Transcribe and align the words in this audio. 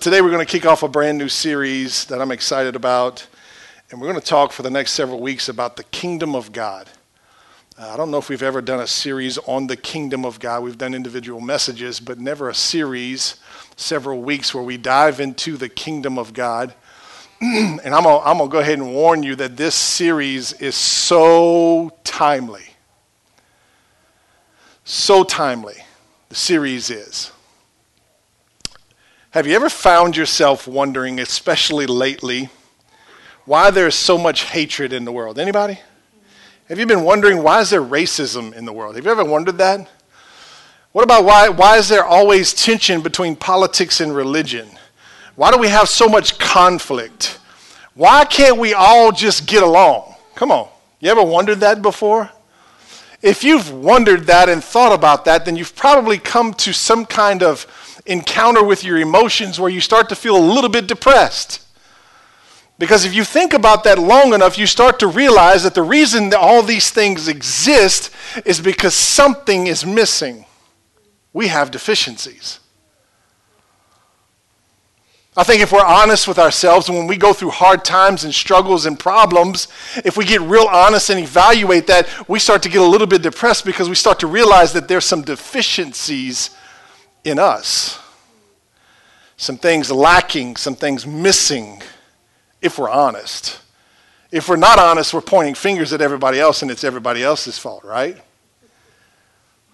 Today, 0.00 0.22
we're 0.22 0.30
going 0.30 0.46
to 0.46 0.50
kick 0.50 0.64
off 0.64 0.82
a 0.82 0.88
brand 0.88 1.18
new 1.18 1.28
series 1.28 2.06
that 2.06 2.22
I'm 2.22 2.30
excited 2.30 2.74
about, 2.74 3.26
and 3.90 4.00
we're 4.00 4.08
going 4.08 4.18
to 4.18 4.26
talk 4.26 4.50
for 4.50 4.62
the 4.62 4.70
next 4.70 4.92
several 4.92 5.20
weeks 5.20 5.50
about 5.50 5.76
the 5.76 5.84
kingdom 5.84 6.34
of 6.34 6.52
God. 6.52 6.88
Uh, 7.78 7.90
I 7.90 7.98
don't 7.98 8.10
know 8.10 8.16
if 8.16 8.30
we've 8.30 8.42
ever 8.42 8.62
done 8.62 8.80
a 8.80 8.86
series 8.86 9.36
on 9.36 9.66
the 9.66 9.76
kingdom 9.76 10.24
of 10.24 10.40
God. 10.40 10.62
We've 10.62 10.78
done 10.78 10.94
individual 10.94 11.42
messages, 11.42 12.00
but 12.00 12.18
never 12.18 12.48
a 12.48 12.54
series, 12.54 13.36
several 13.76 14.22
weeks 14.22 14.54
where 14.54 14.64
we 14.64 14.78
dive 14.78 15.20
into 15.20 15.58
the 15.58 15.68
kingdom 15.68 16.18
of 16.18 16.32
God. 16.32 16.72
and 17.42 17.94
I'm 17.94 18.04
going 18.04 18.38
to 18.38 18.48
go 18.48 18.60
ahead 18.60 18.78
and 18.78 18.94
warn 18.94 19.22
you 19.22 19.36
that 19.36 19.58
this 19.58 19.74
series 19.74 20.54
is 20.54 20.76
so 20.76 21.90
timely. 22.04 22.64
So 24.84 25.24
timely, 25.24 25.76
the 26.30 26.36
series 26.36 26.88
is. 26.88 27.32
Have 29.32 29.46
you 29.46 29.54
ever 29.54 29.68
found 29.68 30.16
yourself 30.16 30.66
wondering, 30.66 31.20
especially 31.20 31.86
lately, 31.86 32.48
why 33.44 33.70
there's 33.70 33.94
so 33.94 34.18
much 34.18 34.42
hatred 34.42 34.92
in 34.92 35.04
the 35.04 35.12
world? 35.12 35.38
Anybody? 35.38 35.78
Have 36.68 36.80
you 36.80 36.86
been 36.86 37.04
wondering 37.04 37.40
why 37.40 37.60
is 37.60 37.70
there 37.70 37.80
racism 37.80 38.52
in 38.52 38.64
the 38.64 38.72
world? 38.72 38.96
Have 38.96 39.04
you 39.04 39.10
ever 39.12 39.24
wondered 39.24 39.58
that? 39.58 39.88
What 40.90 41.04
about 41.04 41.24
why, 41.24 41.48
why 41.48 41.76
is 41.76 41.88
there 41.88 42.04
always 42.04 42.52
tension 42.52 43.02
between 43.02 43.36
politics 43.36 44.00
and 44.00 44.12
religion? 44.12 44.68
Why 45.36 45.52
do 45.52 45.58
we 45.58 45.68
have 45.68 45.88
so 45.88 46.08
much 46.08 46.36
conflict? 46.40 47.38
Why 47.94 48.24
can't 48.24 48.58
we 48.58 48.74
all 48.74 49.12
just 49.12 49.46
get 49.46 49.62
along? 49.62 50.12
Come 50.34 50.50
on. 50.50 50.68
You 50.98 51.08
ever 51.08 51.22
wondered 51.22 51.60
that 51.60 51.82
before? 51.82 52.28
If 53.22 53.44
you've 53.44 53.70
wondered 53.70 54.24
that 54.26 54.48
and 54.48 54.64
thought 54.64 54.92
about 54.92 55.24
that, 55.26 55.44
then 55.44 55.54
you've 55.54 55.76
probably 55.76 56.18
come 56.18 56.52
to 56.54 56.72
some 56.72 57.06
kind 57.06 57.44
of 57.44 57.64
encounter 58.10 58.62
with 58.62 58.84
your 58.84 58.98
emotions 58.98 59.60
where 59.60 59.70
you 59.70 59.80
start 59.80 60.08
to 60.08 60.16
feel 60.16 60.36
a 60.36 60.38
little 60.38 60.68
bit 60.68 60.86
depressed. 60.86 61.64
Because 62.78 63.04
if 63.04 63.14
you 63.14 63.24
think 63.24 63.52
about 63.52 63.84
that 63.84 63.98
long 63.98 64.34
enough, 64.34 64.58
you 64.58 64.66
start 64.66 64.98
to 65.00 65.06
realize 65.06 65.62
that 65.62 65.74
the 65.74 65.82
reason 65.82 66.30
that 66.30 66.40
all 66.40 66.62
these 66.62 66.90
things 66.90 67.28
exist 67.28 68.10
is 68.44 68.60
because 68.60 68.94
something 68.94 69.66
is 69.66 69.86
missing. 69.86 70.44
We 71.32 71.48
have 71.48 71.70
deficiencies. 71.70 72.58
I 75.36 75.44
think 75.44 75.62
if 75.62 75.70
we're 75.70 75.84
honest 75.84 76.26
with 76.26 76.38
ourselves 76.38 76.88
and 76.88 76.98
when 76.98 77.06
we 77.06 77.16
go 77.16 77.32
through 77.32 77.50
hard 77.50 77.84
times 77.84 78.24
and 78.24 78.34
struggles 78.34 78.86
and 78.86 78.98
problems, 78.98 79.68
if 80.04 80.16
we 80.16 80.24
get 80.24 80.40
real 80.40 80.66
honest 80.66 81.10
and 81.10 81.20
evaluate 81.20 81.86
that, 81.86 82.08
we 82.28 82.40
start 82.40 82.62
to 82.64 82.68
get 82.68 82.80
a 82.80 82.84
little 82.84 83.06
bit 83.06 83.22
depressed 83.22 83.64
because 83.64 83.88
we 83.88 83.94
start 83.94 84.18
to 84.20 84.26
realize 84.26 84.72
that 84.72 84.88
there's 84.88 85.04
some 85.04 85.22
deficiencies 85.22 86.50
in 87.24 87.38
us. 87.38 87.98
Some 89.36 89.56
things 89.56 89.90
lacking, 89.90 90.56
some 90.56 90.74
things 90.74 91.06
missing, 91.06 91.82
if 92.60 92.78
we're 92.78 92.90
honest. 92.90 93.60
If 94.30 94.48
we're 94.48 94.56
not 94.56 94.78
honest, 94.78 95.12
we're 95.14 95.22
pointing 95.22 95.54
fingers 95.54 95.92
at 95.92 96.00
everybody 96.00 96.38
else 96.38 96.62
and 96.62 96.70
it's 96.70 96.84
everybody 96.84 97.22
else's 97.22 97.58
fault, 97.58 97.82
right? 97.84 98.16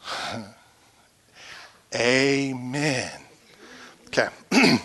Amen. 1.94 3.10
Okay. 4.06 4.28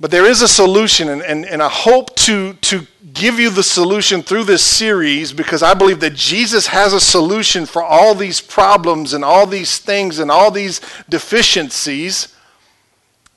But 0.00 0.10
there 0.10 0.24
is 0.24 0.40
a 0.40 0.48
solution, 0.48 1.10
and, 1.10 1.20
and, 1.20 1.44
and 1.44 1.62
I 1.62 1.68
hope 1.68 2.16
to, 2.16 2.54
to 2.54 2.86
give 3.12 3.38
you 3.38 3.50
the 3.50 3.62
solution 3.62 4.22
through 4.22 4.44
this 4.44 4.64
series 4.64 5.30
because 5.30 5.62
I 5.62 5.74
believe 5.74 6.00
that 6.00 6.14
Jesus 6.14 6.66
has 6.68 6.94
a 6.94 7.00
solution 7.00 7.66
for 7.66 7.82
all 7.82 8.14
these 8.14 8.40
problems 8.40 9.12
and 9.12 9.22
all 9.22 9.46
these 9.46 9.78
things 9.78 10.18
and 10.18 10.30
all 10.30 10.50
these 10.50 10.80
deficiencies. 11.10 12.34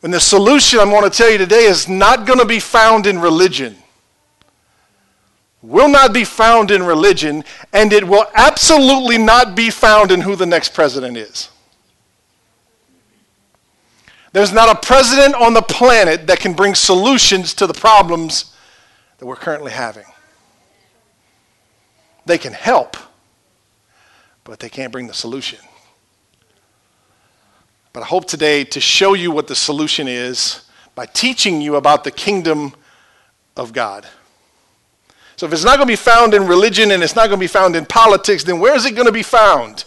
And 0.04 0.14
the 0.14 0.22
solution 0.22 0.80
I'm 0.80 0.90
going 0.90 1.04
to 1.04 1.16
tell 1.16 1.30
you 1.30 1.38
today 1.38 1.66
is 1.66 1.90
not 1.90 2.26
going 2.26 2.40
to 2.40 2.46
be 2.46 2.62
found 2.62 3.08
in 3.08 3.20
religion. 3.20 3.76
Will 5.62 5.90
not 5.90 6.14
be 6.14 6.24
found 6.24 6.72
in 6.72 6.84
religion, 6.84 7.44
and 7.74 7.92
it 7.92 8.08
will 8.08 8.26
absolutely 8.36 9.18
not 9.18 9.54
be 9.56 9.70
found 9.70 10.12
in 10.12 10.22
who 10.22 10.38
the 10.38 10.46
next 10.46 10.74
president 10.74 11.18
is. 11.18 11.50
There's 14.34 14.52
not 14.52 14.68
a 14.68 14.86
president 14.86 15.36
on 15.36 15.54
the 15.54 15.62
planet 15.62 16.28
that 16.28 16.40
can 16.40 16.54
bring 16.54 16.74
solutions 16.74 17.54
to 17.54 17.68
the 17.68 17.74
problems 17.74 18.54
that 19.20 19.26
we're 19.28 19.36
currently 19.36 19.72
having. 19.72 20.06
They 22.26 22.40
can 22.40 22.52
help, 22.52 22.98
but 24.44 24.60
they 24.60 24.70
can't 24.70 24.92
bring 24.92 25.06
the 25.06 25.14
solution. 25.14 25.60
But 27.94 28.02
I 28.02 28.06
hope 28.08 28.26
today 28.26 28.64
to 28.64 28.82
show 28.82 29.14
you 29.14 29.30
what 29.30 29.48
the 29.48 29.56
solution 29.56 30.08
is 30.08 30.68
by 30.96 31.06
teaching 31.06 31.62
you 31.62 31.76
about 31.76 32.04
the 32.04 32.12
kingdom 32.12 32.74
of 33.56 33.72
God. 33.72 34.08
So 35.36 35.46
if 35.46 35.54
it's 35.54 35.64
not 35.64 35.78
going 35.78 35.88
to 35.88 35.92
be 35.92 35.96
found 35.96 36.34
in 36.34 36.48
religion 36.48 36.90
and 36.90 37.04
it's 37.04 37.16
not 37.16 37.28
going 37.28 37.38
to 37.38 37.44
be 37.44 37.48
found 37.48 37.76
in 37.76 37.86
politics, 37.86 38.44
then 38.44 38.60
where 38.60 38.76
is 38.76 38.86
it 38.86 38.96
going 38.96 39.06
to 39.06 39.12
be 39.12 39.24
found? 39.24 39.86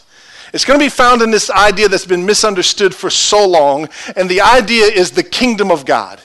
It's 0.53 0.65
going 0.65 0.79
to 0.79 0.85
be 0.85 0.91
found 0.91 1.23
in 1.23 1.31
this 1.31 1.51
idea 1.51 1.89
that's 1.89 2.07
been 2.07 2.25
misunderstood 2.25 2.95
for 2.95 3.11
so 3.11 3.47
long, 3.47 3.89
and 4.17 4.29
the 4.29 4.41
idea 4.41 4.87
is 4.87 5.11
the 5.11 5.23
kingdom 5.23 5.71
of 5.71 5.85
God. 5.85 6.21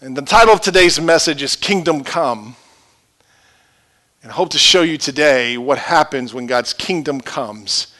And 0.00 0.16
the 0.16 0.22
title 0.22 0.52
of 0.52 0.60
today's 0.60 1.00
message 1.00 1.42
is 1.42 1.56
Kingdom 1.56 2.04
Come. 2.04 2.56
And 4.22 4.32
I 4.32 4.34
hope 4.34 4.50
to 4.50 4.58
show 4.58 4.82
you 4.82 4.96
today 4.96 5.58
what 5.58 5.78
happens 5.78 6.32
when 6.32 6.46
God's 6.46 6.72
kingdom 6.72 7.20
comes. 7.20 7.94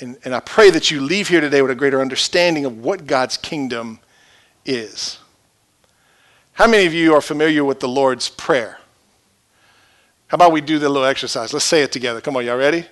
And, 0.00 0.18
and 0.24 0.34
I 0.34 0.40
pray 0.40 0.70
that 0.70 0.90
you 0.90 1.00
leave 1.00 1.28
here 1.28 1.40
today 1.40 1.62
with 1.62 1.70
a 1.70 1.74
greater 1.74 2.00
understanding 2.00 2.64
of 2.64 2.78
what 2.78 3.06
God's 3.06 3.36
kingdom 3.36 4.00
is. 4.64 5.18
How 6.52 6.66
many 6.66 6.86
of 6.86 6.94
you 6.94 7.14
are 7.14 7.20
familiar 7.20 7.64
with 7.64 7.80
the 7.80 7.88
Lord's 7.88 8.28
Prayer? 8.30 8.78
How 10.28 10.34
about 10.36 10.52
we 10.52 10.60
do 10.60 10.78
the 10.78 10.88
little 10.88 11.06
exercise? 11.06 11.52
Let's 11.52 11.64
say 11.64 11.82
it 11.82 11.92
together. 11.92 12.20
Come 12.20 12.36
on, 12.36 12.44
y'all 12.44 12.56
ready? 12.56 12.86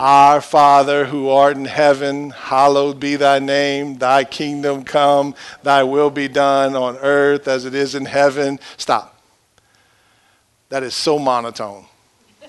Our 0.00 0.40
Father 0.40 1.04
who 1.04 1.28
art 1.28 1.58
in 1.58 1.66
heaven, 1.66 2.30
hallowed 2.30 2.98
be 2.98 3.16
thy 3.16 3.38
name. 3.38 3.98
Thy 3.98 4.24
kingdom 4.24 4.82
come, 4.82 5.34
thy 5.62 5.82
will 5.82 6.08
be 6.08 6.26
done 6.26 6.74
on 6.74 6.96
earth 6.96 7.46
as 7.46 7.66
it 7.66 7.74
is 7.74 7.94
in 7.94 8.06
heaven. 8.06 8.58
Stop. 8.78 9.20
That 10.70 10.82
is 10.82 10.94
so 10.94 11.18
monotone. 11.18 11.84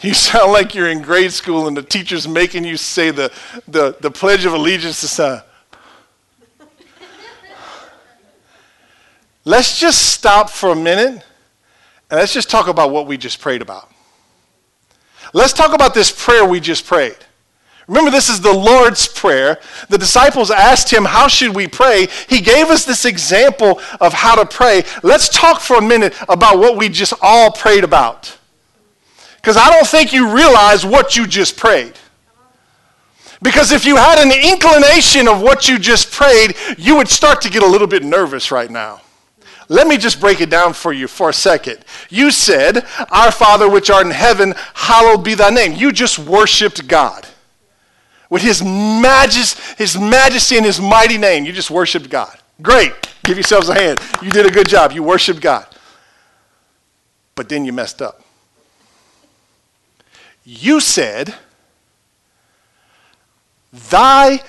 You 0.00 0.14
sound 0.14 0.52
like 0.52 0.74
you're 0.74 0.88
in 0.88 1.02
grade 1.02 1.32
school 1.32 1.66
and 1.68 1.76
the 1.76 1.82
teacher's 1.82 2.26
making 2.26 2.64
you 2.64 2.78
say 2.78 3.10
the, 3.10 3.30
the, 3.66 3.96
the 4.00 4.10
Pledge 4.10 4.46
of 4.46 4.54
Allegiance 4.54 5.02
to 5.02 5.08
son. 5.08 5.42
Let's 9.44 9.78
just 9.78 10.14
stop 10.14 10.48
for 10.48 10.70
a 10.70 10.76
minute 10.76 11.22
and 12.10 12.18
let's 12.18 12.32
just 12.32 12.48
talk 12.48 12.68
about 12.68 12.90
what 12.90 13.06
we 13.06 13.18
just 13.18 13.38
prayed 13.38 13.60
about. 13.60 13.92
Let's 15.32 15.52
talk 15.52 15.74
about 15.74 15.94
this 15.94 16.10
prayer 16.10 16.44
we 16.44 16.60
just 16.60 16.86
prayed. 16.86 17.16
Remember, 17.86 18.10
this 18.10 18.28
is 18.28 18.40
the 18.40 18.52
Lord's 18.52 19.08
Prayer. 19.08 19.58
The 19.88 19.96
disciples 19.96 20.50
asked 20.50 20.92
him, 20.92 21.06
How 21.06 21.26
should 21.26 21.54
we 21.54 21.66
pray? 21.66 22.06
He 22.28 22.42
gave 22.42 22.66
us 22.66 22.84
this 22.84 23.06
example 23.06 23.80
of 23.98 24.12
how 24.12 24.34
to 24.36 24.44
pray. 24.44 24.84
Let's 25.02 25.30
talk 25.30 25.60
for 25.60 25.76
a 25.76 25.82
minute 25.82 26.14
about 26.28 26.58
what 26.58 26.76
we 26.76 26.90
just 26.90 27.14
all 27.22 27.50
prayed 27.50 27.84
about. 27.84 28.36
Because 29.36 29.56
I 29.56 29.70
don't 29.70 29.86
think 29.86 30.12
you 30.12 30.34
realize 30.34 30.84
what 30.84 31.16
you 31.16 31.26
just 31.26 31.56
prayed. 31.56 31.94
Because 33.40 33.72
if 33.72 33.86
you 33.86 33.96
had 33.96 34.18
an 34.18 34.32
inclination 34.32 35.26
of 35.26 35.40
what 35.40 35.68
you 35.68 35.78
just 35.78 36.10
prayed, 36.12 36.56
you 36.76 36.96
would 36.96 37.08
start 37.08 37.40
to 37.42 37.50
get 37.50 37.62
a 37.62 37.66
little 37.66 37.86
bit 37.86 38.04
nervous 38.04 38.50
right 38.50 38.70
now. 38.70 39.00
Let 39.68 39.86
me 39.86 39.98
just 39.98 40.18
break 40.20 40.40
it 40.40 40.48
down 40.48 40.72
for 40.72 40.92
you 40.92 41.06
for 41.06 41.28
a 41.28 41.34
second. 41.34 41.78
You 42.08 42.30
said, 42.30 42.86
Our 43.10 43.30
Father 43.30 43.68
which 43.68 43.90
art 43.90 44.06
in 44.06 44.12
heaven, 44.12 44.54
hallowed 44.74 45.22
be 45.22 45.34
thy 45.34 45.50
name. 45.50 45.74
You 45.74 45.92
just 45.92 46.18
worshiped 46.18 46.88
God. 46.88 47.26
With 48.30 48.42
his, 48.42 48.62
majest, 48.62 49.76
his 49.76 49.98
majesty 49.98 50.56
and 50.56 50.64
his 50.64 50.80
mighty 50.80 51.18
name, 51.18 51.44
you 51.44 51.52
just 51.52 51.70
worshiped 51.70 52.08
God. 52.08 52.36
Great. 52.62 52.92
Give 53.24 53.36
yourselves 53.36 53.68
a 53.68 53.74
hand. 53.74 54.00
You 54.22 54.30
did 54.30 54.46
a 54.46 54.50
good 54.50 54.68
job. 54.68 54.92
You 54.92 55.02
worshiped 55.02 55.40
God. 55.40 55.66
But 57.34 57.48
then 57.48 57.64
you 57.64 57.72
messed 57.72 58.00
up. 58.00 58.22
You 60.44 60.80
said, 60.80 61.34
Thy 63.90 64.40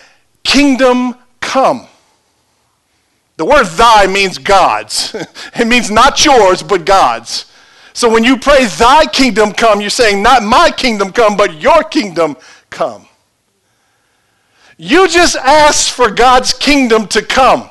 kingdom 0.44 1.16
come. 1.42 1.88
The 3.40 3.46
word 3.46 3.68
thy 3.68 4.06
means 4.06 4.38
God's. 4.38 5.16
it 5.56 5.66
means 5.66 5.90
not 5.90 6.26
yours, 6.26 6.62
but 6.62 6.84
God's. 6.84 7.50
So 7.94 8.10
when 8.10 8.26
you 8.26 8.36
pray, 8.36 8.66
thy 8.66 9.06
kingdom 9.06 9.54
come, 9.54 9.80
you're 9.80 9.90
saying, 9.90 10.22
not 10.22 10.44
my 10.44 10.72
kingdom 10.72 11.14
come, 11.14 11.38
but 11.38 11.62
your 11.62 11.84
kingdom 11.84 12.36
come. 12.70 13.08
You 14.76 15.08
just 15.08 15.38
asked 15.38 15.92
for 15.92 16.12
God's 16.12 16.52
kingdom 16.54 17.08
to 17.08 17.22
come. 17.22 17.70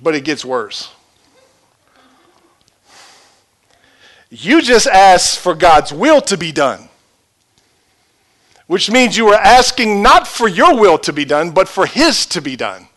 But 0.00 0.14
it 0.14 0.22
gets 0.22 0.44
worse. 0.44 0.92
You 4.30 4.62
just 4.62 4.86
asked 4.86 5.40
for 5.40 5.56
God's 5.56 5.92
will 5.92 6.20
to 6.20 6.36
be 6.36 6.52
done. 6.52 6.88
which 8.68 8.88
means 8.88 9.16
you 9.16 9.26
are 9.30 9.40
asking 9.40 10.00
not 10.00 10.28
for 10.28 10.46
your 10.46 10.78
will 10.78 10.98
to 10.98 11.12
be 11.12 11.24
done, 11.24 11.50
but 11.50 11.66
for 11.66 11.86
His 11.86 12.24
to 12.26 12.40
be 12.40 12.54
done. 12.54 12.87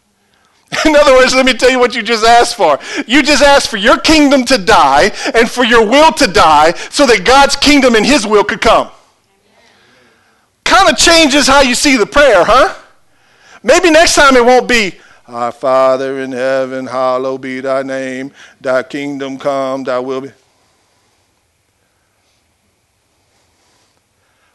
In 0.85 0.95
other 0.95 1.13
words, 1.13 1.35
let 1.35 1.45
me 1.45 1.53
tell 1.53 1.69
you 1.69 1.79
what 1.79 1.93
you 1.93 2.01
just 2.01 2.25
asked 2.25 2.55
for. 2.55 2.79
You 3.05 3.21
just 3.23 3.43
asked 3.43 3.69
for 3.69 3.77
your 3.77 3.99
kingdom 3.99 4.45
to 4.45 4.57
die 4.57 5.11
and 5.35 5.49
for 5.49 5.65
your 5.65 5.85
will 5.85 6.13
to 6.13 6.27
die 6.27 6.71
so 6.89 7.05
that 7.07 7.25
God's 7.25 7.55
kingdom 7.55 7.95
and 7.95 8.05
His 8.05 8.25
will 8.25 8.43
could 8.43 8.61
come. 8.61 8.89
Kind 10.63 10.89
of 10.89 10.97
changes 10.97 11.47
how 11.47 11.61
you 11.61 11.75
see 11.75 11.97
the 11.97 12.05
prayer, 12.05 12.45
huh? 12.45 12.73
Maybe 13.61 13.91
next 13.91 14.15
time 14.15 14.37
it 14.37 14.45
won't 14.45 14.67
be, 14.67 14.93
Our 15.27 15.51
Father 15.51 16.21
in 16.21 16.31
heaven, 16.31 16.87
hallowed 16.87 17.41
be 17.41 17.59
thy 17.59 17.83
name, 17.83 18.31
thy 18.59 18.83
kingdom 18.83 19.37
come, 19.37 19.83
thy 19.83 19.99
will 19.99 20.21
be. 20.21 20.31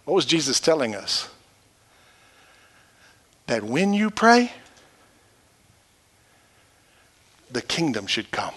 What 0.07 0.15
was 0.15 0.25
Jesus 0.25 0.61
telling 0.61 0.95
us? 0.95 1.29
That 3.49 3.63
when 3.63 3.93
you 3.93 4.11
pray, 4.11 4.53
the 7.51 7.63
kingdom 7.63 8.07
should 8.07 8.31
come. 8.31 8.55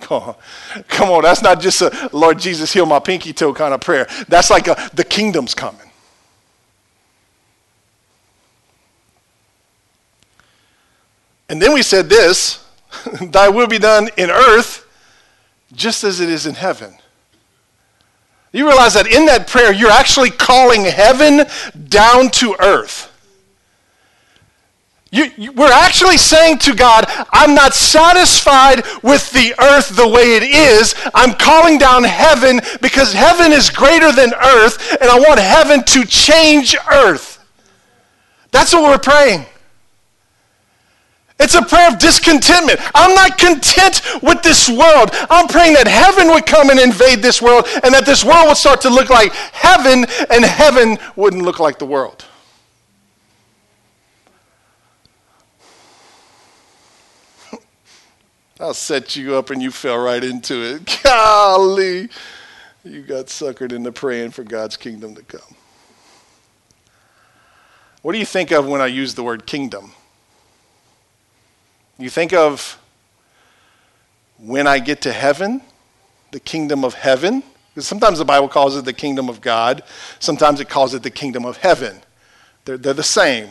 Come 0.00 0.22
on. 0.22 0.34
Come 0.86 1.10
on, 1.10 1.22
that's 1.22 1.42
not 1.42 1.60
just 1.60 1.82
a 1.82 2.10
Lord 2.12 2.38
Jesus 2.38 2.72
heal 2.72 2.86
my 2.86 2.98
pinky 2.98 3.32
toe 3.32 3.52
kind 3.52 3.74
of 3.74 3.80
prayer. 3.80 4.06
That's 4.28 4.50
like 4.50 4.68
a, 4.68 4.90
the 4.94 5.04
kingdom's 5.04 5.54
coming. 5.54 5.90
And 11.48 11.60
then 11.60 11.72
we 11.72 11.82
said 11.82 12.08
this 12.08 12.64
Thy 13.22 13.48
will 13.48 13.66
be 13.66 13.78
done 13.78 14.08
in 14.16 14.30
earth 14.30 14.86
just 15.72 16.04
as 16.04 16.20
it 16.20 16.28
is 16.28 16.46
in 16.46 16.54
heaven. 16.54 16.94
You 18.52 18.66
realize 18.66 18.94
that 18.94 19.06
in 19.06 19.26
that 19.26 19.46
prayer, 19.46 19.72
you're 19.72 19.90
actually 19.90 20.30
calling 20.30 20.84
heaven 20.84 21.46
down 21.88 22.30
to 22.30 22.56
earth. 22.60 23.07
You, 25.10 25.30
you, 25.38 25.52
we're 25.52 25.72
actually 25.72 26.18
saying 26.18 26.58
to 26.58 26.74
God, 26.74 27.06
I'm 27.32 27.54
not 27.54 27.72
satisfied 27.72 28.84
with 29.02 29.30
the 29.32 29.54
earth 29.58 29.96
the 29.96 30.06
way 30.06 30.36
it 30.36 30.42
is. 30.42 30.94
I'm 31.14 31.32
calling 31.32 31.78
down 31.78 32.04
heaven 32.04 32.60
because 32.82 33.14
heaven 33.14 33.52
is 33.52 33.70
greater 33.70 34.12
than 34.12 34.34
earth, 34.34 34.98
and 35.00 35.08
I 35.08 35.18
want 35.18 35.40
heaven 35.40 35.82
to 35.82 36.04
change 36.04 36.76
earth. 36.92 37.42
That's 38.50 38.72
what 38.74 38.82
we're 38.82 38.98
praying. 38.98 39.46
It's 41.40 41.54
a 41.54 41.62
prayer 41.62 41.88
of 41.88 41.98
discontentment. 41.98 42.80
I'm 42.94 43.14
not 43.14 43.38
content 43.38 44.02
with 44.22 44.42
this 44.42 44.68
world. 44.68 45.10
I'm 45.30 45.46
praying 45.46 45.74
that 45.74 45.86
heaven 45.86 46.28
would 46.34 46.46
come 46.46 46.68
and 46.68 46.80
invade 46.80 47.20
this 47.20 47.40
world 47.40 47.66
and 47.84 47.94
that 47.94 48.04
this 48.04 48.24
world 48.24 48.48
would 48.48 48.56
start 48.56 48.80
to 48.82 48.90
look 48.90 49.08
like 49.08 49.32
heaven 49.32 50.04
and 50.30 50.44
heaven 50.44 50.98
wouldn't 51.14 51.44
look 51.44 51.60
like 51.60 51.78
the 51.78 51.86
world. 51.86 52.24
I'll 58.60 58.74
set 58.74 59.14
you 59.14 59.36
up 59.36 59.50
and 59.50 59.62
you 59.62 59.70
fell 59.70 59.98
right 59.98 60.22
into 60.22 60.62
it. 60.62 61.00
Golly, 61.04 62.08
you 62.84 63.02
got 63.02 63.26
suckered 63.26 63.72
into 63.72 63.92
praying 63.92 64.32
for 64.32 64.42
God's 64.42 64.76
kingdom 64.76 65.14
to 65.14 65.22
come. 65.22 65.54
What 68.02 68.12
do 68.12 68.18
you 68.18 68.24
think 68.24 68.50
of 68.50 68.66
when 68.66 68.80
I 68.80 68.86
use 68.86 69.14
the 69.14 69.22
word 69.22 69.46
kingdom? 69.46 69.92
You 71.98 72.10
think 72.10 72.32
of 72.32 72.78
when 74.38 74.66
I 74.66 74.78
get 74.78 75.02
to 75.02 75.12
heaven, 75.12 75.60
the 76.32 76.40
kingdom 76.40 76.84
of 76.84 76.94
heaven. 76.94 77.42
Because 77.74 77.86
sometimes 77.86 78.18
the 78.18 78.24
Bible 78.24 78.48
calls 78.48 78.76
it 78.76 78.84
the 78.84 78.92
kingdom 78.92 79.28
of 79.28 79.40
God, 79.40 79.84
sometimes 80.18 80.60
it 80.60 80.68
calls 80.68 80.94
it 80.94 81.02
the 81.04 81.10
kingdom 81.10 81.44
of 81.44 81.58
heaven. 81.58 82.00
They're, 82.64 82.76
they're 82.76 82.94
the 82.94 83.02
same. 83.04 83.50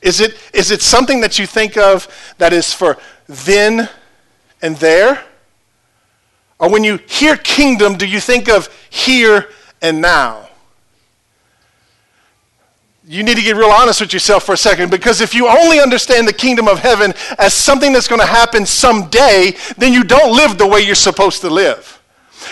Is 0.00 0.20
it, 0.20 0.36
is 0.54 0.70
it 0.70 0.80
something 0.80 1.20
that 1.20 1.38
you 1.38 1.46
think 1.46 1.76
of 1.76 2.06
that 2.38 2.52
is 2.52 2.72
for 2.72 2.98
then 3.26 3.88
and 4.62 4.76
there? 4.76 5.24
Or 6.58 6.70
when 6.70 6.84
you 6.84 6.98
hear 7.06 7.36
kingdom, 7.36 7.96
do 7.96 8.06
you 8.06 8.20
think 8.20 8.48
of 8.48 8.68
here 8.90 9.48
and 9.80 10.00
now? 10.00 10.48
you 13.08 13.22
need 13.22 13.36
to 13.36 13.42
get 13.42 13.56
real 13.56 13.70
honest 13.70 14.02
with 14.02 14.12
yourself 14.12 14.44
for 14.44 14.52
a 14.52 14.56
second 14.56 14.90
because 14.90 15.22
if 15.22 15.34
you 15.34 15.48
only 15.48 15.80
understand 15.80 16.28
the 16.28 16.32
kingdom 16.32 16.68
of 16.68 16.78
heaven 16.78 17.14
as 17.38 17.54
something 17.54 17.92
that's 17.92 18.06
going 18.06 18.20
to 18.20 18.26
happen 18.26 18.66
someday, 18.66 19.54
then 19.78 19.94
you 19.94 20.04
don't 20.04 20.36
live 20.36 20.58
the 20.58 20.66
way 20.66 20.82
you're 20.82 20.94
supposed 20.94 21.40
to 21.40 21.48
live. 21.48 21.97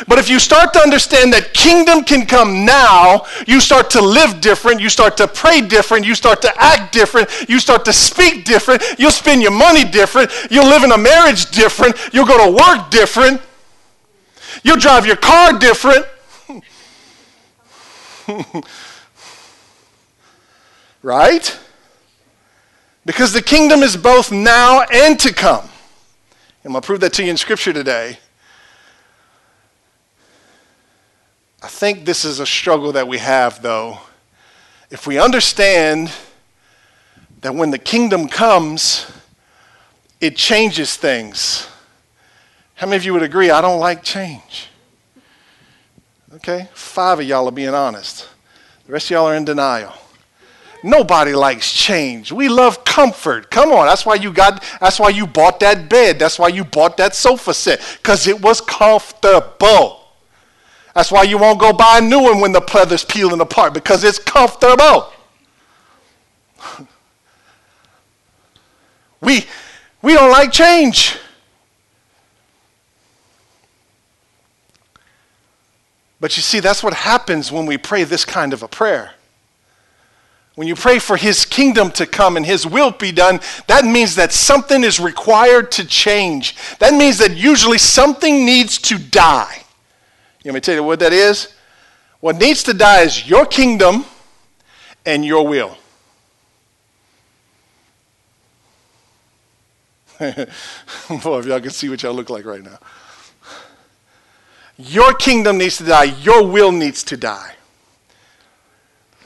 But 0.06 0.18
if 0.18 0.28
you 0.28 0.38
start 0.38 0.72
to 0.74 0.80
understand 0.80 1.32
that 1.32 1.54
kingdom 1.54 2.04
can 2.04 2.26
come 2.26 2.64
now, 2.64 3.26
you 3.46 3.60
start 3.60 3.90
to 3.90 4.00
live 4.00 4.40
different, 4.40 4.80
you 4.80 4.88
start 4.88 5.16
to 5.18 5.28
pray 5.28 5.60
different, 5.60 6.04
you 6.04 6.14
start 6.14 6.42
to 6.42 6.52
act 6.62 6.92
different, 6.92 7.30
you 7.48 7.58
start 7.58 7.84
to 7.86 7.92
speak 7.92 8.44
different, 8.44 8.82
you'll 8.98 9.10
spend 9.10 9.42
your 9.42 9.52
money 9.52 9.84
different, 9.84 10.30
you'll 10.50 10.66
live 10.66 10.82
in 10.84 10.92
a 10.92 10.98
marriage 10.98 11.50
different, 11.50 11.96
you'll 12.12 12.26
go 12.26 12.44
to 12.44 12.50
work 12.52 12.90
different, 12.90 13.40
you'll 14.62 14.76
drive 14.76 15.06
your 15.06 15.16
car 15.16 15.58
different. 15.58 16.06
right? 21.02 21.58
Because 23.04 23.32
the 23.32 23.42
kingdom 23.42 23.82
is 23.82 23.96
both 23.96 24.32
now 24.32 24.82
and 24.82 25.18
to 25.20 25.32
come. 25.32 25.68
And 26.64 26.74
I'll 26.74 26.82
prove 26.82 27.00
that 27.00 27.12
to 27.14 27.24
you 27.24 27.30
in 27.30 27.36
Scripture 27.36 27.72
today. 27.72 28.18
I 31.66 31.68
think 31.68 32.04
this 32.04 32.24
is 32.24 32.38
a 32.38 32.46
struggle 32.46 32.92
that 32.92 33.08
we 33.08 33.18
have, 33.18 33.60
though. 33.60 33.98
If 34.88 35.04
we 35.04 35.18
understand 35.18 36.12
that 37.40 37.56
when 37.56 37.72
the 37.72 37.78
kingdom 37.78 38.28
comes, 38.28 39.10
it 40.20 40.36
changes 40.36 40.94
things. 40.94 41.66
How 42.76 42.86
many 42.86 42.98
of 42.98 43.04
you 43.04 43.12
would 43.14 43.24
agree? 43.24 43.50
I 43.50 43.60
don't 43.60 43.80
like 43.80 44.04
change. 44.04 44.68
Okay? 46.34 46.68
Five 46.72 47.18
of 47.18 47.26
y'all 47.26 47.48
are 47.48 47.50
being 47.50 47.74
honest. 47.74 48.28
The 48.86 48.92
rest 48.92 49.06
of 49.06 49.10
y'all 49.10 49.26
are 49.26 49.34
in 49.34 49.44
denial. 49.44 49.92
Nobody 50.84 51.34
likes 51.34 51.72
change. 51.72 52.30
We 52.30 52.48
love 52.48 52.84
comfort. 52.84 53.50
Come 53.50 53.72
on, 53.72 53.86
that's 53.86 54.06
why 54.06 54.14
you 54.14 54.32
got 54.32 54.62
that's 54.80 55.00
why 55.00 55.08
you 55.08 55.26
bought 55.26 55.58
that 55.58 55.88
bed. 55.88 56.20
That's 56.20 56.38
why 56.38 56.46
you 56.46 56.62
bought 56.62 56.96
that 56.98 57.16
sofa 57.16 57.52
set 57.52 57.80
cuz 58.04 58.28
it 58.28 58.40
was 58.40 58.60
comfortable. 58.60 60.05
That's 60.96 61.12
why 61.12 61.24
you 61.24 61.36
won't 61.36 61.60
go 61.60 61.74
buy 61.74 61.98
a 61.98 62.00
new 62.00 62.20
one 62.20 62.40
when 62.40 62.52
the 62.52 62.66
leather's 62.72 63.04
peeling 63.04 63.42
apart 63.42 63.74
because 63.74 64.02
it's 64.02 64.18
comfortable. 64.18 65.12
we 69.20 69.44
we 70.00 70.14
don't 70.14 70.30
like 70.30 70.50
change. 70.52 71.18
But 76.18 76.34
you 76.38 76.42
see, 76.42 76.60
that's 76.60 76.82
what 76.82 76.94
happens 76.94 77.52
when 77.52 77.66
we 77.66 77.76
pray 77.76 78.04
this 78.04 78.24
kind 78.24 78.54
of 78.54 78.62
a 78.62 78.68
prayer. 78.68 79.10
When 80.54 80.66
you 80.66 80.74
pray 80.74 80.98
for 80.98 81.18
His 81.18 81.44
kingdom 81.44 81.90
to 81.90 82.06
come 82.06 82.38
and 82.38 82.46
His 82.46 82.66
will 82.66 82.92
be 82.92 83.12
done, 83.12 83.40
that 83.66 83.84
means 83.84 84.14
that 84.14 84.32
something 84.32 84.82
is 84.82 84.98
required 84.98 85.70
to 85.72 85.84
change. 85.86 86.56
That 86.78 86.94
means 86.94 87.18
that 87.18 87.36
usually 87.36 87.76
something 87.76 88.46
needs 88.46 88.78
to 88.78 88.96
die. 88.96 89.65
You 90.46 90.50
want 90.50 90.58
me 90.58 90.60
to 90.60 90.66
tell 90.66 90.74
you 90.76 90.84
what 90.84 91.00
that 91.00 91.12
is? 91.12 91.52
What 92.20 92.36
needs 92.36 92.62
to 92.62 92.72
die 92.72 93.00
is 93.00 93.28
your 93.28 93.46
kingdom 93.46 94.04
and 95.04 95.24
your 95.24 95.44
will. 95.44 95.76
Boy, 100.20 100.38
if 101.40 101.46
y'all 101.46 101.60
can 101.60 101.70
see 101.70 101.88
what 101.88 102.00
y'all 102.00 102.14
look 102.14 102.30
like 102.30 102.44
right 102.44 102.62
now. 102.62 102.78
Your 104.78 105.14
kingdom 105.14 105.58
needs 105.58 105.78
to 105.78 105.84
die, 105.84 106.04
your 106.04 106.46
will 106.46 106.70
needs 106.70 107.02
to 107.02 107.16
die. 107.16 107.56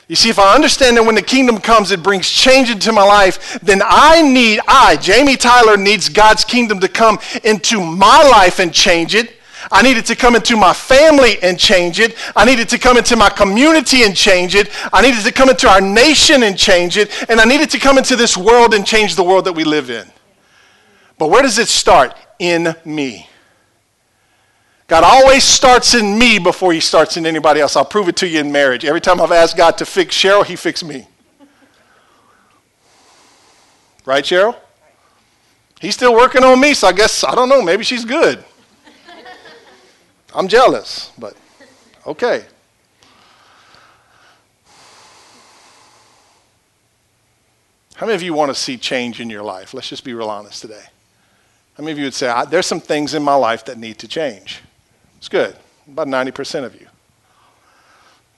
You 0.09 0.17
see, 0.17 0.31
if 0.31 0.39
I 0.39 0.55
understand 0.55 0.97
that 0.97 1.05
when 1.05 1.17
the 1.17 1.23
kingdom 1.23 1.59
comes, 1.59 1.91
it 1.91 2.03
brings 2.03 2.31
change 2.31 2.71
into 2.71 2.93
my 2.93 3.05
life, 3.05 3.61
then 3.61 3.83
I 3.85 4.23
need, 4.23 4.61
I, 4.67 4.97
Jamie 4.97 5.37
Tyler, 5.37 5.77
needs 5.77 6.09
God's 6.09 6.47
kingdom 6.47 6.81
to 6.81 6.89
come 6.89 7.19
into 7.45 7.79
my 7.79 8.23
life 8.23 8.59
and 8.59 8.73
change 8.73 9.15
it. 9.15 9.37
I 9.73 9.83
needed 9.83 10.05
to 10.07 10.17
come 10.17 10.35
into 10.35 10.57
my 10.57 10.73
family 10.73 11.41
and 11.43 11.59
change 11.59 12.01
it. 12.01 12.17
I 12.35 12.45
needed 12.45 12.69
to 12.71 12.79
come 12.79 12.97
into 12.97 13.17
my 13.17 13.31
community 13.31 14.03
and 14.03 14.17
change 14.17 14.55
it. 14.55 14.71
I 14.93 15.01
needed 15.01 15.23
to 15.25 15.33
come 15.33 15.49
into 15.49 15.69
our 15.69 15.81
nation 15.81 16.43
and 16.43 16.59
change 16.59 16.97
it. 16.97 17.29
And 17.31 17.41
I 17.41 17.45
needed 17.45 17.71
to 17.71 17.79
come 17.79 17.97
into 17.97 18.17
this 18.17 18.37
world 18.37 18.75
and 18.75 18.85
change 18.85 19.15
the 19.15 19.23
world 19.23 19.45
that 19.45 19.53
we 19.53 19.63
live 19.63 19.89
in. 19.91 20.11
But 21.19 21.31
where 21.31 21.43
does 21.43 21.59
it 21.59 21.69
start? 21.69 22.17
In 22.39 22.75
me. 22.85 23.29
God 24.89 25.05
always 25.05 25.45
starts 25.45 25.95
in 25.95 26.19
me 26.19 26.41
before 26.41 26.73
he 26.73 26.81
starts 26.81 27.17
in 27.17 27.25
anybody 27.25 27.61
else. 27.61 27.77
I'll 27.77 27.85
prove 27.85 28.09
it 28.09 28.17
to 28.17 28.27
you 28.27 28.41
in 28.41 28.51
marriage. 28.51 28.85
Every 28.85 29.01
time 29.01 29.21
I've 29.21 29.31
asked 29.31 29.57
God 29.57 29.79
to 29.79 29.87
fix 29.87 30.17
Cheryl, 30.17 30.45
he 30.45 30.57
fixed 30.57 30.83
me. 30.83 31.07
Right, 34.05 34.25
Cheryl? 34.25 34.57
He's 35.81 35.95
still 35.95 36.13
working 36.13 36.43
on 36.43 36.59
me, 36.59 36.75
so 36.75 36.89
I 36.89 36.93
guess, 36.93 37.23
I 37.23 37.37
don't 37.37 37.49
know, 37.49 37.63
maybe 37.63 37.85
she's 37.85 38.05
good. 38.05 38.45
I'm 40.35 40.49
jealous, 40.49 41.13
but 41.19 41.37
okay. 42.07 42.45
How 47.97 48.07
many 48.07 48.15
of 48.15 48.23
you 48.23 48.33
want 48.33 48.51
to 48.51 48.55
see 48.55 48.79
change 48.79 49.21
in 49.21 49.29
your 49.29 49.43
life? 49.43 49.75
Let's 49.75 49.89
just 49.89 50.05
be 50.05 50.15
real 50.15 50.31
honest 50.31 50.63
today. 50.63 50.85
How 51.75 51.83
many 51.83 51.93
of 51.93 51.99
you 51.99 52.05
would 52.05 52.15
say, 52.15 52.33
There's 52.49 52.67
some 52.67 52.81
things 52.81 53.15
in 53.15 53.23
my 53.23 53.35
life 53.35 53.65
that 53.67 53.77
need 53.77 53.99
to 53.99 54.09
change? 54.09 54.61
It's 55.19 55.29
good. 55.29 55.57
About 55.87 56.07
90% 56.07 56.65
of 56.65 56.81
you. 56.81 56.87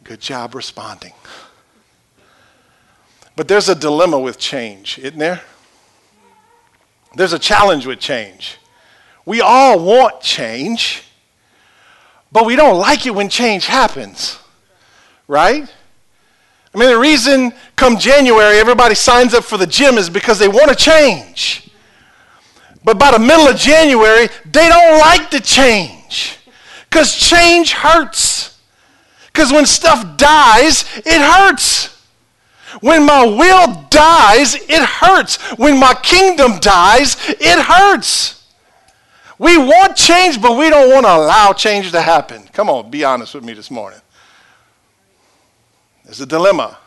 Good 0.04 0.20
job 0.20 0.54
responding. 0.54 1.12
But 3.36 3.48
there's 3.48 3.68
a 3.68 3.74
dilemma 3.74 4.18
with 4.18 4.38
change, 4.38 4.98
isn't 4.98 5.18
there? 5.18 5.42
There's 7.14 7.32
a 7.32 7.38
challenge 7.38 7.86
with 7.86 8.00
change. 8.00 8.58
We 9.24 9.40
all 9.40 9.78
want 9.84 10.20
change 10.20 11.04
but 12.32 12.46
we 12.46 12.56
don't 12.56 12.78
like 12.78 13.06
it 13.06 13.14
when 13.14 13.28
change 13.28 13.66
happens, 13.66 14.38
right? 15.28 15.70
I 16.74 16.78
mean, 16.78 16.88
the 16.88 16.98
reason 16.98 17.52
come 17.76 17.98
January 17.98 18.58
everybody 18.58 18.94
signs 18.94 19.34
up 19.34 19.44
for 19.44 19.58
the 19.58 19.66
gym 19.66 19.98
is 19.98 20.08
because 20.08 20.38
they 20.38 20.48
want 20.48 20.70
to 20.70 20.74
change. 20.74 21.70
But 22.84 22.98
by 22.98 23.12
the 23.12 23.18
middle 23.18 23.46
of 23.46 23.56
January, 23.56 24.28
they 24.50 24.68
don't 24.68 24.98
like 24.98 25.30
the 25.30 25.40
change 25.40 26.38
because 26.88 27.14
change 27.14 27.72
hurts. 27.72 28.58
Because 29.26 29.52
when 29.52 29.66
stuff 29.66 30.16
dies, 30.16 30.84
it 31.06 31.20
hurts. 31.20 31.88
When 32.80 33.04
my 33.04 33.24
will 33.24 33.86
dies, 33.90 34.54
it 34.54 34.82
hurts. 34.82 35.36
When 35.58 35.78
my 35.78 35.94
kingdom 35.94 36.58
dies, 36.58 37.16
it 37.28 37.58
hurts. 37.58 38.41
We 39.38 39.56
want 39.58 39.96
change, 39.96 40.40
but 40.40 40.56
we 40.56 40.70
don't 40.70 40.90
want 40.90 41.06
to 41.06 41.14
allow 41.14 41.52
change 41.52 41.90
to 41.92 42.00
happen. 42.00 42.42
Come 42.52 42.68
on, 42.68 42.90
be 42.90 43.04
honest 43.04 43.34
with 43.34 43.44
me 43.44 43.54
this 43.54 43.70
morning. 43.70 44.00
There's 46.04 46.20
a 46.20 46.26
dilemma. 46.26 46.78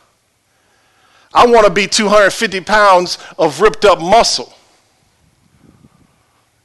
I 1.33 1.45
want 1.47 1.65
to 1.65 1.71
be 1.71 1.87
250 1.87 2.61
pounds 2.61 3.17
of 3.37 3.59
ripped 3.59 3.83
up 3.83 3.99
muscle. 3.99 4.53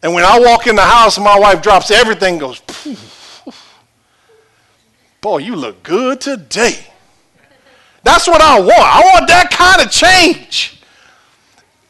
And 0.02 0.14
when 0.14 0.24
I 0.24 0.38
walk 0.38 0.66
in 0.66 0.76
the 0.76 0.82
house, 0.82 1.18
my 1.18 1.38
wife 1.38 1.60
drops 1.60 1.90
everything, 1.90 2.38
goes, 2.38 2.62
Boy, 5.20 5.38
you 5.38 5.54
look 5.54 5.82
good 5.82 6.20
today. 6.20 6.86
That's 8.02 8.26
what 8.26 8.40
I 8.40 8.58
want. 8.58 8.72
I 8.72 9.00
want 9.12 9.28
that 9.28 9.50
kind 9.50 9.82
of 9.82 9.90
change. 9.90 10.80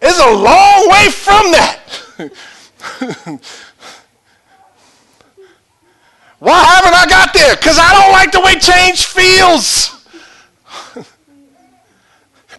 It's 0.03 0.19
a 0.19 0.33
long 0.33 0.89
way 0.91 1.09
from 1.11 1.53
that. 1.53 2.33
Why 6.41 6.65
haven't 6.65 6.95
I 6.95 7.07
got 7.07 7.33
there? 7.35 7.55
Because 7.55 7.79
I 7.79 7.93
don't 7.93 8.13
like 8.13 8.33
the 8.33 8.41
way 8.41 8.59
change 8.59 9.05
feels. 9.05 10.05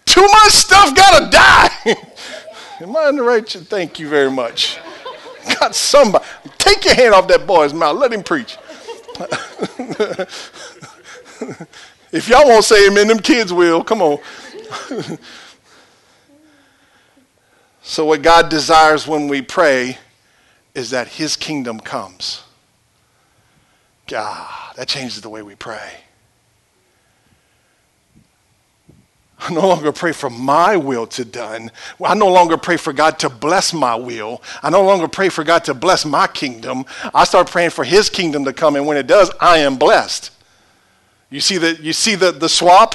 Too 0.06 0.22
much 0.22 0.52
stuff 0.52 0.94
got 0.94 1.18
to 1.18 1.30
die. 1.30 1.68
Am 2.80 2.96
I 2.96 3.08
in 3.08 3.16
the 3.16 3.22
right? 3.24 3.46
Thank 3.48 3.98
you 3.98 4.08
very 4.08 4.30
much. 4.30 4.78
Got 5.60 5.74
somebody. 5.74 6.24
Take 6.58 6.84
your 6.84 6.94
hand 6.94 7.14
off 7.14 7.26
that 7.28 7.46
boy's 7.46 7.74
mouth. 7.74 7.96
Let 7.96 8.12
him 8.12 8.22
preach. 8.22 8.56
if 12.12 12.28
y'all 12.28 12.46
won't 12.46 12.64
say 12.64 12.86
amen, 12.86 13.08
them 13.08 13.18
kids 13.18 13.52
will. 13.52 13.82
Come 13.82 14.02
on. 14.02 14.18
so, 17.82 18.06
what 18.06 18.22
God 18.22 18.48
desires 18.48 19.06
when 19.06 19.26
we 19.28 19.42
pray 19.42 19.98
is 20.74 20.90
that 20.90 21.08
His 21.08 21.36
kingdom 21.36 21.80
comes. 21.80 22.44
God, 24.12 24.76
that 24.76 24.88
changes 24.88 25.22
the 25.22 25.30
way 25.30 25.40
we 25.40 25.54
pray. 25.54 25.90
I 29.38 29.50
no 29.50 29.66
longer 29.66 29.90
pray 29.90 30.12
for 30.12 30.28
my 30.28 30.76
will 30.76 31.06
to 31.06 31.24
done. 31.24 31.70
I 32.04 32.12
no 32.12 32.28
longer 32.28 32.58
pray 32.58 32.76
for 32.76 32.92
God 32.92 33.18
to 33.20 33.30
bless 33.30 33.72
my 33.72 33.94
will. 33.94 34.42
I 34.62 34.68
no 34.68 34.82
longer 34.82 35.08
pray 35.08 35.30
for 35.30 35.44
God 35.44 35.64
to 35.64 35.72
bless 35.72 36.04
my 36.04 36.26
kingdom. 36.26 36.84
I 37.14 37.24
start 37.24 37.50
praying 37.50 37.70
for 37.70 37.84
his 37.84 38.10
kingdom 38.10 38.44
to 38.44 38.52
come, 38.52 38.76
and 38.76 38.86
when 38.86 38.98
it 38.98 39.06
does, 39.06 39.30
I 39.40 39.60
am 39.60 39.78
blessed. 39.78 40.30
You 41.30 41.40
see 41.40 41.56
the, 41.56 41.76
you 41.80 41.94
see 41.94 42.14
the, 42.14 42.32
the 42.32 42.50
swap? 42.50 42.94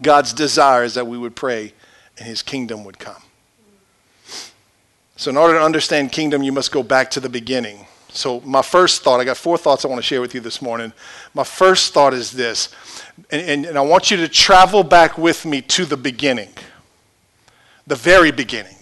God's 0.00 0.32
desire 0.32 0.84
is 0.84 0.94
that 0.94 1.08
we 1.08 1.18
would 1.18 1.34
pray 1.34 1.72
and 2.16 2.28
his 2.28 2.40
kingdom 2.40 2.84
would 2.84 3.00
come. 3.00 3.25
So, 5.16 5.30
in 5.30 5.36
order 5.38 5.54
to 5.54 5.64
understand 5.64 6.12
kingdom, 6.12 6.42
you 6.42 6.52
must 6.52 6.70
go 6.70 6.82
back 6.82 7.10
to 7.12 7.20
the 7.20 7.28
beginning. 7.30 7.86
So, 8.10 8.40
my 8.40 8.60
first 8.60 9.02
thought, 9.02 9.18
I 9.18 9.24
got 9.24 9.38
four 9.38 9.56
thoughts 9.56 9.84
I 9.84 9.88
want 9.88 9.98
to 9.98 10.06
share 10.06 10.20
with 10.20 10.34
you 10.34 10.40
this 10.40 10.60
morning. 10.60 10.92
My 11.32 11.44
first 11.44 11.94
thought 11.94 12.12
is 12.12 12.32
this, 12.32 12.68
and, 13.30 13.40
and, 13.40 13.64
and 13.64 13.78
I 13.78 13.80
want 13.80 14.10
you 14.10 14.18
to 14.18 14.28
travel 14.28 14.82
back 14.82 15.16
with 15.16 15.46
me 15.46 15.62
to 15.62 15.86
the 15.86 15.96
beginning, 15.96 16.50
the 17.86 17.96
very 17.96 18.30
beginning. 18.30 18.76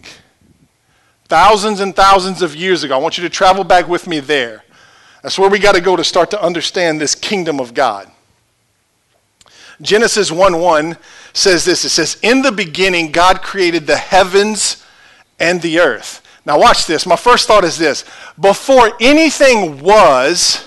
Thousands 1.27 1.81
and 1.81 1.95
thousands 1.95 2.43
of 2.43 2.55
years 2.57 2.83
ago. 2.83 2.95
I 2.95 2.99
want 3.01 3.17
you 3.17 3.23
to 3.23 3.31
travel 3.31 3.65
back 3.65 3.89
with 3.89 4.07
me 4.07 4.21
there. 4.21 4.65
That's 5.23 5.39
where 5.39 5.49
we 5.49 5.59
got 5.59 5.75
to 5.75 5.81
go 5.81 5.97
to 5.97 6.05
start 6.05 6.31
to 6.33 6.43
understand 6.43 7.01
this 7.01 7.15
kingdom 7.15 7.61
of 7.61 7.75
God. 7.75 8.11
Genesis 9.81 10.31
1 10.31 10.61
1 10.61 10.97
says 11.33 11.65
this 11.65 11.85
it 11.85 11.91
says, 11.91 12.19
In 12.23 12.43
the 12.43 12.53
beginning, 12.53 13.13
God 13.13 13.41
created 13.41 13.87
the 13.87 13.97
heavens 13.97 14.85
and 15.39 15.63
the 15.63 15.79
earth. 15.79 16.21
Now, 16.47 16.59
watch 16.59 16.87
this. 16.87 17.07
My 17.07 17.17
first 17.17 17.49
thought 17.49 17.65
is 17.65 17.79
this 17.79 18.05
before 18.39 18.93
anything 19.01 19.81
was, 19.81 20.67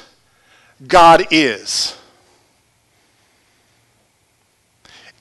God 0.87 1.27
is. 1.31 1.95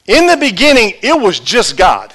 In 0.06 0.26
the 0.26 0.36
beginning, 0.36 0.94
it 1.02 1.20
was 1.20 1.40
just 1.40 1.76
God. 1.76 2.12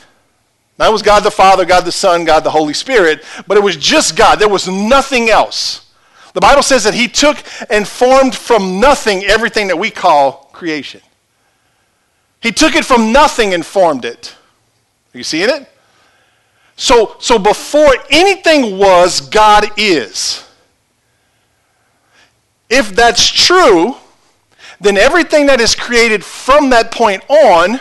That 0.78 0.92
was 0.92 1.02
God 1.02 1.24
the 1.24 1.32
Father, 1.32 1.66
God 1.66 1.86
the 1.86 1.92
Son, 1.92 2.26
God 2.26 2.44
the 2.44 2.50
Holy 2.50 2.74
Spirit, 2.74 3.24
but 3.46 3.58
it 3.58 3.64
was 3.64 3.76
just 3.76 4.16
God. 4.16 4.40
There 4.40 4.50
was 4.50 4.68
nothing 4.68 5.30
else. 5.30 5.92
The 6.34 6.42
Bible 6.42 6.64
says 6.64 6.86
that 6.86 6.94
He 6.94 7.08
took 7.08 7.38
and 7.70 7.88
formed 7.88 8.34
from 8.34 8.80
nothing 8.80 9.24
everything 9.26 9.68
that 9.68 9.78
we 9.78 9.92
call 9.92 10.50
creation. 10.54 11.02
He 12.40 12.52
took 12.52 12.76
it 12.76 12.86
from 12.86 13.12
nothing 13.12 13.54
and 13.54 13.64
formed 13.64 14.06
it. 14.06 14.36
Are 15.14 15.18
you 15.18 15.24
seeing 15.24 15.50
it? 15.50 15.71
So, 16.82 17.16
so 17.20 17.38
before 17.38 17.94
anything 18.10 18.80
was, 18.80 19.22
God 19.22 19.66
is. 19.78 20.44
If 22.72 22.96
that's 22.96 23.30
true, 23.30 23.98
then 24.80 24.98
everything 24.98 25.46
that 25.46 25.62
is 25.62 25.76
created 25.76 26.26
from 26.26 26.72
that 26.72 26.90
point 26.90 27.24
on, 27.30 27.80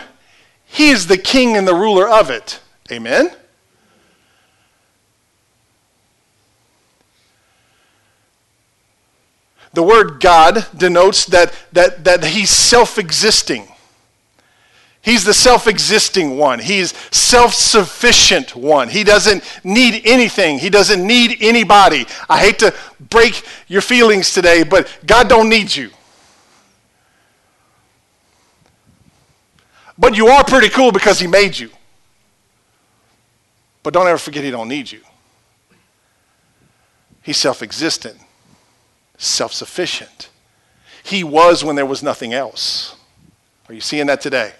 He 0.65 0.91
is 0.91 1.07
the 1.07 1.17
king 1.17 1.57
and 1.57 1.67
the 1.67 1.73
ruler 1.73 2.07
of 2.07 2.29
it. 2.29 2.59
Amen? 2.91 3.31
The 9.73 9.81
word 9.81 10.19
God 10.19 10.67
denotes 10.77 11.25
that, 11.25 11.55
that, 11.71 12.03
that 12.03 12.23
He's 12.23 12.51
self 12.51 12.99
existing. 12.99 13.70
He's 15.03 15.23
the 15.23 15.33
self 15.33 15.67
existing 15.67 16.37
one. 16.37 16.59
He's 16.59 16.93
self 17.15 17.53
sufficient 17.53 18.55
one. 18.55 18.87
He 18.87 19.03
doesn't 19.03 19.43
need 19.63 20.03
anything. 20.05 20.59
He 20.59 20.69
doesn't 20.69 21.05
need 21.05 21.37
anybody. 21.41 22.05
I 22.29 22.39
hate 22.39 22.59
to 22.59 22.73
break 22.99 23.43
your 23.67 23.81
feelings 23.81 24.31
today, 24.33 24.63
but 24.63 24.87
God 25.05 25.27
don't 25.27 25.49
need 25.49 25.75
you. 25.75 25.89
But 29.97 30.15
you 30.15 30.27
are 30.27 30.43
pretty 30.43 30.69
cool 30.69 30.91
because 30.91 31.19
he 31.19 31.27
made 31.27 31.57
you. 31.57 31.71
But 33.83 33.93
don't 33.93 34.07
ever 34.07 34.19
forget 34.19 34.43
he 34.43 34.51
don't 34.51 34.67
need 34.67 34.91
you. 34.91 35.01
He's 37.23 37.37
self-existent, 37.37 38.17
self-sufficient. 39.17 40.29
He 41.03 41.23
was 41.23 41.63
when 41.63 41.75
there 41.75 41.85
was 41.85 42.03
nothing 42.03 42.33
else. 42.33 42.95
Are 43.67 43.73
you 43.73 43.81
seeing 43.81 44.07
that 44.07 44.21
today? 44.21 44.53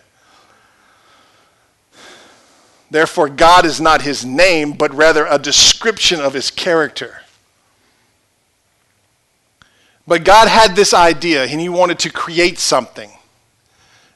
Therefore, 2.91 3.29
God 3.29 3.65
is 3.65 3.79
not 3.79 4.01
his 4.01 4.25
name, 4.25 4.73
but 4.73 4.93
rather 4.93 5.25
a 5.25 5.39
description 5.39 6.19
of 6.19 6.33
his 6.33 6.51
character. 6.51 7.21
But 10.05 10.25
God 10.25 10.49
had 10.49 10.75
this 10.75 10.93
idea, 10.93 11.45
and 11.45 11.61
he 11.61 11.69
wanted 11.69 11.99
to 11.99 12.11
create 12.11 12.59
something. 12.59 13.09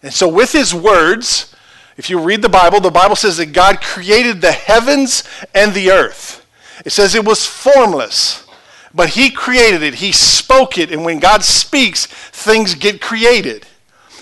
And 0.03 0.13
so, 0.13 0.27
with 0.27 0.51
his 0.51 0.74
words, 0.74 1.55
if 1.96 2.10
you 2.10 2.20
read 2.20 2.41
the 2.41 2.50
Bible, 2.50 2.82
the 2.82 2.91
Bible 2.91 3.15
says 3.15 3.38
that 3.38 3.53
God 3.53 3.79
created 3.79 4.41
the 4.41 4.51
heavens 4.51 5.24
and 5.53 5.74
the 5.74 5.91
earth. 5.91 6.46
It 6.84 6.91
says 6.91 7.15
it 7.15 7.24
was 7.24 7.46
formless, 7.46 8.46
but 8.94 9.12
he 9.12 9.32
created 9.32 9.84
it, 9.84 9.96
he 9.96 10.12
spoke 10.12 10.77
it, 10.77 10.91
and 10.91 11.05
when 11.05 11.20
God 11.20 11.46
speaks, 11.46 12.08
things 12.08 12.75
get 12.75 13.00
created. 13.01 13.65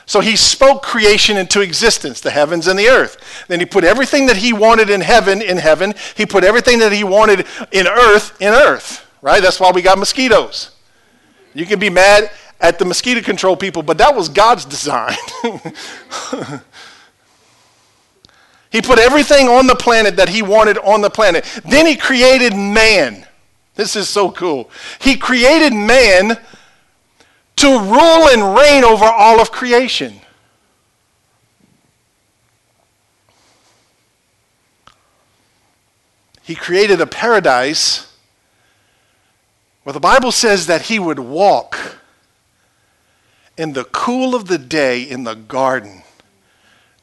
So 0.05 0.19
he 0.19 0.35
spoke 0.35 0.83
creation 0.83 1.37
into 1.37 1.61
existence, 1.61 2.19
the 2.19 2.31
heavens 2.31 2.67
and 2.67 2.77
the 2.77 2.89
earth. 2.89 3.45
Then 3.47 3.59
he 3.59 3.65
put 3.65 3.83
everything 3.83 4.25
that 4.25 4.37
he 4.37 4.51
wanted 4.51 4.89
in 4.89 5.01
heaven 5.01 5.41
in 5.41 5.57
heaven. 5.57 5.93
He 6.15 6.25
put 6.25 6.43
everything 6.43 6.79
that 6.79 6.91
he 6.91 7.03
wanted 7.03 7.45
in 7.71 7.87
earth 7.87 8.35
in 8.41 8.53
earth, 8.53 9.07
right? 9.21 9.41
That's 9.41 9.59
why 9.59 9.71
we 9.71 9.81
got 9.81 9.97
mosquitoes. 9.97 10.71
You 11.53 11.65
can 11.65 11.79
be 11.79 11.89
mad 11.89 12.31
at 12.59 12.79
the 12.79 12.85
mosquito 12.85 13.21
control 13.21 13.55
people, 13.55 13.83
but 13.83 13.97
that 13.99 14.15
was 14.15 14.29
God's 14.29 14.65
design. 14.65 15.15
he 18.71 18.81
put 18.81 18.99
everything 18.99 19.47
on 19.47 19.67
the 19.67 19.75
planet 19.75 20.17
that 20.17 20.29
he 20.29 20.41
wanted 20.41 20.77
on 20.79 21.01
the 21.01 21.09
planet. 21.09 21.45
Then 21.65 21.85
he 21.85 21.95
created 21.95 22.55
man. 22.55 23.25
This 23.75 23.95
is 23.95 24.09
so 24.09 24.31
cool. 24.31 24.69
He 24.99 25.15
created 25.17 25.73
man 25.73 26.37
to 27.57 27.67
rule 27.67 28.29
and 28.29 28.55
reign 28.57 28.83
over 28.83 29.05
all 29.05 29.39
of 29.39 29.51
creation. 29.51 30.19
He 36.43 36.55
created 36.55 36.99
a 36.99 37.07
paradise 37.07 38.13
where 39.83 39.93
the 39.93 39.99
Bible 39.99 40.31
says 40.31 40.67
that 40.67 40.83
he 40.83 40.99
would 40.99 41.19
walk 41.19 41.99
in 43.57 43.73
the 43.73 43.85
cool 43.85 44.35
of 44.35 44.47
the 44.47 44.57
day 44.57 45.01
in 45.01 45.23
the 45.23 45.35
garden 45.35 46.03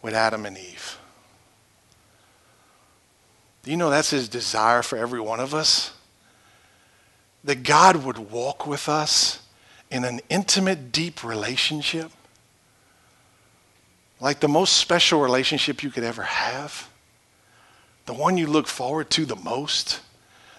with 0.02 0.14
Adam 0.14 0.44
and 0.44 0.58
Eve. 0.58 0.98
Do 3.62 3.70
you 3.70 3.76
know 3.76 3.90
that's 3.90 4.10
his 4.10 4.28
desire 4.28 4.82
for 4.82 4.96
every 4.96 5.20
one 5.20 5.40
of 5.40 5.54
us? 5.54 5.92
That 7.44 7.62
God 7.62 7.96
would 8.04 8.18
walk 8.18 8.66
with 8.66 8.88
us 8.88 9.39
in 9.90 10.04
an 10.04 10.20
intimate, 10.28 10.92
deep 10.92 11.24
relationship, 11.24 12.10
like 14.20 14.40
the 14.40 14.48
most 14.48 14.76
special 14.76 15.20
relationship 15.20 15.82
you 15.82 15.90
could 15.90 16.04
ever 16.04 16.22
have, 16.22 16.88
the 18.06 18.14
one 18.14 18.36
you 18.36 18.46
look 18.46 18.66
forward 18.66 19.10
to 19.10 19.24
the 19.24 19.36
most, 19.36 20.00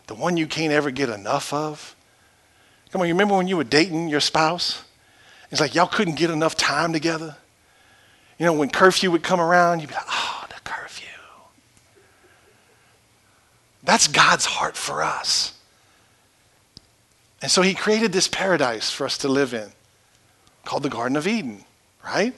the 0.07 0.15
one 0.15 0.35
you 0.37 0.47
can't 0.47 0.73
ever 0.73 0.91
get 0.91 1.09
enough 1.09 1.53
of. 1.53 1.95
Come 2.91 3.01
on, 3.01 3.07
you 3.07 3.13
remember 3.13 3.37
when 3.37 3.47
you 3.47 3.57
were 3.57 3.63
dating 3.63 4.09
your 4.09 4.19
spouse? 4.19 4.83
It's 5.49 5.61
like 5.61 5.75
y'all 5.75 5.87
couldn't 5.87 6.15
get 6.15 6.29
enough 6.29 6.55
time 6.55 6.91
together. 6.91 7.37
You 8.37 8.45
know, 8.45 8.53
when 8.53 8.69
curfew 8.69 9.11
would 9.11 9.23
come 9.23 9.39
around, 9.39 9.79
you'd 9.79 9.89
be 9.89 9.95
like, 9.95 10.05
oh, 10.09 10.45
the 10.49 10.59
curfew. 10.63 11.07
That's 13.83 14.07
God's 14.07 14.45
heart 14.45 14.75
for 14.75 15.03
us. 15.03 15.53
And 17.41 17.49
so 17.49 17.61
he 17.61 17.73
created 17.73 18.11
this 18.11 18.27
paradise 18.27 18.91
for 18.91 19.05
us 19.05 19.17
to 19.19 19.27
live 19.27 19.53
in 19.53 19.71
called 20.63 20.83
the 20.83 20.89
Garden 20.89 21.17
of 21.17 21.27
Eden, 21.27 21.65
right? 22.03 22.33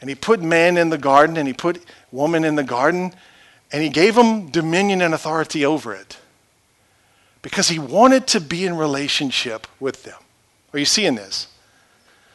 And 0.00 0.08
he 0.08 0.14
put 0.14 0.40
man 0.40 0.76
in 0.76 0.90
the 0.90 0.98
garden 0.98 1.36
and 1.36 1.48
he 1.48 1.54
put 1.54 1.84
woman 2.12 2.44
in 2.44 2.54
the 2.54 2.62
garden 2.62 3.12
and 3.72 3.82
he 3.82 3.88
gave 3.88 4.14
them 4.14 4.50
dominion 4.50 5.02
and 5.02 5.12
authority 5.12 5.64
over 5.64 5.92
it 5.92 6.18
because 7.42 7.68
he 7.68 7.78
wanted 7.78 8.26
to 8.28 8.40
be 8.40 8.64
in 8.64 8.76
relationship 8.76 9.66
with 9.80 10.04
them. 10.04 10.18
Are 10.72 10.78
you 10.78 10.84
seeing 10.84 11.14
this? 11.14 11.48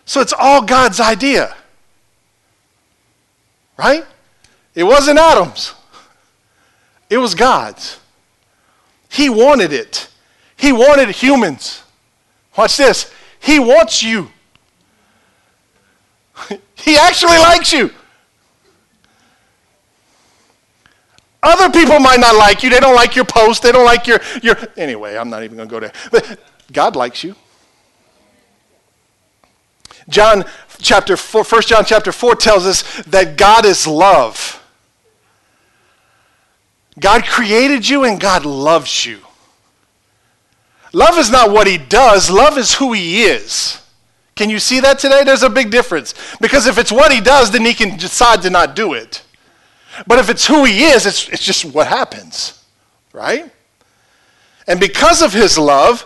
So 0.06 0.20
it's 0.20 0.34
all 0.38 0.62
God's 0.64 1.00
idea, 1.00 1.56
right? 3.78 4.06
It 4.76 4.84
wasn't 4.84 5.20
Adam's, 5.20 5.74
it 7.10 7.18
was 7.18 7.36
God's. 7.36 8.00
He 9.08 9.30
wanted 9.30 9.72
it. 9.72 10.08
He 10.58 10.72
wanted 10.72 11.10
humans. 11.10 11.84
Watch 12.58 12.78
this. 12.78 13.12
He 13.40 13.60
wants 13.60 14.04
you. 14.04 14.30
he 16.76 16.98
actually 16.98 17.38
likes 17.38 17.74
you. 17.74 17.92
Other 21.42 21.70
people 21.70 22.00
might 22.00 22.22
not 22.22 22.36
like 22.36 22.64
you. 22.64 22.70
They 22.70 22.80
don't 22.80 22.96
like 22.96 23.16
your 23.18 23.26
post. 23.26 23.64
They 23.64 23.74
don't 23.74 23.86
like 23.86 24.08
your, 24.08 24.20
your. 24.42 24.56
Anyway, 24.78 25.18
I'm 25.18 25.30
not 25.30 25.44
even 25.44 25.58
going 25.58 25.68
to 25.68 25.72
go 25.72 25.80
there. 25.82 25.92
But 26.10 26.40
God 26.72 26.96
likes 26.96 27.24
you. 27.24 27.36
John 30.08 30.46
chapter 30.80 31.18
4, 31.18 31.44
1 31.44 31.62
John 31.64 31.86
chapter 31.86 32.12
4 32.12 32.36
tells 32.36 32.66
us 32.66 33.04
that 33.04 33.38
God 33.38 33.66
is 33.66 33.86
love. 33.86 34.62
God 37.00 37.26
created 37.26 37.88
you 37.88 38.04
and 38.04 38.20
God 38.20 38.46
loves 38.46 39.06
you. 39.06 39.20
Love 40.94 41.18
is 41.18 41.32
not 41.32 41.52
what 41.52 41.66
he 41.66 41.78
does, 41.78 42.30
love 42.30 42.58
is 42.58 42.76
who 42.76 42.94
he 42.94 43.24
is. 43.24 43.82
Can 44.36 44.50
you 44.50 44.60
see 44.60 44.80
that 44.80 45.00
today? 45.00 45.24
There's 45.24 45.44
a 45.44 45.50
big 45.50 45.70
difference. 45.70 46.14
Because 46.40 46.66
if 46.66 46.78
it's 46.78 46.92
what 46.92 47.12
he 47.12 47.22
does, 47.22 47.52
then 47.52 47.66
he 47.66 47.74
can 47.74 47.98
decide 47.98 48.42
to 48.44 48.50
not 48.50 48.76
do 48.76 48.94
it. 48.94 49.24
But 50.08 50.20
if 50.20 50.30
it's 50.30 50.48
who 50.48 50.66
he 50.66 50.86
is, 50.86 51.06
it's, 51.06 51.30
it's 51.30 51.44
just 51.44 51.66
what 51.66 51.88
happens, 51.88 52.64
right? 53.12 53.52
And 54.68 54.80
because 54.80 55.22
of 55.22 55.34
his 55.34 55.58
love, 55.58 56.06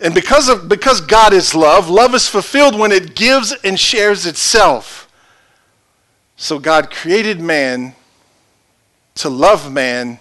and 0.00 0.14
because, 0.14 0.48
of, 0.48 0.68
because 0.68 1.00
God 1.00 1.32
is 1.32 1.54
love, 1.54 1.88
love 1.88 2.14
is 2.14 2.28
fulfilled 2.28 2.78
when 2.78 2.92
it 2.92 3.14
gives 3.14 3.52
and 3.64 3.78
shares 3.78 4.26
itself. 4.26 5.10
So 6.36 6.58
God 6.58 6.90
created 6.90 7.40
man 7.40 7.94
to 9.16 9.30
love 9.30 9.72
man 9.72 10.18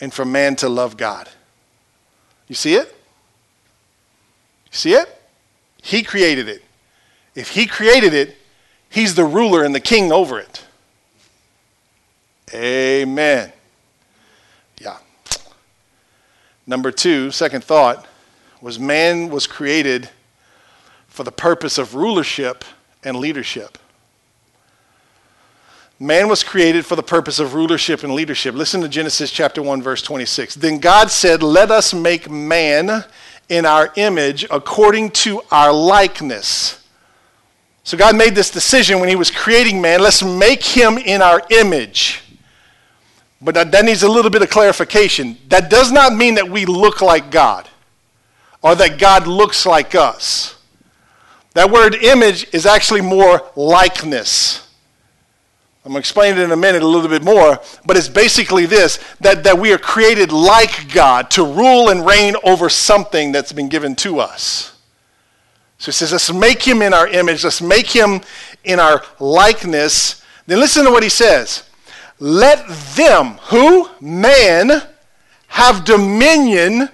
and 0.00 0.14
for 0.14 0.24
man 0.24 0.56
to 0.56 0.68
love 0.68 0.96
God. 0.96 1.28
You 2.48 2.54
see 2.54 2.74
it? 2.76 2.96
See 4.72 4.94
it? 4.94 5.20
He 5.82 6.02
created 6.02 6.48
it. 6.48 6.64
If 7.34 7.50
he 7.50 7.66
created 7.66 8.14
it, 8.14 8.36
he's 8.88 9.14
the 9.14 9.24
ruler 9.24 9.62
and 9.62 9.74
the 9.74 9.80
king 9.80 10.10
over 10.10 10.40
it. 10.40 10.64
Amen. 12.52 13.52
Yeah. 14.80 14.98
Number 16.66 16.90
two, 16.90 17.30
second 17.30 17.62
thought, 17.62 18.06
was 18.60 18.78
man 18.78 19.28
was 19.28 19.46
created 19.46 20.08
for 21.08 21.24
the 21.24 21.32
purpose 21.32 21.78
of 21.78 21.94
rulership 21.94 22.64
and 23.04 23.16
leadership. 23.16 23.78
Man 25.98 26.28
was 26.28 26.42
created 26.42 26.84
for 26.86 26.96
the 26.96 27.02
purpose 27.02 27.38
of 27.38 27.54
rulership 27.54 28.02
and 28.02 28.14
leadership. 28.14 28.54
Listen 28.54 28.80
to 28.80 28.88
Genesis 28.88 29.30
chapter 29.30 29.62
1 29.62 29.82
verse 29.82 30.02
26. 30.02 30.56
Then 30.56 30.78
God 30.78 31.10
said, 31.10 31.42
"Let 31.42 31.70
us 31.70 31.94
make 31.94 32.28
man 32.30 33.04
in 33.48 33.66
our 33.66 33.92
image 33.96 34.44
according 34.50 35.10
to 35.10 35.42
our 35.50 35.72
likeness. 35.72 36.82
So 37.84 37.96
God 37.96 38.16
made 38.16 38.34
this 38.34 38.50
decision 38.50 39.00
when 39.00 39.08
he 39.08 39.16
was 39.16 39.30
creating 39.30 39.80
man, 39.80 40.00
let's 40.00 40.22
make 40.22 40.62
him 40.62 40.98
in 40.98 41.20
our 41.20 41.42
image. 41.50 42.22
But 43.40 43.54
that, 43.54 43.72
that 43.72 43.84
needs 43.84 44.04
a 44.04 44.08
little 44.08 44.30
bit 44.30 44.42
of 44.42 44.50
clarification. 44.50 45.36
That 45.48 45.68
does 45.68 45.90
not 45.90 46.14
mean 46.14 46.36
that 46.36 46.48
we 46.48 46.64
look 46.64 47.02
like 47.02 47.30
God 47.30 47.68
or 48.62 48.76
that 48.76 48.98
God 48.98 49.26
looks 49.26 49.66
like 49.66 49.96
us. 49.96 50.56
That 51.54 51.70
word 51.70 51.96
image 51.96 52.46
is 52.54 52.64
actually 52.64 53.00
more 53.00 53.50
likeness. 53.56 54.68
I'm 55.84 55.90
going 55.90 55.94
to 55.94 55.98
explain 55.98 56.38
it 56.38 56.40
in 56.40 56.52
a 56.52 56.56
minute 56.56 56.82
a 56.82 56.86
little 56.86 57.08
bit 57.08 57.24
more, 57.24 57.60
but 57.84 57.96
it's 57.96 58.08
basically 58.08 58.66
this 58.66 59.00
that, 59.20 59.42
that 59.42 59.58
we 59.58 59.72
are 59.72 59.78
created 59.78 60.30
like 60.30 60.92
God 60.92 61.28
to 61.32 61.44
rule 61.44 61.88
and 61.88 62.06
reign 62.06 62.36
over 62.44 62.68
something 62.68 63.32
that's 63.32 63.52
been 63.52 63.68
given 63.68 63.96
to 63.96 64.20
us. 64.20 64.76
So 65.78 65.86
he 65.86 65.92
says, 65.92 66.12
let's 66.12 66.32
make 66.32 66.62
him 66.62 66.82
in 66.82 66.94
our 66.94 67.08
image, 67.08 67.42
let's 67.42 67.60
make 67.60 67.88
him 67.88 68.20
in 68.62 68.78
our 68.78 69.02
likeness. 69.18 70.22
Then 70.46 70.60
listen 70.60 70.84
to 70.84 70.92
what 70.92 71.02
he 71.02 71.08
says. 71.08 71.64
Let 72.20 72.68
them, 72.94 73.38
who? 73.48 73.90
Man, 74.00 74.82
have 75.48 75.84
dominion 75.84 76.88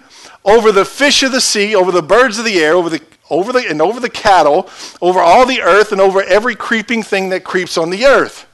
over 0.47 0.73
the 0.73 0.87
fish 0.87 1.23
of 1.23 1.33
the 1.33 1.43
sea, 1.43 1.75
over 1.75 1.93
the 1.93 2.03
birds 2.03 2.39
of 2.39 2.47
the 2.47 2.59
air, 2.59 2.73
over 2.73 2.89
the 2.89 3.03
over 3.29 3.53
the 3.53 3.69
and 3.69 3.83
over 3.83 4.01
the 4.01 4.09
cattle, 4.09 4.71
over 5.03 5.21
all 5.21 5.45
the 5.45 5.61
earth, 5.61 5.93
and 5.93 6.01
over 6.01 6.23
every 6.23 6.57
creeping 6.57 7.03
thing 7.03 7.29
that 7.29 7.45
creeps 7.45 7.77
on 7.77 7.91
the 7.91 8.07
earth. 8.07 8.48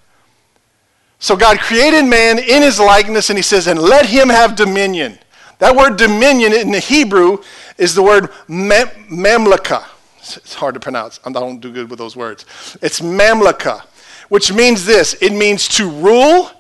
So 1.25 1.37
God 1.37 1.59
created 1.59 2.05
man 2.05 2.39
in 2.39 2.61
his 2.61 2.79
likeness, 2.79 3.31
and 3.31 3.39
he 3.39 3.43
says, 3.43 3.67
and 3.67 3.81
let 3.81 4.05
him 4.05 4.29
have 4.29 4.55
dominion. 4.55 5.19
That 5.59 5.75
word 5.75 5.97
dominion 5.97 6.53
in 6.53 6.71
the 6.71 6.81
Hebrew 6.81 7.39
is 7.79 7.95
the 7.95 8.03
word 8.03 8.25
mamlaka. 8.47 9.87
It's 10.19 10.53
hard 10.53 10.75
to 10.75 10.81
pronounce. 10.81 11.21
I 11.25 11.33
don't 11.33 11.61
do 11.61 11.73
good 11.73 11.89
with 11.89 11.99
those 11.99 12.15
words. 12.15 12.45
It's 12.83 13.01
mamlaka, 13.01 13.81
which 14.29 14.53
means 14.53 14.85
this 14.85 15.15
it 15.23 15.33
means 15.33 15.67
to 15.79 15.89
rule, 15.89 16.51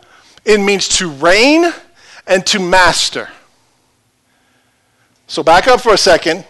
it 0.47 0.59
means 0.63 0.89
to 0.97 1.11
reign, 1.11 1.71
and 2.27 2.47
to 2.47 2.59
master. 2.59 3.29
So 5.27 5.43
back 5.43 5.69
up 5.69 5.83
for 5.83 5.93
a 5.93 5.99
second. 5.99 6.47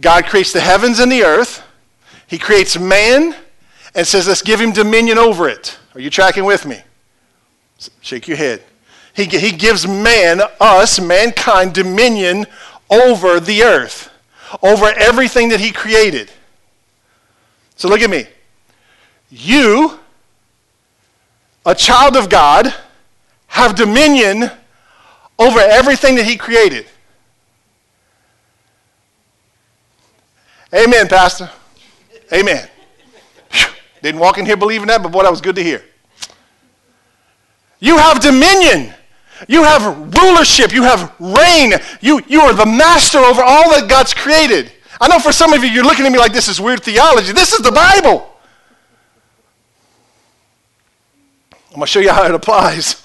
God 0.00 0.24
creates 0.24 0.54
the 0.54 0.60
heavens 0.60 1.00
and 1.00 1.12
the 1.12 1.22
earth. 1.22 1.62
He 2.28 2.38
creates 2.38 2.78
man 2.78 3.36
and 3.94 4.06
says, 4.06 4.26
let's 4.26 4.40
give 4.40 4.58
him 4.58 4.72
dominion 4.72 5.18
over 5.18 5.50
it. 5.50 5.78
Are 5.94 6.00
you 6.00 6.08
tracking 6.08 6.46
with 6.46 6.64
me? 6.64 6.80
Shake 8.00 8.28
your 8.28 8.36
head. 8.36 8.62
He, 9.14 9.24
he 9.24 9.52
gives 9.52 9.86
man, 9.86 10.40
us, 10.60 11.00
mankind, 11.00 11.74
dominion 11.74 12.46
over 12.90 13.40
the 13.40 13.62
earth, 13.62 14.10
over 14.62 14.86
everything 14.86 15.48
that 15.50 15.60
he 15.60 15.72
created. 15.72 16.30
So 17.76 17.88
look 17.88 18.00
at 18.00 18.10
me. 18.10 18.26
You, 19.30 19.98
a 21.66 21.74
child 21.74 22.16
of 22.16 22.28
God, 22.28 22.72
have 23.48 23.74
dominion 23.74 24.50
over 25.38 25.60
everything 25.60 26.16
that 26.16 26.24
he 26.24 26.36
created. 26.36 26.86
Amen, 30.74 31.08
Pastor. 31.08 31.50
Amen. 32.32 32.68
Didn't 34.02 34.20
walk 34.20 34.38
in 34.38 34.46
here 34.46 34.56
believing 34.56 34.88
that, 34.88 35.02
but 35.02 35.10
boy, 35.10 35.22
that 35.22 35.30
was 35.30 35.40
good 35.40 35.56
to 35.56 35.62
hear. 35.62 35.82
You 37.80 37.98
have 37.98 38.20
dominion. 38.20 38.92
You 39.46 39.62
have 39.62 40.14
rulership. 40.14 40.72
You 40.72 40.82
have 40.82 41.14
reign. 41.20 41.72
You, 42.00 42.22
you 42.26 42.40
are 42.40 42.52
the 42.52 42.66
master 42.66 43.18
over 43.18 43.42
all 43.42 43.70
that 43.70 43.88
God's 43.88 44.14
created. 44.14 44.72
I 45.00 45.08
know 45.08 45.20
for 45.20 45.32
some 45.32 45.52
of 45.52 45.62
you, 45.62 45.70
you're 45.70 45.84
looking 45.84 46.06
at 46.06 46.12
me 46.12 46.18
like 46.18 46.32
this 46.32 46.48
is 46.48 46.60
weird 46.60 46.82
theology. 46.82 47.32
This 47.32 47.52
is 47.52 47.60
the 47.60 47.70
Bible. 47.70 48.34
I'm 51.52 51.74
going 51.74 51.82
to 51.82 51.86
show 51.86 52.00
you 52.00 52.10
how 52.10 52.24
it 52.24 52.34
applies. 52.34 53.02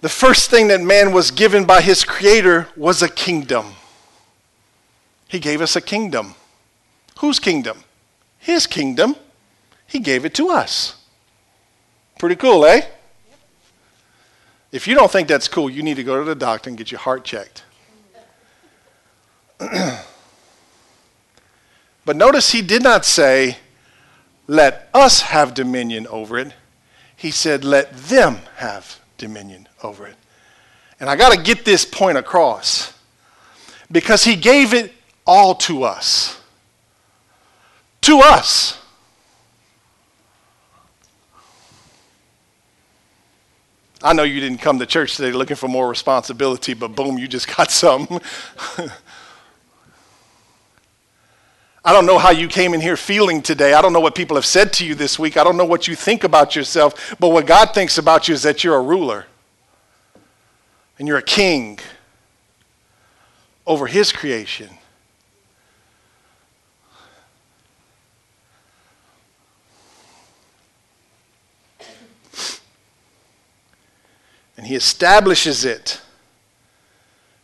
The 0.00 0.08
first 0.08 0.48
thing 0.48 0.68
that 0.68 0.80
man 0.80 1.12
was 1.12 1.30
given 1.30 1.66
by 1.66 1.82
his 1.82 2.04
creator 2.04 2.68
was 2.74 3.02
a 3.02 3.08
kingdom. 3.08 3.74
He 5.28 5.38
gave 5.38 5.60
us 5.60 5.76
a 5.76 5.80
kingdom. 5.82 6.34
Whose 7.18 7.38
kingdom? 7.38 7.84
His 8.38 8.66
kingdom. 8.66 9.16
He 9.86 9.98
gave 9.98 10.24
it 10.24 10.32
to 10.34 10.48
us. 10.48 10.99
Pretty 12.20 12.36
cool, 12.36 12.66
eh? 12.66 12.82
If 14.72 14.86
you 14.86 14.94
don't 14.94 15.10
think 15.10 15.26
that's 15.26 15.48
cool, 15.48 15.70
you 15.70 15.82
need 15.82 15.94
to 15.94 16.04
go 16.04 16.18
to 16.18 16.24
the 16.24 16.34
doctor 16.34 16.68
and 16.68 16.76
get 16.76 16.90
your 16.90 17.00
heart 17.00 17.24
checked. 17.24 17.64
but 19.58 20.04
notice 22.16 22.52
he 22.52 22.60
did 22.60 22.82
not 22.82 23.06
say, 23.06 23.56
let 24.46 24.90
us 24.92 25.22
have 25.22 25.54
dominion 25.54 26.06
over 26.08 26.38
it. 26.38 26.52
He 27.16 27.30
said, 27.30 27.64
let 27.64 27.96
them 27.96 28.40
have 28.56 29.00
dominion 29.16 29.66
over 29.82 30.06
it. 30.06 30.16
And 31.00 31.08
I 31.08 31.16
got 31.16 31.32
to 31.32 31.42
get 31.42 31.64
this 31.64 31.86
point 31.86 32.18
across 32.18 32.92
because 33.90 34.24
he 34.24 34.36
gave 34.36 34.74
it 34.74 34.92
all 35.26 35.54
to 35.54 35.84
us. 35.84 36.38
To 38.02 38.18
us. 38.18 38.79
I 44.02 44.14
know 44.14 44.22
you 44.22 44.40
didn't 44.40 44.58
come 44.58 44.78
to 44.78 44.86
church 44.86 45.16
today 45.16 45.32
looking 45.32 45.56
for 45.56 45.68
more 45.68 45.88
responsibility, 45.88 46.74
but 46.74 46.94
boom, 46.94 47.18
you 47.18 47.28
just 47.28 47.54
got 47.56 47.70
some. 47.70 48.20
I 51.84 51.92
don't 51.92 52.04
know 52.06 52.18
how 52.18 52.30
you 52.30 52.46
came 52.46 52.74
in 52.74 52.80
here 52.80 52.96
feeling 52.96 53.40
today. 53.40 53.72
I 53.72 53.80
don't 53.80 53.92
know 53.92 54.00
what 54.00 54.14
people 54.14 54.36
have 54.36 54.44
said 54.44 54.72
to 54.74 54.86
you 54.86 54.94
this 54.94 55.18
week. 55.18 55.36
I 55.36 55.44
don't 55.44 55.56
know 55.56 55.64
what 55.64 55.88
you 55.88 55.94
think 55.94 56.24
about 56.24 56.54
yourself. 56.54 57.14
But 57.18 57.28
what 57.30 57.46
God 57.46 57.72
thinks 57.72 57.96
about 57.96 58.28
you 58.28 58.34
is 58.34 58.42
that 58.42 58.62
you're 58.62 58.76
a 58.76 58.82
ruler 58.82 59.26
and 60.98 61.08
you're 61.08 61.18
a 61.18 61.22
king 61.22 61.78
over 63.66 63.86
His 63.86 64.12
creation. 64.12 64.68
And 74.60 74.66
He 74.66 74.74
establishes 74.74 75.64
it. 75.64 76.02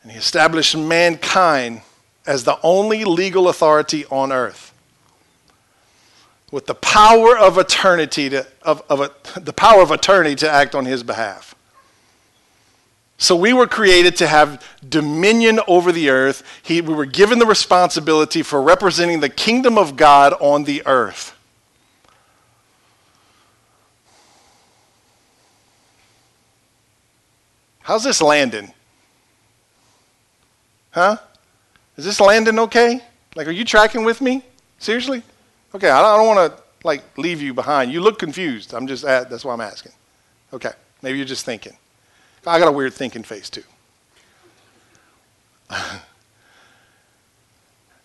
And 0.02 0.12
He 0.12 0.18
established 0.18 0.76
mankind 0.76 1.80
as 2.26 2.44
the 2.44 2.58
only 2.62 3.06
legal 3.06 3.48
authority 3.48 4.04
on 4.10 4.32
earth. 4.32 4.74
With 6.52 6.66
the 6.66 6.74
power 6.74 7.34
of 7.34 7.56
eternity 7.56 8.28
to, 8.28 8.46
of, 8.60 8.82
of 8.90 9.00
a, 9.00 9.40
the 9.40 9.54
power 9.54 9.80
of 9.80 9.92
attorney 9.92 10.34
to 10.34 10.50
act 10.50 10.74
on 10.74 10.84
his 10.84 11.02
behalf. 11.02 11.54
So 13.16 13.34
we 13.34 13.54
were 13.54 13.66
created 13.66 14.16
to 14.16 14.26
have 14.26 14.62
dominion 14.86 15.60
over 15.66 15.92
the 15.92 16.10
earth. 16.10 16.42
He, 16.62 16.82
we 16.82 16.92
were 16.92 17.06
given 17.06 17.38
the 17.38 17.46
responsibility 17.46 18.42
for 18.42 18.60
representing 18.60 19.20
the 19.20 19.30
kingdom 19.30 19.78
of 19.78 19.96
god 19.96 20.34
on 20.38 20.64
the 20.64 20.82
earth 20.84 21.35
how's 27.86 28.04
this 28.04 28.20
landing 28.20 28.72
huh 30.90 31.16
is 31.96 32.04
this 32.04 32.20
landing 32.20 32.58
okay? 32.58 33.00
Like, 33.34 33.46
are 33.48 33.52
you 33.52 33.64
tracking 33.64 34.04
with 34.04 34.20
me? 34.20 34.42
Seriously? 34.78 35.22
Okay, 35.74 35.88
I 35.88 36.02
don't, 36.02 36.18
don't 36.18 36.36
want 36.36 36.52
to 36.56 36.62
like 36.84 37.02
leave 37.18 37.40
you 37.40 37.54
behind. 37.54 37.90
You 37.92 38.00
look 38.00 38.18
confused. 38.18 38.74
I'm 38.74 38.86
just 38.86 39.04
at, 39.04 39.30
that's 39.30 39.44
why 39.44 39.54
I'm 39.54 39.60
asking. 39.60 39.92
Okay, 40.52 40.72
maybe 41.02 41.18
you're 41.18 41.26
just 41.26 41.44
thinking. 41.44 41.76
I 42.46 42.58
got 42.60 42.68
a 42.68 42.72
weird 42.72 42.94
thinking 42.94 43.24
face 43.24 43.50
too. 43.50 43.64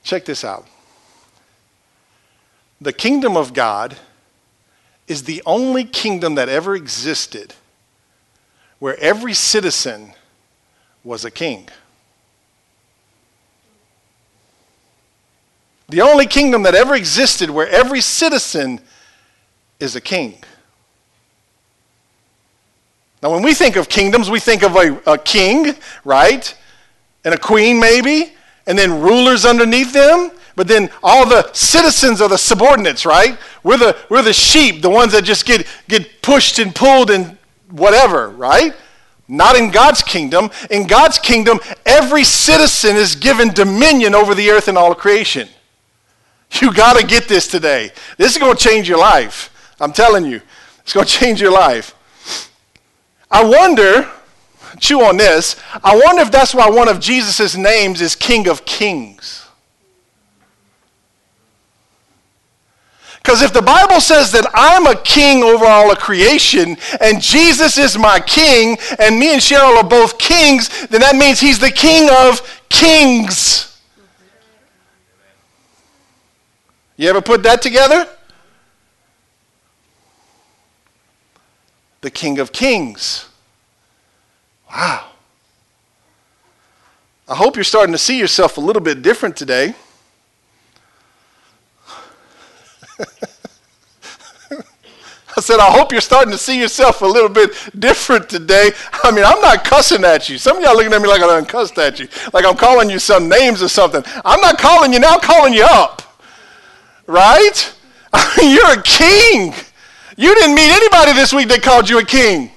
Check 0.04 0.26
this 0.26 0.44
out. 0.44 0.68
The 2.80 2.92
kingdom 2.94 3.38
of 3.38 3.54
God 3.54 3.98
is 5.08 5.24
the 5.24 5.44
only 5.46 5.84
kingdom 5.84 6.36
that 6.36 6.50
ever 6.50 6.76
existed 6.76 7.54
where 8.82 9.00
every 9.00 9.36
citizen 9.36 10.12
was 11.04 11.24
a 11.24 11.30
king. 11.30 11.70
The 15.90 16.02
only 16.02 16.26
kingdom 16.26 16.64
that 16.64 16.74
ever 16.74 16.96
existed 16.96 17.52
where 17.52 17.70
every 17.70 18.02
citizen 18.02 18.82
is 19.80 19.96
a 19.96 20.02
king. 20.02 20.44
Now, 23.22 23.30
when 23.30 23.44
we 23.44 23.54
think 23.54 23.76
of 23.76 23.88
kingdoms, 23.88 24.32
we 24.32 24.40
think 24.40 24.64
of 24.64 24.76
a, 24.76 25.00
a 25.06 25.18
king, 25.20 25.76
right? 26.04 26.58
And 27.24 27.36
a 27.36 27.38
queen, 27.38 27.80
maybe, 27.80 28.34
and 28.66 28.76
then 28.76 29.00
rulers 29.00 29.46
underneath 29.46 29.94
them. 29.94 30.32
But 30.56 30.68
then 30.68 30.90
all 31.04 31.30
the 31.30 31.54
citizens 31.54 32.20
are 32.20 32.30
the 32.30 32.38
subordinates, 32.38 33.06
right? 33.06 33.38
We're 33.62 33.78
the, 33.78 33.96
we're 34.10 34.24
the 34.24 34.34
sheep, 34.34 34.82
the 34.82 34.90
ones 34.90 35.12
that 35.12 35.24
just 35.24 35.46
get, 35.46 35.68
get 35.88 36.24
pushed 36.24 36.58
and 36.58 36.74
pulled 36.74 37.12
and 37.12 37.38
whatever, 37.72 38.30
right? 38.30 38.74
Not 39.28 39.56
in 39.56 39.72
God's 39.72 40.02
kingdom. 40.02 40.50
In 40.70 40.88
God's 40.88 41.18
kingdom, 41.18 41.60
every 41.86 42.24
citizen 42.24 42.96
is 42.96 43.16
given 43.16 43.50
dominion 43.50 44.14
over 44.14 44.36
the 44.36 44.50
earth 44.50 44.68
and 44.68 44.78
all 44.78 44.94
creation. 44.94 45.48
You 46.60 46.74
got 46.74 47.00
to 47.00 47.06
get 47.06 47.30
this 47.30 47.48
today. 47.48 47.92
This 48.18 48.34
is 48.34 48.38
going 48.38 48.58
to 48.58 48.62
change 48.62 48.90
your 48.90 49.00
life. 49.00 49.76
I'm 49.80 49.94
telling 49.94 50.26
you, 50.26 50.42
it's 50.82 50.94
going 50.94 51.06
to 51.06 51.12
change 51.12 51.42
your 51.42 51.52
life. 51.52 51.96
I 53.32 53.44
wonder, 53.44 54.12
chew 54.80 55.02
on 55.02 55.16
this, 55.16 55.56
I 55.82 55.96
wonder 55.96 56.22
if 56.24 56.32
that's 56.32 56.54
why 56.54 56.70
one 56.70 56.90
of 56.90 57.00
Jesus' 57.00 57.56
names 57.56 58.02
is 58.02 58.16
King 58.16 58.50
of 58.50 58.66
Kings. 58.66 59.41
Because 63.24 63.44
if 63.44 63.54
the 63.54 63.62
Bible 63.62 64.02
says 64.02 64.32
that 64.32 64.50
I'm 64.54 64.88
a 64.88 65.00
king 65.04 65.44
over 65.44 65.66
all 65.66 65.92
of 65.92 66.00
creation 66.00 66.76
and 67.00 67.22
Jesus 67.22 67.78
is 67.78 67.98
my 67.98 68.20
king 68.20 68.78
and 69.00 69.20
me 69.20 69.34
and 69.34 69.42
Cheryl 69.42 69.78
are 69.78 69.88
both 69.88 70.18
kings, 70.18 70.88
then 70.88 71.02
that 71.02 71.16
means 71.16 71.40
he's 71.40 71.60
the 71.60 71.70
king 71.70 72.10
of 72.12 72.42
kings. 72.68 73.80
You 76.98 77.10
ever 77.10 77.22
put 77.22 77.44
that 77.44 77.62
together? 77.62 78.08
The 82.02 82.12
King 82.12 82.40
of 82.40 82.52
Kings. 82.52 83.28
Wow. 84.70 85.08
I 87.28 87.36
hope 87.36 87.56
you're 87.56 87.64
starting 87.64 87.92
to 87.94 87.98
see 87.98 88.20
yourself 88.20 88.58
a 88.58 88.62
little 88.62 88.82
bit 88.82 89.02
different 89.02 89.36
today. 89.36 89.76
Said, 95.42 95.60
I 95.60 95.72
hope 95.72 95.92
you're 95.92 96.02
starting 96.02 96.32
to 96.32 96.38
see 96.38 96.60
yourself 96.60 97.02
a 97.02 97.06
little 97.06 97.30
bit 97.30 97.52
different 97.78 98.30
today. 98.30 98.72
I 99.04 99.12
mean, 99.12 99.26
I'm 99.26 99.42
not 99.42 99.64
cussing 99.64 100.04
at 100.04 100.30
you. 100.30 100.38
Some 100.38 100.58
of 100.58 100.64
y'all 100.64 100.76
looking 100.76 100.94
at 100.94 101.02
me 101.02 101.08
like 101.08 101.22
I 101.22 101.28
done 101.28 101.46
cussed 101.46 101.78
at 101.78 102.00
you, 102.00 102.08
like 102.34 102.46
I'm 102.46 102.58
calling 102.58 102.90
you 102.90 103.00
some 103.00 103.28
names 103.28 103.62
or 103.62 103.68
something. 103.68 104.04
I'm 104.26 104.42
not 104.42 104.58
calling 104.58 104.94
you 104.94 105.00
now, 105.00 105.14
I'm 105.16 105.22
calling 105.22 105.54
you 105.54 105.66
up. 105.70 106.02
Right? 107.08 107.74
I 108.14 108.34
mean, 108.38 108.56
you're 108.56 108.80
a 108.80 108.84
king. 108.84 109.54
You 110.18 110.36
didn't 110.36 110.56
meet 110.56 110.72
anybody 110.72 111.14
this 111.14 111.34
week 111.34 111.48
that 111.48 111.62
called 111.62 111.90
you 111.90 112.00
a 112.00 112.06
king. 112.06 112.52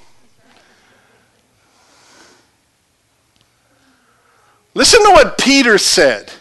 Listen 4.74 5.04
to 5.04 5.10
what 5.10 5.38
Peter 5.38 5.78
said. 5.78 6.32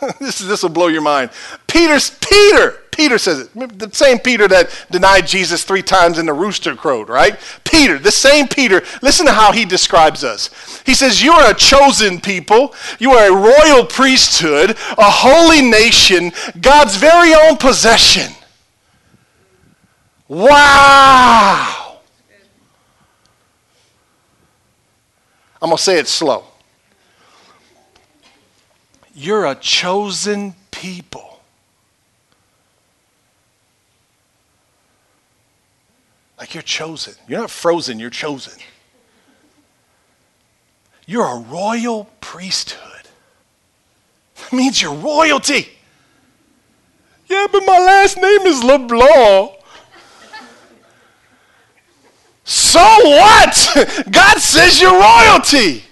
this, 0.20 0.38
this 0.38 0.62
will 0.62 0.70
blow 0.70 0.88
your 0.88 1.02
mind. 1.02 1.30
Peter's, 1.66 2.10
Peter, 2.10 2.78
Peter 2.90 3.18
says 3.18 3.40
it. 3.40 3.78
The 3.78 3.90
same 3.92 4.18
Peter 4.18 4.46
that 4.48 4.86
denied 4.90 5.26
Jesus 5.26 5.64
three 5.64 5.82
times 5.82 6.18
in 6.18 6.26
the 6.26 6.32
rooster 6.32 6.76
crowed, 6.76 7.08
right? 7.08 7.38
Peter, 7.64 7.98
the 7.98 8.12
same 8.12 8.46
Peter. 8.46 8.82
Listen 9.02 9.26
to 9.26 9.32
how 9.32 9.52
he 9.52 9.64
describes 9.64 10.22
us. 10.22 10.82
He 10.86 10.94
says, 10.94 11.22
You 11.22 11.32
are 11.32 11.50
a 11.50 11.54
chosen 11.54 12.20
people. 12.20 12.74
You 12.98 13.12
are 13.12 13.30
a 13.30 13.34
royal 13.34 13.84
priesthood, 13.84 14.70
a 14.70 15.10
holy 15.10 15.62
nation, 15.62 16.32
God's 16.60 16.96
very 16.96 17.34
own 17.34 17.56
possession. 17.56 18.32
Wow. 20.28 21.98
I'm 25.60 25.70
going 25.70 25.76
to 25.76 25.82
say 25.82 25.98
it 25.98 26.08
slow. 26.08 26.44
You're 29.14 29.46
a 29.46 29.54
chosen 29.54 30.54
people. 30.70 31.40
Like 36.38 36.52
you're 36.52 36.62
chosen. 36.62 37.14
You're 37.28 37.40
not 37.40 37.50
frozen, 37.50 38.00
you're 38.00 38.10
chosen. 38.10 38.54
You're 41.06 41.26
a 41.26 41.38
royal 41.38 42.10
priesthood. 42.20 43.08
That 44.36 44.52
means 44.52 44.82
you're 44.82 44.94
royalty. 44.94 45.68
Yeah, 47.28 47.46
but 47.50 47.60
my 47.64 47.78
last 47.78 48.16
name 48.16 48.42
is 48.42 48.62
LeBlanc. 48.64 49.52
so 52.42 52.80
what? 52.80 54.04
God 54.10 54.38
says 54.38 54.80
you're 54.80 54.98
royalty. 55.00 55.84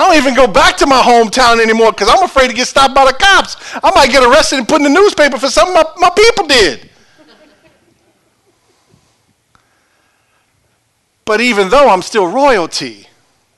I 0.00 0.08
don't 0.08 0.16
even 0.16 0.34
go 0.34 0.46
back 0.46 0.78
to 0.78 0.86
my 0.86 1.02
hometown 1.02 1.62
anymore 1.62 1.92
because 1.92 2.08
I'm 2.08 2.22
afraid 2.22 2.48
to 2.48 2.54
get 2.54 2.66
stopped 2.66 2.94
by 2.94 3.04
the 3.04 3.12
cops. 3.12 3.56
I 3.84 3.92
might 3.94 4.10
get 4.10 4.22
arrested 4.22 4.58
and 4.58 4.66
put 4.66 4.78
in 4.78 4.84
the 4.84 4.88
newspaper 4.88 5.36
for 5.36 5.48
something 5.48 5.74
my, 5.74 5.84
my 5.98 6.08
people 6.08 6.46
did. 6.46 6.88
but 11.26 11.42
even 11.42 11.68
though 11.68 11.90
I'm 11.90 12.00
still 12.00 12.26
royalty, 12.26 13.08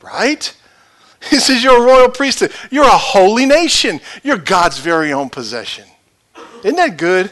right? 0.02 0.54
He 1.30 1.38
says 1.38 1.62
you're 1.62 1.80
a 1.80 1.86
royal 1.86 2.08
priesthood. 2.08 2.52
You're 2.72 2.84
a 2.84 2.98
holy 2.98 3.46
nation. 3.46 4.00
You're 4.24 4.38
God's 4.38 4.78
very 4.78 5.12
own 5.12 5.30
possession. 5.30 5.84
Isn't 6.64 6.74
that 6.74 6.96
good? 6.96 7.30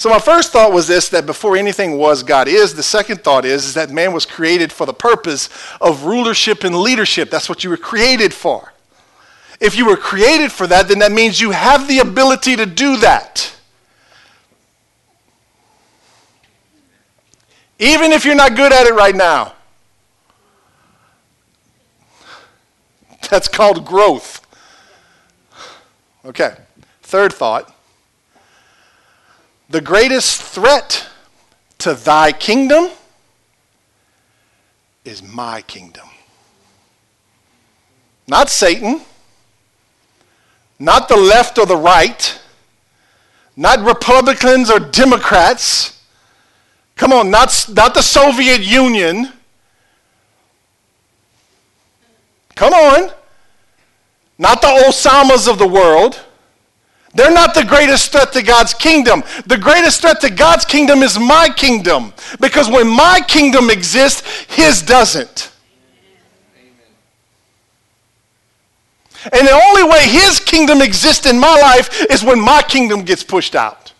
So 0.00 0.08
my 0.08 0.18
first 0.18 0.50
thought 0.50 0.72
was 0.72 0.88
this 0.88 1.10
that 1.10 1.26
before 1.26 1.58
anything 1.58 1.98
was, 1.98 2.22
God 2.22 2.48
is. 2.48 2.72
The 2.72 2.82
second 2.82 3.22
thought 3.22 3.44
is, 3.44 3.66
is 3.66 3.74
that 3.74 3.90
man 3.90 4.14
was 4.14 4.24
created 4.24 4.72
for 4.72 4.86
the 4.86 4.94
purpose 4.94 5.50
of 5.78 6.04
rulership 6.04 6.64
and 6.64 6.74
leadership. 6.74 7.28
That's 7.28 7.50
what 7.50 7.64
you 7.64 7.68
were 7.68 7.76
created 7.76 8.32
for. 8.32 8.72
If 9.60 9.76
you 9.76 9.84
were 9.84 9.98
created 9.98 10.52
for 10.52 10.66
that, 10.68 10.88
then 10.88 11.00
that 11.00 11.12
means 11.12 11.38
you 11.38 11.50
have 11.50 11.86
the 11.86 11.98
ability 11.98 12.56
to 12.56 12.64
do 12.64 12.96
that. 12.96 13.54
Even 17.78 18.10
if 18.10 18.24
you're 18.24 18.34
not 18.34 18.56
good 18.56 18.72
at 18.72 18.86
it 18.86 18.94
right 18.94 19.14
now. 19.14 19.52
That's 23.28 23.48
called 23.48 23.84
growth. 23.84 24.46
Okay. 26.24 26.56
Third 27.02 27.34
thought 27.34 27.74
the 29.70 29.80
greatest 29.80 30.42
threat 30.42 31.06
to 31.78 31.94
thy 31.94 32.32
kingdom 32.32 32.90
is 35.04 35.22
my 35.22 35.62
kingdom. 35.62 36.08
Not 38.26 38.50
Satan, 38.50 39.00
not 40.78 41.08
the 41.08 41.16
left 41.16 41.58
or 41.58 41.66
the 41.66 41.76
right, 41.76 42.38
not 43.56 43.80
Republicans 43.80 44.70
or 44.70 44.80
Democrats. 44.80 46.02
Come 46.96 47.12
on, 47.12 47.30
not, 47.30 47.66
not 47.70 47.94
the 47.94 48.02
Soviet 48.02 48.60
Union. 48.60 49.32
Come 52.56 52.74
on. 52.74 53.10
Not 54.38 54.60
the 54.60 54.68
Osamas 54.68 55.48
of 55.48 55.58
the 55.58 55.66
world. 55.66 56.18
They're 57.12 57.32
not 57.32 57.54
the 57.54 57.64
greatest 57.64 58.12
threat 58.12 58.32
to 58.34 58.42
God's 58.42 58.72
kingdom. 58.72 59.24
The 59.46 59.58
greatest 59.58 60.00
threat 60.00 60.20
to 60.20 60.30
God's 60.30 60.64
kingdom 60.64 61.02
is 61.02 61.18
my 61.18 61.48
kingdom. 61.48 62.12
Because 62.40 62.68
when 62.68 62.88
my 62.88 63.20
kingdom 63.26 63.68
exists, 63.68 64.22
His 64.48 64.80
doesn't. 64.82 65.50
And 69.32 69.46
the 69.46 69.52
only 69.52 69.82
way 69.82 70.06
His 70.06 70.38
kingdom 70.38 70.80
exists 70.80 71.26
in 71.26 71.38
my 71.38 71.54
life 71.60 72.06
is 72.10 72.22
when 72.22 72.40
my 72.40 72.62
kingdom 72.62 73.02
gets 73.02 73.24
pushed 73.24 73.56
out. 73.56 73.92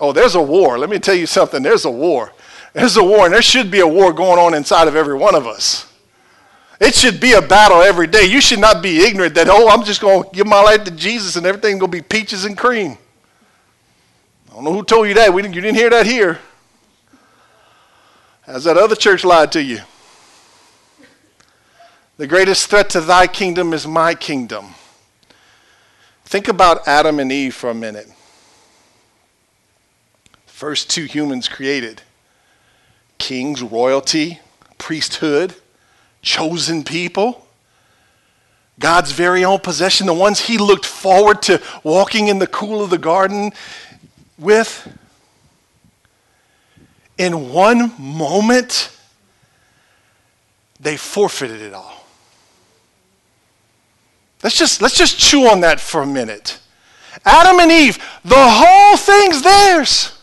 Oh, 0.00 0.12
there's 0.12 0.36
a 0.36 0.42
war. 0.42 0.78
Let 0.78 0.90
me 0.90 0.98
tell 0.98 1.14
you 1.14 1.26
something. 1.26 1.62
There's 1.62 1.84
a 1.84 1.90
war. 1.90 2.32
There's 2.72 2.96
a 2.96 3.02
war, 3.04 3.24
and 3.26 3.34
there 3.34 3.42
should 3.42 3.70
be 3.70 3.80
a 3.80 3.86
war 3.86 4.12
going 4.12 4.38
on 4.38 4.54
inside 4.54 4.88
of 4.88 4.96
every 4.96 5.16
one 5.16 5.34
of 5.34 5.46
us. 5.46 5.87
It 6.80 6.94
should 6.94 7.20
be 7.20 7.32
a 7.32 7.42
battle 7.42 7.82
every 7.82 8.06
day. 8.06 8.24
You 8.24 8.40
should 8.40 8.60
not 8.60 8.82
be 8.82 9.00
ignorant 9.00 9.34
that, 9.34 9.48
oh, 9.48 9.68
I'm 9.68 9.82
just 9.82 10.00
going 10.00 10.22
to 10.22 10.30
give 10.30 10.46
my 10.46 10.60
life 10.60 10.84
to 10.84 10.90
Jesus 10.92 11.36
and 11.36 11.44
everything's 11.44 11.80
going 11.80 11.90
to 11.90 11.96
be 11.96 12.02
peaches 12.02 12.44
and 12.44 12.56
cream. 12.56 12.96
I 14.50 14.54
don't 14.54 14.64
know 14.64 14.72
who 14.72 14.84
told 14.84 15.08
you 15.08 15.14
that. 15.14 15.32
We 15.32 15.42
didn't, 15.42 15.54
you 15.54 15.60
didn't 15.60 15.76
hear 15.76 15.90
that 15.90 16.06
here. 16.06 16.38
Has 18.42 18.64
that 18.64 18.76
other 18.76 18.94
church 18.94 19.24
lied 19.24 19.52
to 19.52 19.62
you? 19.62 19.80
The 22.16 22.26
greatest 22.26 22.68
threat 22.70 22.90
to 22.90 23.00
thy 23.00 23.26
kingdom 23.26 23.72
is 23.72 23.86
my 23.86 24.14
kingdom. 24.14 24.74
Think 26.24 26.48
about 26.48 26.86
Adam 26.86 27.18
and 27.18 27.30
Eve 27.30 27.54
for 27.54 27.70
a 27.70 27.74
minute. 27.74 28.08
First 30.46 30.90
two 30.90 31.04
humans 31.04 31.48
created 31.48 32.02
kings, 33.18 33.62
royalty, 33.62 34.40
priesthood 34.78 35.54
chosen 36.22 36.84
people, 36.84 37.46
God's 38.78 39.12
very 39.12 39.44
own 39.44 39.58
possession, 39.58 40.06
the 40.06 40.14
ones 40.14 40.40
he 40.40 40.56
looked 40.56 40.86
forward 40.86 41.42
to 41.42 41.60
walking 41.82 42.28
in 42.28 42.38
the 42.38 42.46
cool 42.46 42.82
of 42.82 42.90
the 42.90 42.98
garden 42.98 43.52
with. 44.38 44.88
In 47.16 47.52
one 47.52 47.92
moment, 47.98 48.96
they 50.78 50.96
forfeited 50.96 51.60
it 51.60 51.74
all. 51.74 52.04
Let's 54.42 54.56
just, 54.56 54.80
let's 54.80 54.96
just 54.96 55.18
chew 55.18 55.48
on 55.48 55.60
that 55.60 55.80
for 55.80 56.02
a 56.02 56.06
minute. 56.06 56.60
Adam 57.24 57.58
and 57.58 57.72
Eve, 57.72 57.98
the 58.24 58.36
whole 58.36 58.96
thing's 58.96 59.42
theirs. 59.42 60.14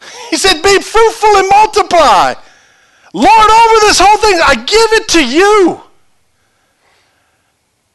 He 0.30 0.36
said, 0.36 0.62
Be 0.62 0.80
fruitful 0.80 1.36
and 1.36 1.48
multiply. 1.50 2.34
Lord, 3.12 3.50
over 3.50 3.80
this 3.80 3.98
whole 4.00 4.18
thing, 4.18 4.38
I 4.44 4.54
give 4.54 4.92
it 4.92 5.08
to 5.08 5.26
you. 5.26 5.80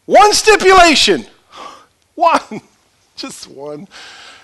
One 0.06 0.34
stipulation. 0.34 1.26
One. 2.16 2.40
Just 3.16 3.48
one. 3.48 3.88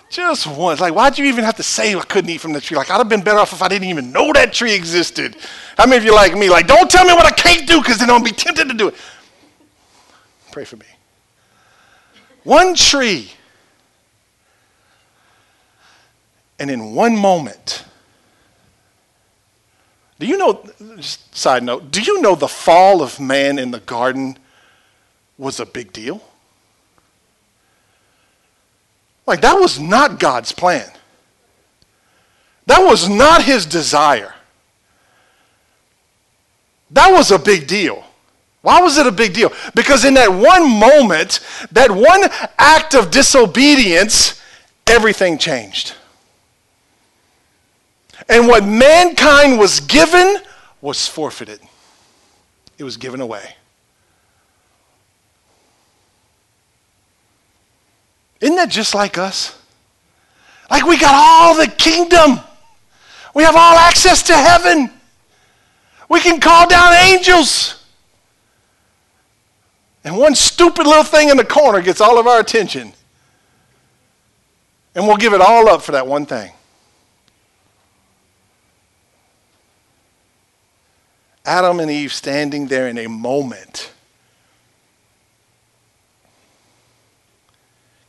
Just 0.10 0.48
one. 0.48 0.74
It's 0.74 0.82
like, 0.82 0.94
why'd 0.94 1.18
you 1.18 1.26
even 1.26 1.44
have 1.44 1.56
to 1.56 1.64
say 1.64 1.94
I 1.96 2.02
couldn't 2.02 2.30
eat 2.30 2.40
from 2.40 2.54
the 2.54 2.62
tree? 2.62 2.78
Like, 2.78 2.90
I'd 2.90 2.98
have 2.98 3.10
been 3.10 3.22
better 3.22 3.40
off 3.40 3.54
if 3.54 3.62
I 3.62 3.68
didn't 3.68 3.90
even 3.90 4.12
know 4.12 4.32
that 4.34 4.54
tree 4.54 4.74
existed. 4.74 5.36
How 5.78 5.86
many 5.86 5.98
of 5.98 6.04
you 6.04 6.14
like 6.14 6.38
me? 6.38 6.50
Like, 6.50 6.68
don't 6.68 6.90
tell 6.90 7.06
me 7.06 7.14
what 7.14 7.26
I 7.26 7.32
can't 7.32 7.68
do 7.68 7.82
because 7.82 7.98
then 7.98 8.10
I'll 8.10 8.24
be 8.24 8.32
tempted 8.32 8.68
to 8.70 8.74
do 8.74 8.90
it. 8.90 8.96
Pray 10.52 10.66
for 10.66 10.78
me. 10.78 10.86
One 12.44 12.76
tree. 12.76 13.32
And 16.60 16.70
in 16.70 16.94
one 16.94 17.18
moment, 17.18 17.86
do 20.22 20.28
you 20.28 20.38
know, 20.38 20.64
just 20.98 21.36
side 21.36 21.64
note, 21.64 21.90
do 21.90 22.00
you 22.00 22.22
know 22.22 22.36
the 22.36 22.48
fall 22.48 23.02
of 23.02 23.20
man 23.20 23.58
in 23.58 23.72
the 23.72 23.80
garden 23.80 24.38
was 25.36 25.60
a 25.60 25.66
big 25.66 25.92
deal? 25.92 26.22
Like, 29.26 29.42
that 29.42 29.56
was 29.56 29.80
not 29.80 30.20
God's 30.20 30.52
plan. 30.52 30.88
That 32.68 32.82
was 32.82 33.10
not 33.10 33.42
his 33.42 33.66
desire. 33.66 34.36
That 36.92 37.12
was 37.12 37.32
a 37.32 37.40
big 37.40 37.66
deal. 37.66 38.04
Why 38.62 38.80
was 38.80 39.00
it 39.00 39.08
a 39.08 39.12
big 39.12 39.34
deal? 39.34 39.52
Because 39.74 40.06
in 40.06 40.14
that 40.14 40.32
one 40.32 40.70
moment, 40.70 41.40
that 41.72 41.90
one 41.90 42.30
act 42.60 42.94
of 42.94 43.10
disobedience, 43.10 44.40
everything 44.86 45.40
changed. 45.40 45.96
And 48.32 48.48
what 48.48 48.64
mankind 48.64 49.60
was 49.60 49.82
given 49.82 50.38
was 50.80 51.06
forfeited, 51.06 51.60
it 52.78 52.84
was 52.86 52.96
given 52.96 53.20
away. 53.20 53.56
Isn't 58.40 58.56
that 58.56 58.70
just 58.70 58.96
like 58.96 59.18
us? 59.18 59.62
Like 60.72 60.86
we 60.86 60.98
got 60.98 61.14
all 61.14 61.56
the 61.56 61.68
kingdom. 61.68 62.40
We 63.36 63.44
have 63.44 63.56
all 63.56 63.78
access 63.78 64.24
to 64.24 64.34
heaven. 64.34 64.90
We 66.10 66.22
can 66.22 66.40
call 66.40 66.68
down 66.68 66.94
angels. 66.94 67.84
And 70.06 70.18
one 70.18 70.36
stupid 70.36 70.88
little 70.88 71.04
thing 71.04 71.30
in 71.30 71.38
the 71.38 71.46
corner 71.46 71.82
gets 71.82 72.00
all 72.00 72.18
of 72.18 72.26
our 72.26 72.40
attention. 72.40 72.94
And 74.96 75.06
we'll 75.06 75.18
give 75.18 75.34
it 75.34 75.42
all 75.42 75.70
up 75.70 75.82
for 75.82 75.92
that 75.92 76.08
one 76.08 76.26
thing. 76.26 76.52
Adam 81.46 81.80
and 81.80 81.90
Eve 81.90 82.14
standing 82.14 82.68
there 82.68 82.88
in 82.88 82.98
a 82.98 83.08
moment. 83.08 83.92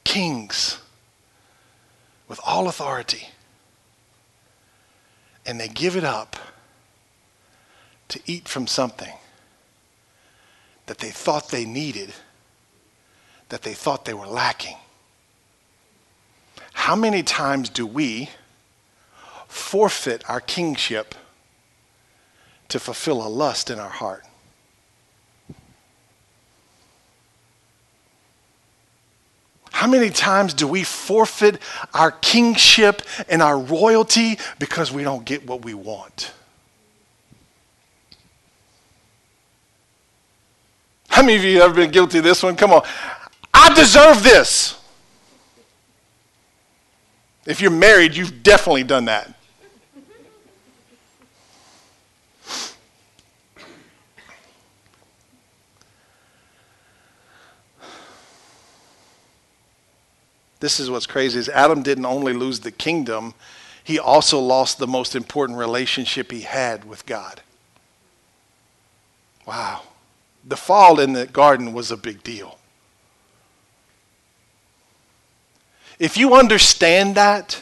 Kings 0.05 0.79
with 2.29 2.41
all 2.45 2.69
authority. 2.69 3.29
And 5.47 5.59
they 5.59 5.69
give 5.69 5.97
it 5.97 6.05
up 6.05 6.37
to 8.09 8.21
eat 8.27 8.47
from 8.47 8.67
something 8.67 9.13
that 10.87 10.99
they 10.99 11.11
thought 11.11 11.49
they 11.49 11.65
needed, 11.65 12.13
that 13.49 13.63
they 13.63 13.73
thought 13.73 14.05
they 14.05 14.15
were 14.15 14.27
lacking. 14.27 14.77
how 16.75 16.97
many 16.97 17.23
times 17.23 17.69
do 17.69 17.87
we 17.87 18.29
forfeit 19.47 20.29
our 20.29 20.41
kingship 20.41 21.15
to 22.73 22.81
fulfill 22.81 23.27
a 23.27 23.29
lust 23.29 23.71
in 23.71 23.79
our 23.79 23.89
heart? 23.89 24.25
How 29.71 29.87
many 29.87 30.11
times 30.11 30.55
do 30.55 30.67
we 30.67 30.85
forfeit 30.85 31.61
our 31.93 32.13
kingship 32.13 33.03
and 33.29 33.43
our 33.43 33.59
royalty 33.59 34.39
because 34.59 34.93
we 34.93 35.03
don't 35.03 35.25
get 35.25 35.47
what 35.47 35.65
we 35.65 35.75
want? 35.75 36.33
How 41.09 41.23
many 41.23 41.37
of 41.37 41.45
you 41.45 41.61
have 41.61 41.71
ever 41.71 41.75
been 41.75 41.91
guilty 41.91 42.19
of 42.19 42.25
this 42.25 42.43
one? 42.43 42.57
Come 42.57 42.73
on. 42.73 42.83
I 43.53 43.75
deserve 43.75 44.23
this. 44.23 44.81
If 47.45 47.61
you're 47.61 47.71
married, 47.71 48.17
you've 48.17 48.43
definitely 48.43 48.85
done 48.85 49.07
that. 49.07 49.35
This 60.63 60.79
is 60.79 60.89
what's 60.89 61.09
crazy 61.09 61.41
is 61.41 61.49
Adam 61.49 61.83
didn't 61.83 62.07
only 62.07 62.33
lose 62.33 62.61
the 62.61 62.71
kingdom, 62.71 63.35
he 63.83 63.99
also 63.99 64.39
lost 64.39 64.79
the 64.79 64.87
most 64.87 65.17
important 65.17 65.59
relationship 65.59 66.31
he 66.31 66.43
had 66.43 66.85
with 66.85 67.05
God. 67.05 67.43
Wow. 69.45 69.83
The 70.45 70.57
fall 70.57 71.01
in 71.01 71.15
the 71.15 71.27
garden 71.27 71.73
was 71.73 71.91
a 71.91 71.97
big 71.97 72.23
deal. 72.23 72.61
If 75.99 76.17
you 76.17 76.35
understand 76.35 77.17
that 77.17 77.61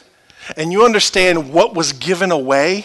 and 0.54 0.70
you 0.70 0.84
understand 0.84 1.54
what 1.54 1.74
was 1.74 1.94
given 1.94 2.30
away, 2.30 2.84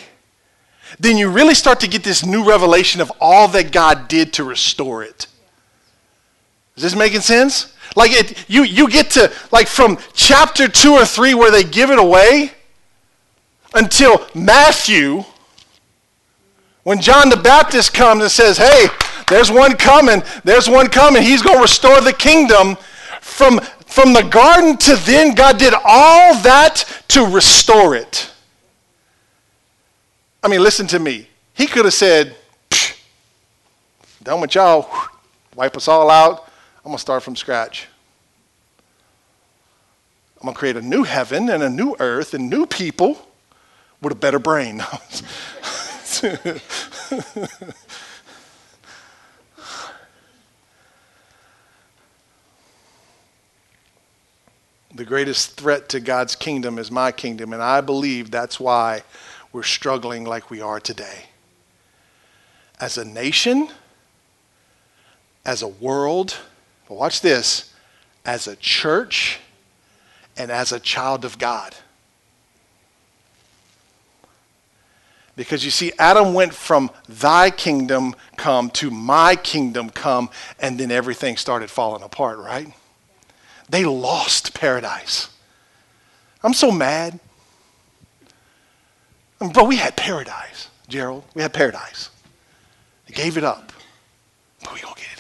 then 0.97 1.17
you 1.17 1.29
really 1.29 1.55
start 1.55 1.81
to 1.81 1.89
get 1.89 2.05
this 2.05 2.25
new 2.25 2.47
revelation 2.47 3.01
of 3.01 3.11
all 3.19 3.49
that 3.49 3.73
God 3.73 4.07
did 4.07 4.31
to 4.33 4.45
restore 4.45 5.03
it. 5.03 5.27
Is 6.77 6.83
this 6.83 6.95
making 6.95 7.19
sense? 7.19 7.74
Like 7.95 8.11
it, 8.11 8.49
you, 8.49 8.63
you 8.63 8.89
get 8.89 9.11
to, 9.11 9.31
like 9.51 9.67
from 9.67 9.97
chapter 10.13 10.67
2 10.67 10.93
or 10.93 11.05
3 11.05 11.33
where 11.33 11.51
they 11.51 11.63
give 11.63 11.91
it 11.91 11.99
away 11.99 12.51
until 13.73 14.25
Matthew, 14.33 15.23
when 16.83 17.01
John 17.01 17.29
the 17.29 17.37
Baptist 17.37 17.93
comes 17.93 18.21
and 18.21 18.31
says, 18.31 18.57
hey, 18.57 18.87
there's 19.27 19.51
one 19.51 19.75
coming, 19.75 20.23
there's 20.43 20.69
one 20.69 20.87
coming, 20.87 21.23
he's 21.23 21.41
going 21.41 21.57
to 21.57 21.61
restore 21.61 21.99
the 22.01 22.13
kingdom. 22.13 22.77
From, 23.21 23.59
from 23.85 24.13
the 24.13 24.21
garden 24.21 24.77
to 24.77 24.95
then, 24.97 25.33
God 25.33 25.57
did 25.57 25.73
all 25.73 26.35
that 26.41 26.85
to 27.09 27.25
restore 27.25 27.95
it. 27.95 28.31
I 30.43 30.47
mean, 30.47 30.61
listen 30.61 30.85
to 30.87 30.99
me. 30.99 31.27
He 31.55 31.65
could 31.65 31.85
have 31.85 31.93
said, 31.93 32.35
done 34.21 34.41
with 34.41 34.53
y'all, 34.53 34.89
wipe 35.55 35.75
us 35.75 35.87
all 35.87 36.11
out. 36.11 36.44
I'm 36.85 36.89
going 36.91 36.97
to 36.97 37.01
start 37.01 37.23
from 37.23 37.35
scratch. 37.35 37.87
I'm 40.39 40.43
going 40.43 40.53
to 40.53 40.59
create 40.59 40.77
a 40.77 40.83
new 40.83 41.01
heaven 41.01 41.49
and 41.49 41.63
a 41.63 41.69
new 41.69 41.95
earth 41.99 42.35
and 42.35 42.47
new 42.47 42.67
people 42.67 43.27
with 44.03 44.13
a 44.13 44.15
better 44.15 44.37
brain. 44.37 44.77
the 46.21 46.61
greatest 55.03 55.59
threat 55.59 55.89
to 55.89 55.99
God's 55.99 56.35
kingdom 56.35 56.77
is 56.77 56.91
my 56.91 57.11
kingdom, 57.11 57.51
and 57.51 57.63
I 57.63 57.81
believe 57.81 58.29
that's 58.29 58.59
why 58.59 59.01
we're 59.51 59.63
struggling 59.63 60.23
like 60.23 60.51
we 60.51 60.61
are 60.61 60.79
today. 60.79 61.29
As 62.79 62.99
a 62.99 63.05
nation, 63.05 63.69
as 65.43 65.63
a 65.63 65.67
world, 65.67 66.37
but 66.87 66.95
watch 66.95 67.21
this 67.21 67.73
as 68.25 68.47
a 68.47 68.55
church 68.55 69.39
and 70.37 70.51
as 70.51 70.71
a 70.71 70.79
child 70.79 71.25
of 71.25 71.37
God. 71.37 71.75
Because 75.35 75.65
you 75.65 75.71
see, 75.71 75.91
Adam 75.99 76.33
went 76.33 76.53
from 76.53 76.89
thy 77.09 77.49
kingdom 77.49 78.15
come 78.37 78.69
to 78.71 78.89
my 78.89 79.35
kingdom 79.35 79.89
come, 79.89 80.29
and 80.59 80.79
then 80.79 80.91
everything 80.91 81.35
started 81.35 81.69
falling 81.69 82.03
apart, 82.03 82.37
right? 82.39 82.73
They 83.69 83.83
lost 83.83 84.53
paradise. 84.53 85.29
I'm 86.43 86.53
so 86.53 86.71
mad. 86.71 87.19
But 89.39 89.67
we 89.67 89.75
had 89.75 89.95
paradise, 89.97 90.69
Gerald. 90.87 91.23
We 91.33 91.41
had 91.41 91.53
paradise. 91.53 92.09
They 93.07 93.13
gave 93.13 93.37
it 93.37 93.43
up. 93.43 93.73
But 94.61 94.73
we 94.73 94.81
going 94.81 94.93
to 94.93 95.01
get 95.01 95.09
it. 95.11 95.14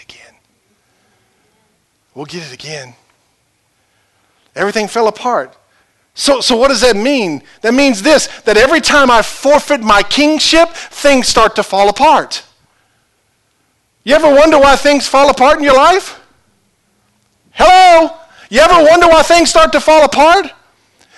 We'll 2.15 2.25
get 2.25 2.47
it 2.47 2.53
again. 2.53 2.95
Everything 4.55 4.87
fell 4.87 5.07
apart. 5.07 5.55
So, 6.13 6.39
so 6.39 6.55
what 6.55 6.69
does 6.69 6.79
that 6.81 6.95
mean? 6.95 7.43
That 7.61 7.73
means 7.73 8.01
this 8.01 8.27
that 8.43 8.55
every 8.55 8.79
time 8.79 9.11
I 9.11 9.21
forfeit 9.21 9.81
my 9.81 10.01
kingship, 10.01 10.69
things 10.69 11.27
start 11.27 11.57
to 11.57 11.63
fall 11.63 11.89
apart. 11.89 12.43
You 14.05 14.15
ever 14.15 14.33
wonder 14.33 14.57
why 14.57 14.77
things 14.77 15.07
fall 15.07 15.29
apart 15.29 15.57
in 15.57 15.63
your 15.63 15.75
life? 15.75 16.21
Hello? 17.51 18.17
You 18.49 18.61
ever 18.61 18.83
wonder 18.89 19.07
why 19.07 19.23
things 19.23 19.49
start 19.49 19.73
to 19.73 19.81
fall 19.81 20.05
apart? 20.05 20.51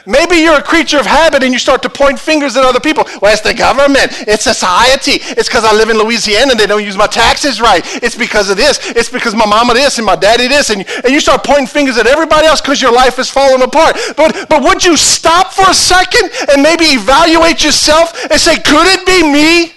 Maybe 0.08 0.38
you're 0.38 0.56
a 0.56 0.64
creature 0.64 0.98
of 0.98 1.06
habit 1.06 1.44
and 1.44 1.52
you 1.52 1.60
start 1.60 1.82
to 1.82 1.90
point 1.90 2.18
fingers 2.18 2.56
at 2.56 2.64
other 2.64 2.80
people. 2.80 3.04
Well, 3.22 3.34
it's 3.34 3.42
the 3.42 3.54
government. 3.54 4.24
It's 4.26 4.46
society. 4.46 5.20
It's 5.36 5.50
because 5.50 5.66
I 5.66 5.76
live 5.76 5.90
in 5.90 5.98
Louisiana 5.98 6.52
and 6.52 6.60
they 6.60 6.66
don't 6.66 6.86
use 6.86 6.96
my 6.96 7.08
taxes 7.08 7.60
right. 7.60 7.84
It's 8.02 8.16
because 8.16 8.50
of 8.50 8.56
this. 8.56 8.80
It's 8.96 9.10
because 9.10 9.36
my 9.36 9.46
mama 9.46 9.74
this 9.74 9.98
and 9.98 10.06
my 10.06 10.16
daddy 10.16 10.48
this. 10.48 10.70
And, 10.70 10.88
and 11.04 11.12
you 11.12 11.20
start 11.20 11.44
pointing 11.44 11.68
fingers 11.68 11.98
at 11.98 12.08
everybody 12.08 12.48
else 12.48 12.62
because 12.62 12.82
your 12.82 12.94
life 12.94 13.20
is 13.20 13.30
falling 13.30 13.62
apart. 13.62 13.98
But, 14.16 14.48
but 14.48 14.64
would 14.64 14.82
you 14.86 14.96
stop 14.96 15.52
for 15.52 15.70
a 15.70 15.74
second 15.74 16.32
and 16.54 16.64
maybe 16.64 16.86
evaluate 16.86 17.62
yourself 17.62 18.16
and 18.32 18.40
say, 18.40 18.56
could 18.60 18.88
it 18.88 19.06
be 19.06 19.30
me? 19.30 19.74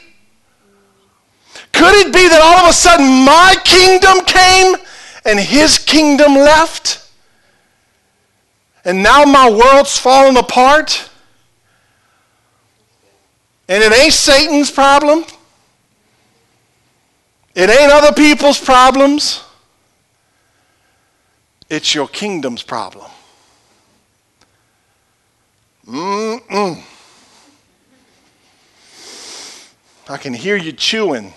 Could 1.73 2.07
it 2.07 2.14
be 2.14 2.29
that 2.29 2.40
all 2.40 2.64
of 2.64 2.71
a 2.71 2.73
sudden 2.73 3.25
my 3.25 3.57
kingdom 3.64 4.25
came 4.27 4.77
and 5.25 5.40
his 5.40 5.77
kingdom 5.77 6.35
left? 6.35 7.10
And 8.85 9.03
now 9.03 9.25
my 9.25 9.51
world's 9.51 9.99
falling 9.99 10.37
apart. 10.37 11.11
And 13.69 13.83
it 13.83 13.93
ain't 13.93 14.12
Satan's 14.12 14.71
problem. 14.71 15.25
It 17.55 17.69
ain't 17.69 17.93
other 17.93 18.12
people's 18.12 18.59
problems. 18.59 19.43
It's 21.69 21.95
your 21.95 22.09
kingdom's 22.09 22.62
problem. 22.62 23.11
Mm-mm. 25.87 26.83
I 30.09 30.16
can 30.16 30.35
hear 30.35 30.57
you 30.57 30.73
chewing. 30.73 31.33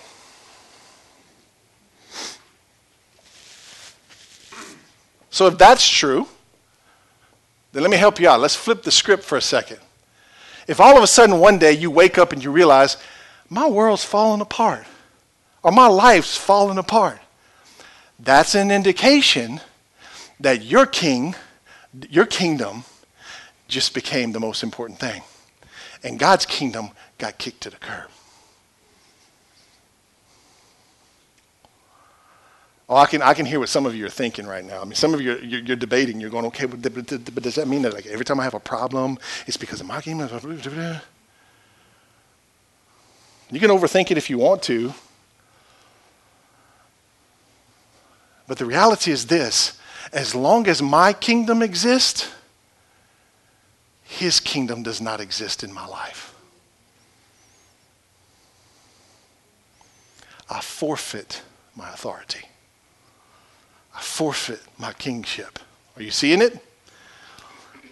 So 5.30 5.46
if 5.46 5.58
that's 5.58 5.88
true, 5.88 6.26
then 7.74 7.82
let 7.82 7.90
me 7.90 7.96
help 7.96 8.20
you 8.20 8.28
out. 8.28 8.40
Let's 8.40 8.54
flip 8.54 8.84
the 8.84 8.92
script 8.92 9.24
for 9.24 9.36
a 9.36 9.42
second. 9.42 9.78
If 10.68 10.80
all 10.80 10.96
of 10.96 11.02
a 11.02 11.08
sudden 11.08 11.40
one 11.40 11.58
day 11.58 11.72
you 11.72 11.90
wake 11.90 12.18
up 12.18 12.32
and 12.32 12.42
you 12.42 12.52
realize, 12.52 12.96
my 13.50 13.66
world's 13.66 14.04
falling 14.04 14.40
apart, 14.40 14.86
or 15.62 15.72
my 15.72 15.88
life's 15.88 16.36
falling 16.36 16.78
apart, 16.78 17.18
that's 18.20 18.54
an 18.54 18.70
indication 18.70 19.60
that 20.38 20.64
your 20.64 20.86
king, 20.86 21.34
your 22.08 22.26
kingdom, 22.26 22.84
just 23.66 23.92
became 23.92 24.30
the 24.30 24.40
most 24.40 24.62
important 24.62 25.00
thing. 25.00 25.22
And 26.04 26.16
God's 26.16 26.46
kingdom 26.46 26.90
got 27.18 27.38
kicked 27.38 27.62
to 27.62 27.70
the 27.70 27.76
curb. 27.76 28.08
Oh, 32.88 32.96
I 32.96 33.06
can, 33.06 33.22
I 33.22 33.32
can 33.32 33.46
hear 33.46 33.60
what 33.60 33.70
some 33.70 33.86
of 33.86 33.94
you 33.94 34.04
are 34.04 34.10
thinking 34.10 34.46
right 34.46 34.64
now. 34.64 34.82
I 34.82 34.84
mean, 34.84 34.94
some 34.94 35.14
of 35.14 35.20
you, 35.20 35.32
are, 35.32 35.38
you're, 35.38 35.60
you're 35.60 35.76
debating. 35.76 36.20
You're 36.20 36.30
going, 36.30 36.44
okay, 36.46 36.66
but, 36.66 36.82
but, 36.82 36.94
but, 37.08 37.42
does 37.42 37.54
that 37.54 37.66
mean 37.66 37.82
that 37.82 37.94
like 37.94 38.06
every 38.06 38.26
time 38.26 38.38
I 38.38 38.44
have 38.44 38.54
a 38.54 38.60
problem, 38.60 39.18
it's 39.46 39.56
because 39.56 39.80
of 39.80 39.86
my 39.86 40.02
game? 40.02 40.18
You 40.20 40.28
can 43.60 43.70
overthink 43.70 44.10
it 44.10 44.18
if 44.18 44.28
you 44.28 44.36
want 44.36 44.62
to. 44.64 44.92
But 48.46 48.58
the 48.58 48.66
reality 48.66 49.10
is 49.10 49.26
this 49.26 49.78
as 50.12 50.34
long 50.34 50.68
as 50.68 50.82
my 50.82 51.14
kingdom 51.14 51.62
exists, 51.62 52.30
his 54.02 54.40
kingdom 54.40 54.82
does 54.82 55.00
not 55.00 55.20
exist 55.20 55.64
in 55.64 55.72
my 55.72 55.86
life. 55.86 56.34
I 60.50 60.60
forfeit 60.60 61.40
my 61.74 61.88
authority. 61.88 62.44
I 63.94 64.00
forfeit 64.00 64.60
my 64.78 64.92
kingship. 64.92 65.58
Are 65.96 66.02
you 66.02 66.10
seeing 66.10 66.42
it? 66.42 66.58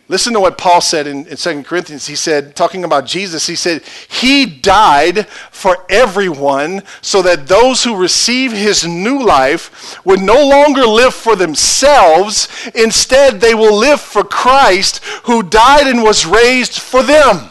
Listen 0.09 0.34
to 0.34 0.40
what 0.40 0.59
Paul 0.59 0.80
said 0.80 1.07
in, 1.07 1.26
in 1.26 1.36
2 1.36 1.62
Corinthians. 1.62 2.07
He 2.07 2.16
said, 2.16 2.55
talking 2.55 2.84
about 2.84 3.07
Jesus, 3.07 3.46
he 3.46 3.55
said, 3.55 3.82
He 4.11 4.44
died 4.44 5.26
for 5.28 5.86
everyone 5.88 6.82
so 7.00 7.22
that 7.22 7.46
those 7.46 7.82
who 7.82 7.96
receive 7.96 8.53
his 8.53 8.86
new 8.86 9.24
life 9.24 10.05
would 10.05 10.20
no 10.20 10.46
longer 10.46 10.84
live 10.84 11.14
for 11.14 11.34
themselves. 11.34 12.48
Instead, 12.74 13.40
they 13.40 13.55
will 13.55 13.74
live 13.74 14.00
for 14.00 14.24
Christ 14.24 15.03
who 15.24 15.42
died 15.42 15.86
and 15.86 16.03
was 16.03 16.26
raised 16.26 16.78
for 16.78 17.03
them. 17.03 17.48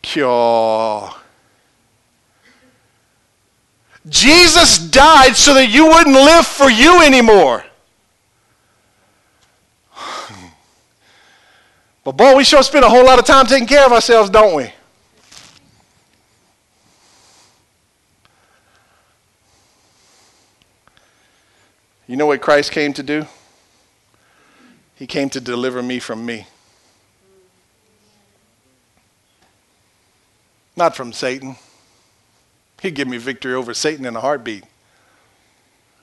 Cure. 0.00 1.12
Jesus 4.08 4.78
died 4.78 5.36
so 5.36 5.54
that 5.54 5.68
you 5.68 5.86
wouldn't 5.86 6.14
live 6.14 6.46
for 6.46 6.68
you 6.68 7.02
anymore. 7.02 7.64
But 12.04 12.16
boy, 12.16 12.36
we 12.36 12.42
sure 12.42 12.62
spend 12.64 12.84
a 12.84 12.88
whole 12.88 13.04
lot 13.04 13.20
of 13.20 13.24
time 13.24 13.46
taking 13.46 13.68
care 13.68 13.86
of 13.86 13.92
ourselves, 13.92 14.28
don't 14.28 14.56
we? 14.56 14.72
You 22.08 22.16
know 22.16 22.26
what 22.26 22.40
Christ 22.40 22.72
came 22.72 22.92
to 22.94 23.02
do? 23.02 23.26
He 24.96 25.06
came 25.06 25.30
to 25.30 25.40
deliver 25.40 25.82
me 25.82 26.00
from 26.00 26.26
me. 26.26 26.46
Not 30.76 30.96
from 30.96 31.12
Satan. 31.12 31.56
He'd 32.82 32.96
give 32.96 33.06
me 33.06 33.16
victory 33.16 33.54
over 33.54 33.72
Satan 33.74 34.04
in 34.04 34.16
a 34.16 34.20
heartbeat. 34.20 34.64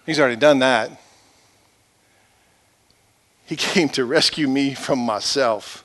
He's 0.05 0.17
already 0.17 0.37
done 0.37 0.59
that. 0.59 0.89
He 3.45 3.55
came 3.57 3.89
to 3.89 4.05
rescue 4.05 4.47
me 4.47 4.73
from 4.73 4.97
myself. 4.97 5.83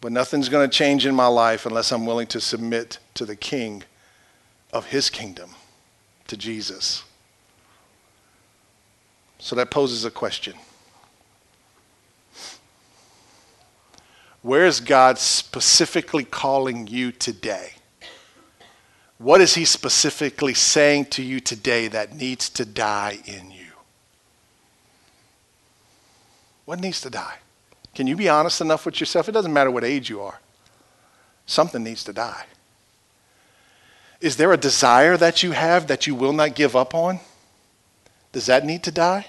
But 0.00 0.12
nothing's 0.12 0.48
going 0.48 0.70
to 0.70 0.74
change 0.74 1.06
in 1.06 1.14
my 1.16 1.26
life 1.26 1.66
unless 1.66 1.90
I'm 1.90 2.06
willing 2.06 2.28
to 2.28 2.40
submit 2.40 3.00
to 3.14 3.26
the 3.26 3.34
king 3.34 3.82
of 4.72 4.86
his 4.86 5.10
kingdom, 5.10 5.50
to 6.28 6.36
Jesus. 6.36 7.02
So 9.40 9.56
that 9.56 9.72
poses 9.72 10.04
a 10.04 10.10
question. 10.12 10.54
Where 14.42 14.66
is 14.66 14.80
God 14.80 15.18
specifically 15.18 16.24
calling 16.24 16.86
you 16.86 17.12
today? 17.12 17.72
What 19.18 19.40
is 19.40 19.54
he 19.54 19.64
specifically 19.64 20.54
saying 20.54 21.06
to 21.06 21.22
you 21.22 21.40
today 21.40 21.88
that 21.88 22.14
needs 22.14 22.48
to 22.50 22.64
die 22.64 23.18
in 23.26 23.50
you? 23.50 23.72
What 26.64 26.80
needs 26.80 27.00
to 27.00 27.10
die? 27.10 27.38
Can 27.94 28.06
you 28.06 28.14
be 28.14 28.28
honest 28.28 28.60
enough 28.60 28.86
with 28.86 29.00
yourself? 29.00 29.28
It 29.28 29.32
doesn't 29.32 29.52
matter 29.52 29.72
what 29.72 29.82
age 29.82 30.08
you 30.08 30.20
are. 30.20 30.38
Something 31.46 31.82
needs 31.82 32.04
to 32.04 32.12
die. 32.12 32.44
Is 34.20 34.36
there 34.36 34.52
a 34.52 34.56
desire 34.56 35.16
that 35.16 35.42
you 35.42 35.52
have 35.52 35.88
that 35.88 36.06
you 36.06 36.14
will 36.14 36.32
not 36.32 36.54
give 36.54 36.76
up 36.76 36.94
on? 36.94 37.18
Does 38.32 38.46
that 38.46 38.64
need 38.64 38.84
to 38.84 38.92
die? 38.92 39.26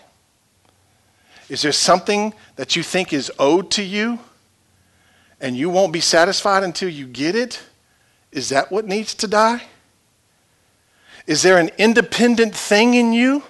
Is 1.47 1.63
there 1.63 1.71
something 1.71 2.33
that 2.57 2.75
you 2.75 2.83
think 2.83 3.11
is 3.11 3.31
owed 3.39 3.71
to 3.71 3.83
you 3.83 4.19
and 5.41 5.55
you 5.55 5.69
won't 5.69 5.93
be 5.93 6.01
satisfied 6.01 6.63
until 6.63 6.89
you 6.89 7.05
get 7.05 7.35
it? 7.35 7.61
Is 8.31 8.49
that 8.49 8.71
what 8.71 8.85
needs 8.85 9.13
to 9.15 9.27
die? 9.27 9.63
Is 11.25 11.41
there 11.41 11.57
an 11.57 11.69
independent 11.77 12.55
thing 12.55 12.93
in 12.93 13.13
you 13.13 13.43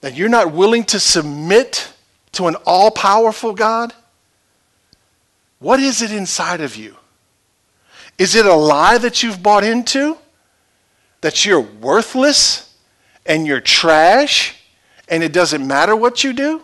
that 0.00 0.14
you're 0.14 0.28
not 0.28 0.52
willing 0.52 0.84
to 0.84 1.00
submit 1.00 1.92
to 2.32 2.46
an 2.46 2.56
all 2.66 2.90
powerful 2.90 3.54
God? 3.54 3.92
What 5.58 5.80
is 5.80 6.02
it 6.02 6.12
inside 6.12 6.60
of 6.60 6.76
you? 6.76 6.96
Is 8.16 8.34
it 8.34 8.46
a 8.46 8.54
lie 8.54 8.98
that 8.98 9.22
you've 9.22 9.42
bought 9.42 9.64
into? 9.64 10.16
That 11.20 11.44
you're 11.44 11.60
worthless 11.60 12.76
and 13.26 13.46
you're 13.46 13.60
trash 13.60 14.54
and 15.08 15.22
it 15.22 15.32
doesn't 15.32 15.66
matter 15.66 15.96
what 15.96 16.22
you 16.22 16.32
do? 16.32 16.62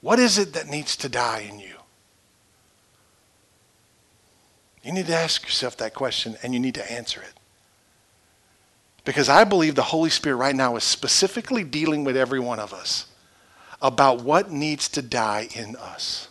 What 0.00 0.18
is 0.18 0.38
it 0.38 0.52
that 0.54 0.68
needs 0.68 0.96
to 0.96 1.08
die 1.08 1.46
in 1.50 1.60
you? 1.60 1.63
You 4.84 4.92
need 4.92 5.06
to 5.06 5.16
ask 5.16 5.42
yourself 5.42 5.78
that 5.78 5.94
question 5.94 6.36
and 6.42 6.52
you 6.52 6.60
need 6.60 6.74
to 6.74 6.92
answer 6.92 7.22
it. 7.22 7.32
Because 9.04 9.28
I 9.28 9.44
believe 9.44 9.74
the 9.74 9.82
Holy 9.82 10.10
Spirit 10.10 10.36
right 10.36 10.54
now 10.54 10.76
is 10.76 10.84
specifically 10.84 11.64
dealing 11.64 12.04
with 12.04 12.16
every 12.16 12.40
one 12.40 12.58
of 12.58 12.72
us 12.72 13.06
about 13.80 14.22
what 14.22 14.50
needs 14.50 14.88
to 14.90 15.02
die 15.02 15.48
in 15.54 15.76
us. 15.76 16.28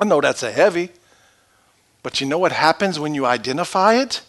I 0.00 0.04
know 0.04 0.20
that's 0.20 0.42
a 0.42 0.52
heavy, 0.52 0.90
but 2.02 2.20
you 2.20 2.26
know 2.26 2.38
what 2.38 2.52
happens 2.52 2.98
when 2.98 3.14
you 3.14 3.26
identify 3.26 3.94
it 3.94 4.22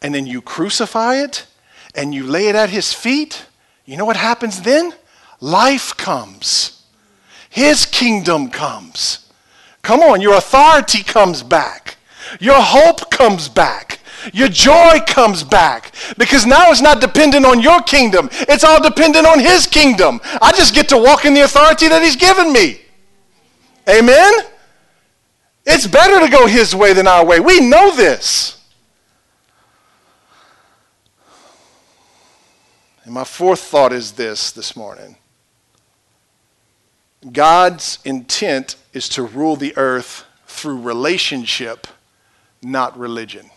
and 0.00 0.14
then 0.14 0.26
you 0.26 0.40
crucify 0.40 1.16
it 1.16 1.46
and 1.94 2.14
you 2.14 2.24
lay 2.24 2.48
it 2.48 2.54
at 2.54 2.70
his 2.70 2.92
feet? 2.94 3.46
You 3.84 3.96
know 3.96 4.04
what 4.04 4.16
happens 4.16 4.62
then? 4.62 4.94
Life 5.40 5.96
comes. 5.96 6.82
His 7.52 7.84
kingdom 8.02 8.50
comes. 8.50 9.30
Come 9.82 10.00
on, 10.00 10.20
your 10.20 10.34
authority 10.34 11.04
comes 11.04 11.44
back. 11.44 11.98
Your 12.40 12.60
hope 12.60 13.12
comes 13.12 13.48
back. 13.48 14.00
Your 14.32 14.48
joy 14.48 14.98
comes 15.06 15.44
back 15.44 15.94
because 16.18 16.44
now 16.44 16.70
it's 16.72 16.80
not 16.80 17.00
dependent 17.00 17.44
on 17.44 17.60
your 17.60 17.80
kingdom. 17.82 18.28
It's 18.32 18.64
all 18.64 18.82
dependent 18.82 19.24
on 19.24 19.38
his 19.38 19.68
kingdom. 19.68 20.20
I 20.40 20.50
just 20.50 20.74
get 20.74 20.88
to 20.88 20.98
walk 20.98 21.24
in 21.24 21.34
the 21.34 21.42
authority 21.42 21.86
that 21.88 22.02
he's 22.02 22.16
given 22.16 22.52
me. 22.52 22.80
Amen? 23.88 24.32
It's 25.64 25.86
better 25.86 26.24
to 26.24 26.30
go 26.30 26.48
his 26.48 26.74
way 26.74 26.92
than 26.94 27.06
our 27.06 27.24
way. 27.24 27.38
We 27.38 27.60
know 27.60 27.94
this. 27.94 28.60
And 33.04 33.14
my 33.14 33.24
fourth 33.24 33.60
thought 33.60 33.92
is 33.92 34.12
this 34.12 34.50
this 34.50 34.74
morning 34.74 35.18
God's 37.30 37.98
intent 38.04 38.76
is 38.92 39.08
to 39.10 39.22
rule 39.22 39.56
the 39.56 39.76
earth 39.76 40.24
through 40.46 40.80
relationship, 40.80 41.86
not 42.62 42.98
religion. 42.98 43.50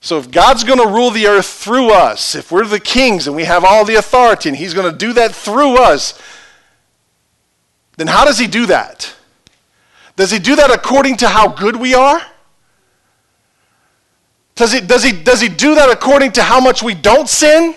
So 0.00 0.18
if 0.18 0.30
God's 0.30 0.64
going 0.64 0.78
to 0.78 0.88
rule 0.88 1.10
the 1.10 1.26
earth 1.26 1.46
through 1.46 1.90
us, 1.90 2.34
if 2.34 2.52
we're 2.52 2.64
the 2.64 2.80
kings 2.80 3.26
and 3.26 3.34
we 3.34 3.44
have 3.44 3.64
all 3.64 3.84
the 3.84 3.96
authority 3.96 4.48
and 4.48 4.56
he's 4.56 4.72
going 4.72 4.90
to 4.90 4.96
do 4.96 5.12
that 5.14 5.34
through 5.34 5.76
us, 5.76 6.18
then 7.96 8.06
how 8.06 8.24
does 8.24 8.38
he 8.38 8.46
do 8.46 8.66
that? 8.66 9.14
Does 10.16 10.30
he 10.30 10.38
do 10.38 10.56
that 10.56 10.70
according 10.70 11.16
to 11.18 11.28
how 11.28 11.48
good 11.48 11.76
we 11.76 11.94
are? 11.94 12.22
Does 14.54 14.72
he, 14.72 14.80
does 14.80 15.04
he, 15.04 15.12
does 15.12 15.40
he 15.40 15.48
do 15.48 15.74
that 15.76 15.90
according 15.90 16.32
to 16.32 16.42
how 16.42 16.60
much 16.60 16.82
we 16.82 16.94
don't 16.94 17.28
sin? 17.28 17.74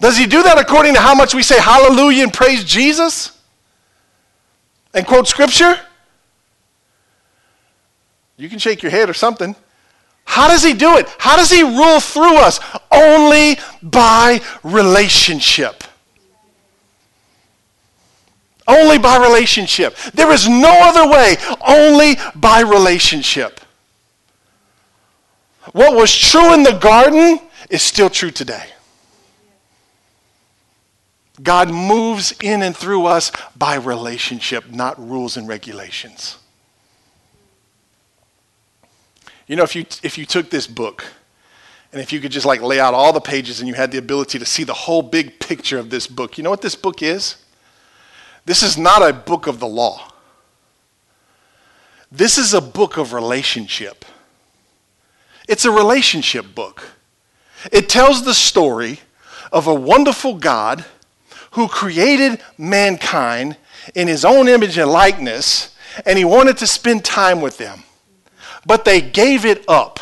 Does 0.00 0.16
he 0.16 0.26
do 0.26 0.42
that 0.44 0.58
according 0.58 0.94
to 0.94 1.00
how 1.00 1.14
much 1.14 1.34
we 1.34 1.42
say 1.42 1.60
hallelujah 1.60 2.22
and 2.22 2.32
praise 2.32 2.64
Jesus? 2.64 3.36
And 4.94 5.06
quote 5.06 5.26
scripture? 5.26 5.78
You 8.36 8.48
can 8.48 8.58
shake 8.58 8.82
your 8.82 8.92
head 8.92 9.10
or 9.10 9.14
something. 9.14 9.56
How 10.24 10.46
does 10.46 10.62
he 10.62 10.72
do 10.72 10.98
it? 10.98 11.08
How 11.18 11.36
does 11.36 11.50
he 11.50 11.62
rule 11.62 12.00
through 12.00 12.36
us? 12.36 12.60
Only 12.92 13.58
by 13.82 14.40
relationship. 14.62 15.82
Only 18.68 18.98
by 18.98 19.16
relationship. 19.16 19.96
There 20.14 20.30
is 20.30 20.46
no 20.46 20.70
other 20.70 21.10
way, 21.10 21.36
only 21.66 22.16
by 22.36 22.60
relationship. 22.60 23.60
What 25.72 25.96
was 25.96 26.14
true 26.14 26.52
in 26.54 26.62
the 26.62 26.78
garden 26.78 27.40
is 27.70 27.82
still 27.82 28.10
true 28.10 28.30
today. 28.30 28.66
God 31.42 31.70
moves 31.70 32.34
in 32.42 32.62
and 32.62 32.76
through 32.76 33.06
us 33.06 33.30
by 33.56 33.76
relationship, 33.76 34.70
not 34.70 34.98
rules 34.98 35.36
and 35.36 35.46
regulations. 35.46 36.38
You 39.46 39.56
know, 39.56 39.62
if 39.62 39.74
you, 39.74 39.86
if 40.02 40.18
you 40.18 40.26
took 40.26 40.50
this 40.50 40.66
book 40.66 41.04
and 41.92 42.02
if 42.02 42.12
you 42.12 42.20
could 42.20 42.32
just 42.32 42.44
like 42.44 42.60
lay 42.60 42.80
out 42.80 42.92
all 42.92 43.12
the 43.12 43.20
pages 43.20 43.60
and 43.60 43.68
you 43.68 43.74
had 43.74 43.90
the 43.90 43.98
ability 43.98 44.38
to 44.38 44.44
see 44.44 44.64
the 44.64 44.74
whole 44.74 45.00
big 45.00 45.38
picture 45.38 45.78
of 45.78 45.90
this 45.90 46.06
book, 46.06 46.36
you 46.36 46.44
know 46.44 46.50
what 46.50 46.60
this 46.60 46.74
book 46.74 47.02
is? 47.02 47.36
This 48.44 48.62
is 48.62 48.76
not 48.76 49.08
a 49.08 49.12
book 49.12 49.46
of 49.46 49.58
the 49.58 49.66
law. 49.66 50.12
This 52.10 52.38
is 52.38 52.54
a 52.54 52.60
book 52.60 52.96
of 52.96 53.12
relationship. 53.12 54.04
It's 55.48 55.64
a 55.64 55.70
relationship 55.70 56.54
book. 56.54 56.90
It 57.72 57.88
tells 57.88 58.24
the 58.24 58.34
story 58.34 59.00
of 59.52 59.66
a 59.66 59.74
wonderful 59.74 60.34
God 60.34 60.84
who 61.52 61.68
created 61.68 62.40
mankind 62.56 63.56
in 63.94 64.08
his 64.08 64.24
own 64.24 64.48
image 64.48 64.76
and 64.78 64.90
likeness, 64.90 65.74
and 66.04 66.18
he 66.18 66.24
wanted 66.24 66.56
to 66.58 66.66
spend 66.66 67.04
time 67.04 67.40
with 67.40 67.58
them. 67.58 67.82
but 68.66 68.84
they 68.84 69.00
gave 69.00 69.44
it 69.46 69.64
up. 69.68 70.00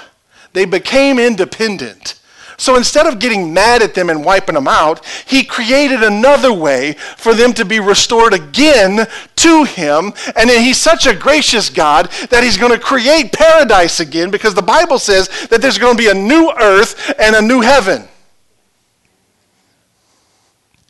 They 0.53 0.65
became 0.65 1.19
independent. 1.19 2.19
So 2.57 2.77
instead 2.77 3.07
of 3.07 3.19
getting 3.19 3.53
mad 3.53 3.83
at 3.83 3.95
them 3.95 4.09
and 4.09 4.25
wiping 4.25 4.55
them 4.55 4.67
out, 4.67 5.05
he 5.27 5.45
created 5.45 6.03
another 6.03 6.53
way 6.53 6.95
for 6.95 7.35
them 7.35 7.53
to 7.53 7.65
be 7.65 7.81
restored 7.81 8.33
again 8.33 9.07
to 9.37 9.65
him. 9.65 10.13
And 10.35 10.49
he's 10.51 10.79
such 10.79 11.07
a 11.07 11.15
gracious 11.15 11.69
God 11.69 12.11
that 12.31 12.43
he's 12.43 12.57
going 12.57 12.73
to 12.73 12.79
create 12.79 13.33
paradise 13.33 14.01
again 14.01 14.31
because 14.31 14.55
the 14.55 14.63
Bible 14.63 14.99
says 14.99 15.29
that 15.49 15.61
there's 15.61 15.79
going 15.79 15.97
to 15.97 16.03
be 16.03 16.09
a 16.11 16.15
new 16.15 16.51
earth 16.59 17.15
and 17.19 17.37
a 17.37 17.43
new 17.43 17.61
heaven. 17.61 18.09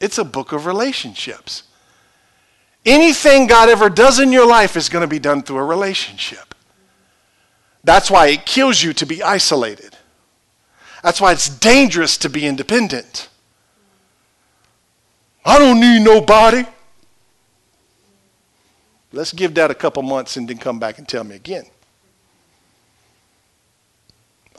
It's 0.00 0.18
a 0.18 0.24
book 0.24 0.52
of 0.52 0.66
relationships. 0.66 1.62
Anything 2.84 3.46
God 3.46 3.68
ever 3.68 3.88
does 3.88 4.20
in 4.20 4.30
your 4.30 4.46
life 4.46 4.76
is 4.76 4.88
going 4.88 5.02
to 5.02 5.08
be 5.08 5.18
done 5.18 5.42
through 5.42 5.58
a 5.58 5.64
relationship. 5.64 6.54
That's 7.82 8.10
why 8.10 8.28
it 8.28 8.46
kills 8.46 8.82
you 8.82 8.92
to 8.94 9.06
be 9.06 9.22
isolated. 9.22 9.96
That's 11.02 11.20
why 11.20 11.32
it's 11.32 11.48
dangerous 11.48 12.16
to 12.18 12.28
be 12.28 12.46
independent. 12.46 13.28
I 15.44 15.58
don't 15.58 15.80
need 15.80 16.00
nobody. 16.00 16.64
Let's 19.12 19.32
give 19.32 19.54
that 19.54 19.70
a 19.70 19.74
couple 19.74 20.02
months 20.02 20.36
and 20.36 20.48
then 20.48 20.58
come 20.58 20.78
back 20.78 20.98
and 20.98 21.08
tell 21.08 21.24
me 21.24 21.36
again. 21.36 21.64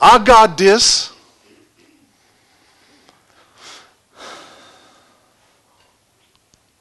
I 0.00 0.18
got 0.18 0.56
this. 0.56 1.12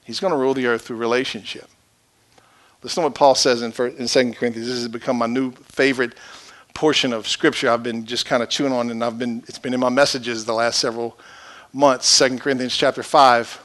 He's 0.07 0.21
going 0.21 0.31
to 0.31 0.37
rule 0.37 0.53
the 0.53 0.67
earth 0.67 0.83
through 0.83 0.95
relationship. 0.95 1.69
Listen 2.81 3.03
to 3.03 3.09
what 3.09 3.15
Paul 3.15 3.35
says 3.35 3.61
in, 3.61 3.73
2 3.73 3.83
Corinthians. 4.05 4.55
This 4.55 4.77
has 4.77 4.87
become 4.87 5.17
my 5.17 5.27
new 5.27 5.51
favorite 5.51 6.15
portion 6.73 7.11
of 7.11 7.27
scripture 7.27 7.69
I've 7.69 7.83
been 7.83 8.05
just 8.05 8.25
kind 8.25 8.41
of 8.41 8.47
chewing 8.47 8.71
on, 8.71 8.89
and 8.89 9.03
I've 9.03 9.19
been 9.19 9.43
it's 9.47 9.59
been 9.59 9.73
in 9.73 9.81
my 9.81 9.89
messages 9.89 10.45
the 10.45 10.53
last 10.53 10.79
several 10.79 11.19
months. 11.73 12.17
2 12.17 12.37
Corinthians 12.37 12.77
chapter 12.77 13.03
5. 13.03 13.61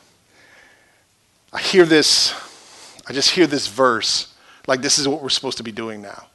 I 1.53 1.61
hear 1.61 1.84
this, 1.84 2.34
I 3.07 3.12
just 3.12 3.30
hear 3.30 3.47
this 3.47 3.68
verse, 3.68 4.34
like 4.66 4.82
this 4.82 4.99
is 4.99 5.07
what 5.07 5.22
we're 5.22 5.28
supposed 5.28 5.59
to 5.59 5.62
be 5.62 5.70
doing 5.70 6.03
now. 6.03 6.26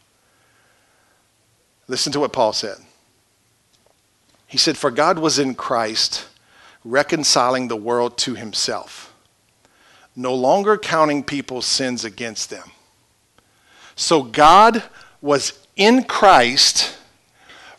Listen 1.90 2.14
to 2.14 2.22
what 2.22 2.32
Paul 2.32 2.54
said. 2.54 2.78
He 4.46 4.58
said, 4.58 4.78
For 4.78 4.90
God 4.90 5.20
was 5.20 5.38
in 5.38 5.54
Christ, 5.54 6.28
reconciling 6.86 7.68
the 7.68 7.76
world 7.76 8.18
to 8.20 8.36
himself, 8.36 9.07
no 10.18 10.34
longer 10.34 10.78
counting 10.78 11.24
people's 11.24 11.68
sins 11.68 12.04
against 12.04 12.50
them. 12.50 12.72
So 13.96 14.24
God 14.24 14.84
was 15.22 15.54
in 15.76 16.04
Christ 16.04 16.98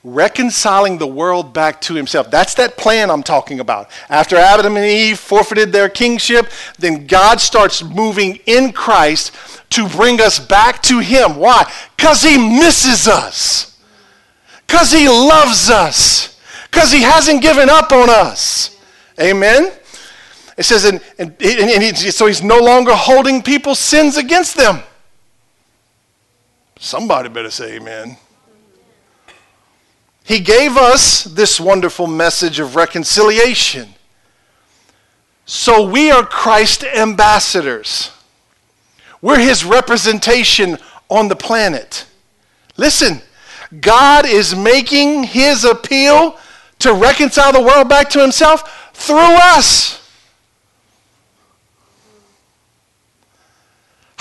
reconciling 0.05 0.99
the 0.99 1.07
world 1.07 1.53
back 1.53 1.81
to 1.81 1.95
himself. 1.95 2.31
That's 2.31 2.55
that 2.55 2.77
plan 2.77 3.11
I'm 3.11 3.25
talking 3.25 3.59
about. 3.59 3.91
After 4.09 4.37
Adam 4.37 4.77
and 4.77 4.85
Eve 4.85 5.19
forfeited 5.19 5.73
their 5.73 5.89
kingship, 5.89 6.49
then 6.79 7.09
God 7.09 7.41
starts 7.41 7.83
moving 7.83 8.37
in 8.47 8.73
Christ 8.73 9.33
to 9.71 9.89
bring 9.89 10.21
us 10.21 10.39
back 10.39 10.81
to 10.85 11.01
him. 11.01 11.37
Why? 11.37 11.71
Because 11.97 12.23
he 12.23 12.39
misses 12.39 13.09
us. 13.09 13.77
Because 14.67 14.93
he 14.93 15.09
loves 15.09 15.71
us. 15.71 16.39
Because 16.71 16.93
he 16.93 17.03
hasn't 17.03 17.43
given 17.43 17.69
up 17.69 17.91
on 17.91 18.09
us. 18.09 18.77
Amen? 19.21 19.73
It 20.59 20.65
says, 20.65 20.85
and, 20.85 21.01
and, 21.19 21.37
and 21.41 21.83
he, 21.83 21.93
so 21.95 22.27
he's 22.27 22.43
no 22.43 22.59
longer 22.59 22.93
holding 22.93 23.43
people's 23.43 23.79
sins 23.79 24.17
against 24.17 24.57
them. 24.57 24.81
Somebody 26.81 27.29
better 27.29 27.51
say 27.51 27.77
amen. 27.77 28.17
He 30.25 30.41
gave 30.41 30.77
us 30.77 31.25
this 31.25 31.61
wonderful 31.61 32.09
message 32.09 32.59
of 32.59 32.75
reconciliation. 32.75 33.95
So 35.47 35.89
we 35.89 36.11
are 36.11 36.25
Christ 36.25 36.83
ambassadors. 36.83 38.11
We're 39.23 39.39
his 39.39 39.65
representation 39.65 40.77
on 41.09 41.29
the 41.29 41.37
planet. 41.37 42.05
Listen, 42.77 43.23
God 43.81 44.27
is 44.27 44.57
making 44.57 45.23
his 45.23 45.65
appeal 45.65 46.37
to 46.81 46.93
reconcile 46.95 47.53
the 47.53 47.63
world 47.63 47.89
back 47.89 48.11
to 48.11 48.21
himself 48.21 48.93
through 48.93 49.17
us. 49.19 49.98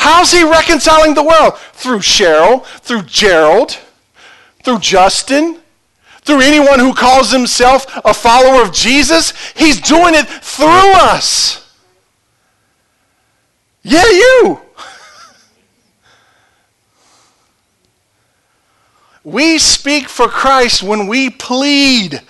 How's 0.07 0.31
he 0.31 0.41
reconciling 0.41 1.15
the 1.15 1.23
world? 1.23 1.57
Through 1.73 1.99
Cheryl, 1.99 2.63
through 2.79 3.01
Gerald, 3.01 3.77
through 4.63 4.79
Justin, 4.79 5.59
through 6.21 6.39
anyone 6.39 6.79
who 6.79 6.93
calls 6.93 7.29
himself 7.29 7.85
a 8.05 8.13
follower 8.13 8.61
of 8.61 8.71
Jesus. 8.71 9.33
He's 9.57 9.81
doing 9.81 10.15
it 10.15 10.25
through 10.25 10.93
us. 10.93 11.69
Yeah, 13.83 14.05
you. 14.05 14.61
we 19.25 19.57
speak 19.57 20.07
for 20.07 20.29
Christ 20.29 20.81
when 20.81 21.07
we 21.07 21.29
plead, 21.29 22.21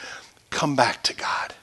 come 0.50 0.76
back 0.76 1.04
to 1.04 1.14
God. 1.14 1.54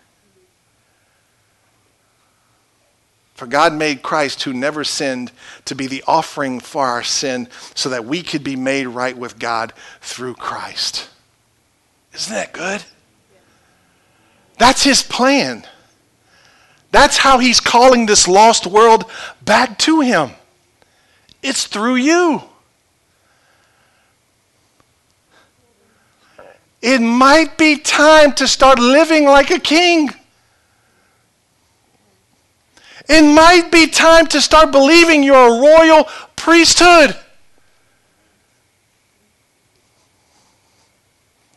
For 3.35 3.47
God 3.47 3.72
made 3.72 4.03
Christ, 4.03 4.45
who 4.45 4.53
never 4.53 4.85
sinned, 4.85 5.32
to 5.64 5.74
be 5.74 5.89
the 5.89 6.05
offering 6.07 6.61
for 6.61 6.87
our 6.87 7.03
sin 7.03 7.49
so 7.74 7.89
that 7.89 8.05
we 8.05 8.22
could 8.22 8.45
be 8.45 8.57
made 8.57 8.87
right 8.87 9.16
with 9.16 9.41
God 9.41 9.72
through 10.01 10.35
Christ. 10.35 11.09
Isn't 12.14 12.35
that 12.35 12.53
good? 12.53 12.85
That's 14.57 14.85
his 14.85 15.03
plan. 15.03 15.66
That's 16.93 17.16
how 17.16 17.41
he's 17.41 17.59
calling 17.59 18.07
this 18.07 18.28
lost 18.28 18.68
world 18.68 19.11
back 19.45 19.78
to 19.80 20.01
him. 20.01 20.30
It's 21.43 21.66
through 21.66 21.97
you. 21.97 22.41
It 26.80 27.01
might 27.01 27.59
be 27.59 27.78
time 27.78 28.32
to 28.35 28.47
start 28.47 28.78
living 28.78 29.24
like 29.24 29.51
a 29.51 29.59
king. 29.59 30.11
It 33.09 33.22
might 33.22 33.70
be 33.70 33.86
time 33.86 34.26
to 34.28 34.40
start 34.40 34.72
believing 34.72 35.22
you're 35.22 35.36
a 35.36 35.61
royal 35.61 36.09
priesthood. 36.36 37.16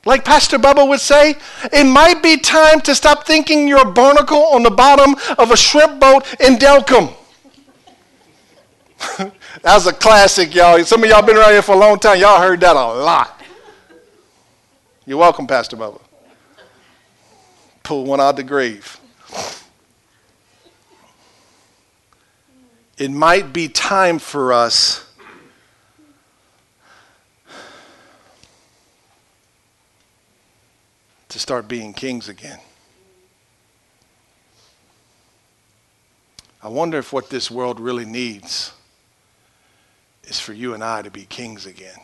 Like 0.05 0.23
Pastor 0.23 0.57
Bubba 0.57 0.87
would 0.87 1.01
say, 1.01 1.35
it 1.73 1.83
might 1.83 2.23
be 2.23 2.37
time 2.37 2.79
to 2.81 2.95
stop 2.95 3.25
thinking 3.25 3.67
you're 3.67 3.81
a 3.81 3.91
barnacle 3.91 4.41
on 4.53 4.63
the 4.63 4.71
bottom 4.71 5.15
of 5.37 5.51
a 5.51 5.57
shrimp 5.57 5.99
boat 5.99 6.25
in 6.39 6.55
Delcambre. 6.55 7.13
that 9.17 9.33
was 9.63 9.85
a 9.85 9.93
classic, 9.93 10.55
y'all. 10.55 10.81
Some 10.85 11.03
of 11.03 11.09
y'all 11.09 11.21
been 11.21 11.37
around 11.37 11.51
here 11.51 11.61
for 11.61 11.75
a 11.75 11.77
long 11.77 11.99
time. 11.99 12.19
Y'all 12.19 12.41
heard 12.41 12.61
that 12.61 12.75
a 12.75 12.85
lot. 12.85 13.41
You're 15.05 15.17
welcome, 15.17 15.45
Pastor 15.45 15.75
Bubba. 15.75 16.01
Pull 17.83 18.05
one 18.05 18.19
out 18.19 18.35
the 18.35 18.43
grave. 18.43 18.99
It 22.97 23.11
might 23.11 23.53
be 23.53 23.67
time 23.67 24.17
for 24.17 24.51
us 24.51 25.07
to 31.29 31.39
start 31.39 31.67
being 31.67 31.93
kings 31.93 32.27
again. 32.27 32.59
I 36.63 36.69
wonder 36.69 36.97
if 36.97 37.13
what 37.13 37.29
this 37.29 37.51
world 37.51 37.79
really 37.79 38.05
needs 38.05 38.73
is 40.23 40.39
for 40.39 40.53
you 40.53 40.73
and 40.73 40.83
I 40.83 41.03
to 41.03 41.11
be 41.11 41.25
kings 41.25 41.67
again. 41.67 41.97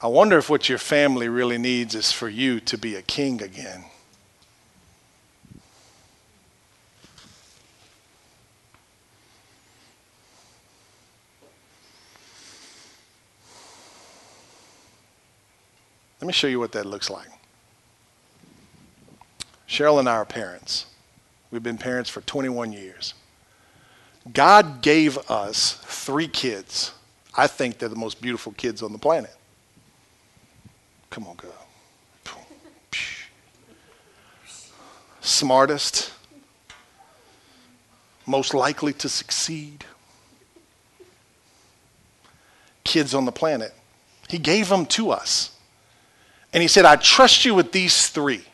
I 0.00 0.08
wonder 0.08 0.36
if 0.36 0.50
what 0.50 0.68
your 0.68 0.78
family 0.78 1.28
really 1.28 1.56
needs 1.56 1.94
is 1.94 2.10
for 2.10 2.28
you 2.28 2.58
to 2.60 2.76
be 2.76 2.96
a 2.96 3.02
king 3.02 3.40
again. 3.40 3.84
Let 16.24 16.28
me 16.28 16.32
show 16.32 16.46
you 16.46 16.58
what 16.58 16.72
that 16.72 16.86
looks 16.86 17.10
like. 17.10 17.28
Cheryl 19.68 19.98
and 19.98 20.08
I 20.08 20.14
are 20.14 20.24
parents. 20.24 20.86
We've 21.50 21.62
been 21.62 21.76
parents 21.76 22.08
for 22.08 22.22
21 22.22 22.72
years. 22.72 23.12
God 24.32 24.80
gave 24.80 25.18
us 25.30 25.74
three 25.82 26.26
kids. 26.26 26.92
I 27.36 27.46
think 27.46 27.76
they're 27.76 27.90
the 27.90 27.94
most 27.94 28.22
beautiful 28.22 28.52
kids 28.52 28.82
on 28.82 28.90
the 28.90 28.98
planet. 28.98 29.36
Come 31.10 31.26
on, 31.26 31.36
God. 31.36 31.52
Smartest, 35.20 36.10
most 38.24 38.54
likely 38.54 38.94
to 38.94 39.10
succeed. 39.10 39.84
kids 42.82 43.12
on 43.12 43.26
the 43.26 43.32
planet. 43.32 43.74
He 44.30 44.38
gave 44.38 44.70
them 44.70 44.86
to 44.86 45.10
us. 45.10 45.53
And 46.54 46.62
he 46.62 46.68
said, 46.68 46.84
I 46.84 46.96
trust 46.96 47.44
you 47.44 47.54
with 47.54 47.72
these 47.72 48.08
three. 48.08 48.44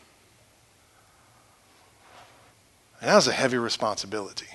And 2.99 3.09
that 3.09 3.15
was 3.15 3.27
a 3.27 3.31
heavy 3.31 3.57
responsibility. 3.57 4.47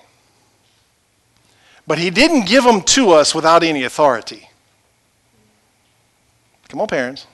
But 1.87 1.99
he 1.99 2.11
didn't 2.11 2.47
give 2.47 2.65
them 2.65 2.83
to 2.83 3.11
us 3.13 3.35
without 3.35 3.63
any 3.63 3.85
authority. 3.85 4.51
Come 6.69 6.81
on, 6.81 6.89
parents. 6.89 7.27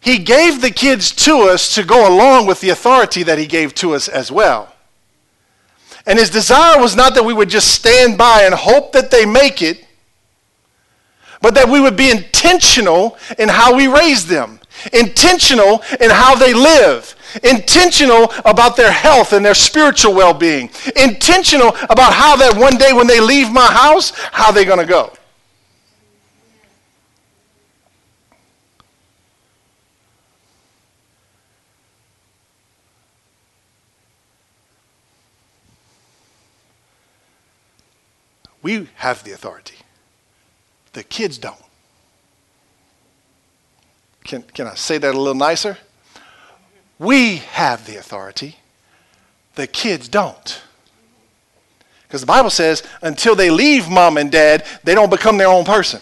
He 0.00 0.18
gave 0.18 0.62
the 0.62 0.70
kids 0.70 1.10
to 1.26 1.40
us 1.40 1.74
to 1.74 1.84
go 1.84 2.08
along 2.08 2.46
with 2.46 2.60
the 2.60 2.70
authority 2.70 3.22
that 3.24 3.38
he 3.38 3.46
gave 3.46 3.74
to 3.76 3.94
us 3.94 4.08
as 4.08 4.32
well. 4.32 4.74
And 6.06 6.18
his 6.18 6.30
desire 6.30 6.80
was 6.80 6.96
not 6.96 7.14
that 7.14 7.24
we 7.24 7.34
would 7.34 7.50
just 7.50 7.74
stand 7.74 8.16
by 8.16 8.44
and 8.44 8.54
hope 8.54 8.92
that 8.92 9.10
they 9.10 9.26
make 9.26 9.60
it, 9.60 9.86
but 11.42 11.54
that 11.54 11.68
we 11.68 11.80
would 11.80 11.96
be 11.96 12.10
intentional 12.10 13.18
in 13.38 13.50
how 13.50 13.76
we 13.76 13.86
raise 13.86 14.26
them, 14.26 14.59
intentional 14.92 15.82
in 16.00 16.10
how 16.10 16.34
they 16.34 16.54
live, 16.54 17.14
intentional 17.42 18.32
about 18.44 18.76
their 18.76 18.92
health 18.92 19.32
and 19.32 19.44
their 19.44 19.54
spiritual 19.54 20.14
well 20.14 20.34
being, 20.34 20.70
intentional 20.96 21.68
about 21.88 22.12
how 22.12 22.36
that 22.36 22.56
one 22.56 22.76
day 22.76 22.92
when 22.92 23.06
they 23.06 23.20
leave 23.20 23.50
my 23.50 23.66
house, 23.66 24.10
how 24.32 24.50
they're 24.50 24.64
going 24.64 24.78
to 24.78 24.86
go. 24.86 25.12
We 38.62 38.88
have 38.96 39.24
the 39.24 39.32
authority. 39.32 39.78
The 40.92 41.02
kids 41.02 41.38
don't. 41.38 41.69
Can, 44.24 44.42
can 44.42 44.66
I 44.66 44.74
say 44.74 44.98
that 44.98 45.14
a 45.14 45.18
little 45.18 45.34
nicer? 45.34 45.78
We 46.98 47.36
have 47.36 47.86
the 47.86 47.96
authority. 47.96 48.56
The 49.54 49.66
kids 49.66 50.08
don't. 50.08 50.62
Because 52.02 52.20
the 52.20 52.26
Bible 52.26 52.50
says 52.50 52.82
until 53.02 53.34
they 53.34 53.50
leave 53.50 53.88
mom 53.88 54.18
and 54.18 54.30
dad, 54.30 54.66
they 54.84 54.94
don't 54.94 55.10
become 55.10 55.38
their 55.38 55.48
own 55.48 55.64
person. 55.64 56.00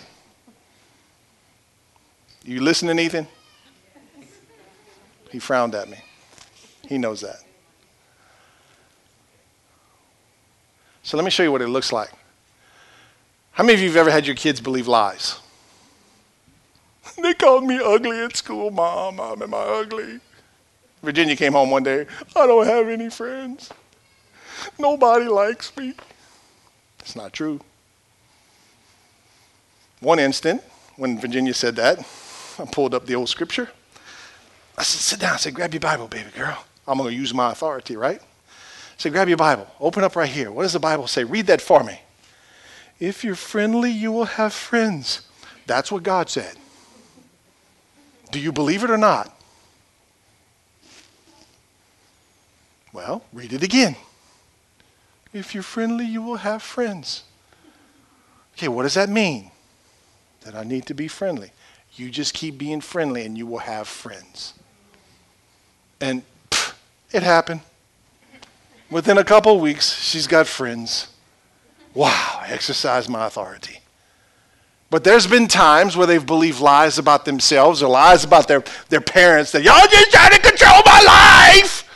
You 2.44 2.62
listening, 2.62 2.98
Ethan? 2.98 3.26
He 5.30 5.38
frowned 5.38 5.74
at 5.74 5.88
me. 5.88 5.98
He 6.88 6.96
knows 6.96 7.20
that. 7.20 7.42
So 11.02 11.16
let 11.16 11.24
me 11.24 11.30
show 11.30 11.42
you 11.42 11.52
what 11.52 11.62
it 11.62 11.68
looks 11.68 11.92
like. 11.92 12.10
How 13.52 13.64
many 13.64 13.74
of 13.74 13.80
you 13.80 13.88
have 13.88 13.96
ever 13.96 14.10
had 14.10 14.26
your 14.26 14.36
kids 14.36 14.60
believe 14.60 14.88
lies? 14.88 15.38
They 17.24 17.34
called 17.34 17.64
me 17.64 17.80
ugly 17.82 18.20
at 18.20 18.36
school, 18.36 18.70
Mom. 18.70 19.20
Am 19.20 19.54
I 19.54 19.58
ugly? 19.58 20.20
Virginia 21.02 21.36
came 21.36 21.52
home 21.52 21.70
one 21.70 21.82
day. 21.82 22.06
I 22.34 22.46
don't 22.46 22.66
have 22.66 22.88
any 22.88 23.10
friends. 23.10 23.70
Nobody 24.78 25.26
likes 25.26 25.76
me. 25.76 25.94
It's 27.00 27.14
not 27.14 27.32
true. 27.32 27.60
One 30.00 30.18
instant, 30.18 30.62
when 30.96 31.18
Virginia 31.18 31.54
said 31.54 31.76
that, 31.76 31.98
I 32.58 32.64
pulled 32.66 32.94
up 32.94 33.06
the 33.06 33.14
old 33.14 33.28
scripture. 33.28 33.68
I 34.76 34.82
said, 34.82 35.00
Sit 35.00 35.20
down. 35.20 35.34
I 35.34 35.36
said, 35.36 35.54
Grab 35.54 35.72
your 35.72 35.80
Bible, 35.80 36.08
baby 36.08 36.30
girl. 36.30 36.64
I'm 36.86 36.98
going 36.98 37.10
to 37.10 37.16
use 37.16 37.34
my 37.34 37.52
authority, 37.52 37.96
right? 37.96 38.20
I 38.20 38.96
said, 38.96 39.12
Grab 39.12 39.28
your 39.28 39.36
Bible. 39.36 39.66
Open 39.80 40.04
up 40.04 40.16
right 40.16 40.28
here. 40.28 40.50
What 40.50 40.62
does 40.62 40.72
the 40.72 40.80
Bible 40.80 41.06
say? 41.06 41.24
Read 41.24 41.46
that 41.46 41.60
for 41.60 41.82
me. 41.82 42.00
If 43.00 43.22
you're 43.24 43.34
friendly, 43.34 43.90
you 43.90 44.10
will 44.10 44.24
have 44.24 44.52
friends. 44.52 45.22
That's 45.66 45.92
what 45.92 46.02
God 46.02 46.28
said. 46.28 46.56
Do 48.30 48.38
you 48.38 48.52
believe 48.52 48.84
it 48.84 48.90
or 48.90 48.98
not? 48.98 49.34
Well, 52.92 53.24
read 53.32 53.52
it 53.52 53.62
again. 53.62 53.96
If 55.32 55.54
you're 55.54 55.62
friendly, 55.62 56.04
you 56.04 56.22
will 56.22 56.38
have 56.38 56.62
friends. 56.62 57.24
Okay, 58.56 58.68
what 58.68 58.82
does 58.82 58.94
that 58.94 59.08
mean? 59.08 59.50
That 60.42 60.54
I 60.54 60.64
need 60.64 60.86
to 60.86 60.94
be 60.94 61.08
friendly. 61.08 61.52
You 61.94 62.10
just 62.10 62.34
keep 62.34 62.58
being 62.58 62.80
friendly 62.80 63.24
and 63.24 63.36
you 63.36 63.46
will 63.46 63.58
have 63.58 63.88
friends. 63.88 64.54
And 66.00 66.22
pff, 66.50 66.74
it 67.12 67.22
happened. 67.22 67.60
Within 68.90 69.18
a 69.18 69.24
couple 69.24 69.58
weeks, 69.60 69.94
she's 70.00 70.26
got 70.26 70.46
friends. 70.46 71.08
Wow, 71.94 72.42
exercise 72.46 73.08
my 73.08 73.26
authority. 73.26 73.80
But 74.90 75.04
there's 75.04 75.26
been 75.26 75.48
times 75.48 75.96
where 75.96 76.06
they've 76.06 76.24
believed 76.24 76.60
lies 76.60 76.98
about 76.98 77.26
themselves 77.26 77.82
or 77.82 77.90
lies 77.90 78.24
about 78.24 78.48
their, 78.48 78.64
their 78.88 79.02
parents 79.02 79.52
that 79.52 79.62
y'all 79.62 79.86
just 79.86 80.10
trying 80.10 80.30
to 80.30 80.40
control 80.40 80.80
my 80.86 81.52
life. 81.52 81.88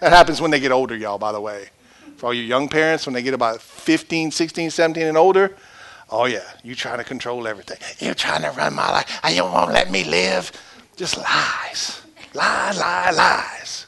that 0.00 0.12
happens 0.12 0.42
when 0.42 0.50
they 0.50 0.60
get 0.60 0.72
older, 0.72 0.94
y'all, 0.94 1.18
by 1.18 1.32
the 1.32 1.40
way. 1.40 1.70
For 2.16 2.26
all 2.26 2.34
you 2.34 2.42
young 2.42 2.68
parents, 2.68 3.06
when 3.06 3.14
they 3.14 3.22
get 3.22 3.32
about 3.32 3.62
15, 3.62 4.30
16, 4.30 4.70
17 4.70 5.06
and 5.06 5.16
older, 5.16 5.56
oh 6.10 6.26
yeah, 6.26 6.44
you 6.62 6.74
trying 6.74 6.98
to 6.98 7.04
control 7.04 7.46
everything. 7.48 7.78
You're 7.98 8.14
trying 8.14 8.42
to 8.42 8.50
run 8.50 8.74
my 8.74 8.90
life. 8.90 9.20
You 9.32 9.44
won't 9.44 9.72
let 9.72 9.90
me 9.90 10.04
live. 10.04 10.52
Just 10.96 11.16
lies. 11.16 12.02
Lies, 12.34 12.78
lies, 12.78 13.16
lies. 13.16 13.86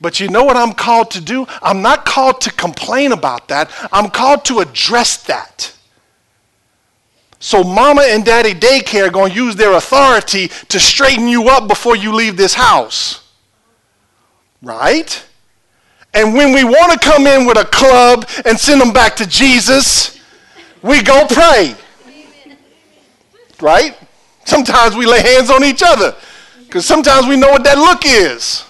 But 0.00 0.20
you 0.20 0.28
know 0.28 0.44
what 0.44 0.56
I'm 0.56 0.72
called 0.72 1.10
to 1.10 1.20
do? 1.20 1.46
I'm 1.60 1.82
not 1.82 2.06
called 2.06 2.40
to 2.42 2.52
complain 2.52 3.12
about 3.12 3.48
that. 3.48 3.70
I'm 3.92 4.08
called 4.08 4.44
to 4.46 4.60
address 4.60 5.24
that. 5.24 5.74
So, 7.40 7.62
mama 7.62 8.02
and 8.02 8.24
daddy 8.24 8.52
daycare 8.52 9.06
are 9.06 9.10
going 9.10 9.32
to 9.32 9.36
use 9.36 9.54
their 9.54 9.74
authority 9.74 10.48
to 10.68 10.80
straighten 10.80 11.28
you 11.28 11.48
up 11.48 11.68
before 11.68 11.94
you 11.94 12.12
leave 12.12 12.36
this 12.36 12.54
house. 12.54 13.24
Right? 14.60 15.24
And 16.14 16.34
when 16.34 16.52
we 16.52 16.64
want 16.64 16.92
to 16.92 16.98
come 16.98 17.26
in 17.26 17.46
with 17.46 17.58
a 17.58 17.64
club 17.64 18.28
and 18.44 18.58
send 18.58 18.80
them 18.80 18.92
back 18.92 19.14
to 19.16 19.26
Jesus, 19.26 20.20
we 20.82 21.02
go 21.02 21.26
pray. 21.28 21.76
Right? 23.60 23.96
Sometimes 24.44 24.96
we 24.96 25.06
lay 25.06 25.20
hands 25.20 25.50
on 25.50 25.62
each 25.62 25.82
other 25.84 26.16
because 26.64 26.86
sometimes 26.86 27.26
we 27.26 27.36
know 27.36 27.50
what 27.50 27.64
that 27.64 27.78
look 27.78 28.02
is. 28.04 28.64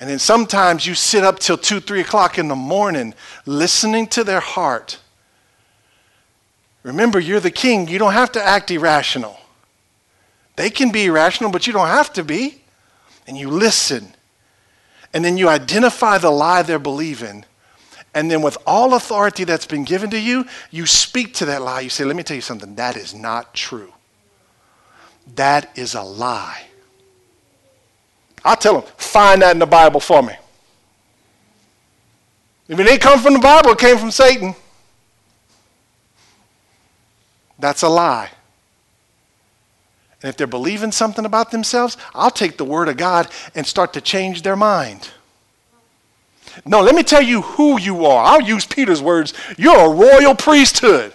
And 0.00 0.10
then 0.10 0.18
sometimes 0.18 0.86
you 0.86 0.94
sit 0.94 1.24
up 1.24 1.38
till 1.38 1.56
2, 1.56 1.80
3 1.80 2.00
o'clock 2.00 2.38
in 2.38 2.48
the 2.48 2.56
morning 2.56 3.14
listening 3.46 4.06
to 4.08 4.24
their 4.24 4.40
heart. 4.40 4.98
Remember, 6.84 7.18
you're 7.18 7.40
the 7.40 7.50
king. 7.50 7.88
You 7.88 7.98
don't 7.98 8.12
have 8.12 8.30
to 8.32 8.46
act 8.46 8.70
irrational. 8.70 9.38
They 10.56 10.70
can 10.70 10.92
be 10.92 11.06
irrational, 11.06 11.50
but 11.50 11.66
you 11.66 11.72
don't 11.72 11.88
have 11.88 12.12
to 12.12 12.22
be. 12.22 12.62
And 13.26 13.36
you 13.36 13.50
listen. 13.50 14.14
And 15.12 15.24
then 15.24 15.36
you 15.36 15.48
identify 15.48 16.18
the 16.18 16.30
lie 16.30 16.62
they're 16.62 16.78
believing. 16.78 17.44
And 18.14 18.30
then, 18.30 18.42
with 18.42 18.56
all 18.64 18.94
authority 18.94 19.42
that's 19.42 19.66
been 19.66 19.82
given 19.82 20.10
to 20.10 20.20
you, 20.20 20.44
you 20.70 20.86
speak 20.86 21.34
to 21.34 21.46
that 21.46 21.62
lie. 21.62 21.80
You 21.80 21.88
say, 21.88 22.04
Let 22.04 22.14
me 22.14 22.22
tell 22.22 22.36
you 22.36 22.42
something. 22.42 22.76
That 22.76 22.96
is 22.96 23.12
not 23.12 23.54
true. 23.54 23.92
That 25.34 25.76
is 25.76 25.94
a 25.94 26.02
lie. 26.02 26.62
I 28.44 28.54
tell 28.54 28.80
them, 28.80 28.90
find 28.98 29.42
that 29.42 29.52
in 29.52 29.58
the 29.58 29.66
Bible 29.66 30.00
for 30.00 30.22
me. 30.22 30.34
If 32.68 32.78
it 32.78 32.84
didn't 32.84 33.00
come 33.00 33.18
from 33.18 33.32
the 33.32 33.40
Bible, 33.40 33.70
it 33.70 33.78
came 33.78 33.96
from 33.96 34.10
Satan. 34.10 34.54
That's 37.58 37.82
a 37.82 37.88
lie. 37.88 38.30
And 40.22 40.30
if 40.30 40.36
they're 40.36 40.46
believing 40.46 40.90
something 40.90 41.26
about 41.26 41.50
themselves, 41.50 41.96
I'll 42.14 42.30
take 42.30 42.56
the 42.56 42.64
Word 42.64 42.88
of 42.88 42.96
God 42.96 43.28
and 43.54 43.66
start 43.66 43.92
to 43.92 44.00
change 44.00 44.42
their 44.42 44.56
mind. 44.56 45.10
No, 46.64 46.80
let 46.80 46.94
me 46.94 47.02
tell 47.02 47.22
you 47.22 47.42
who 47.42 47.78
you 47.78 48.06
are. 48.06 48.24
I'll 48.24 48.40
use 48.40 48.64
Peter's 48.64 49.02
words. 49.02 49.34
You're 49.58 49.78
a 49.78 49.88
royal 49.88 50.34
priesthood, 50.34 51.12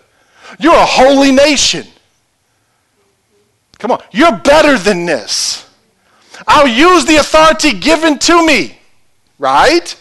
you're 0.59 0.75
a 0.75 0.85
holy 0.85 1.31
nation. 1.31 1.87
Come 3.79 3.91
on, 3.91 4.03
you're 4.11 4.37
better 4.37 4.77
than 4.77 5.05
this. 5.05 5.67
I'll 6.47 6.67
use 6.67 7.05
the 7.05 7.15
authority 7.15 7.73
given 7.73 8.19
to 8.19 8.45
me. 8.45 8.77
Right? 9.39 9.95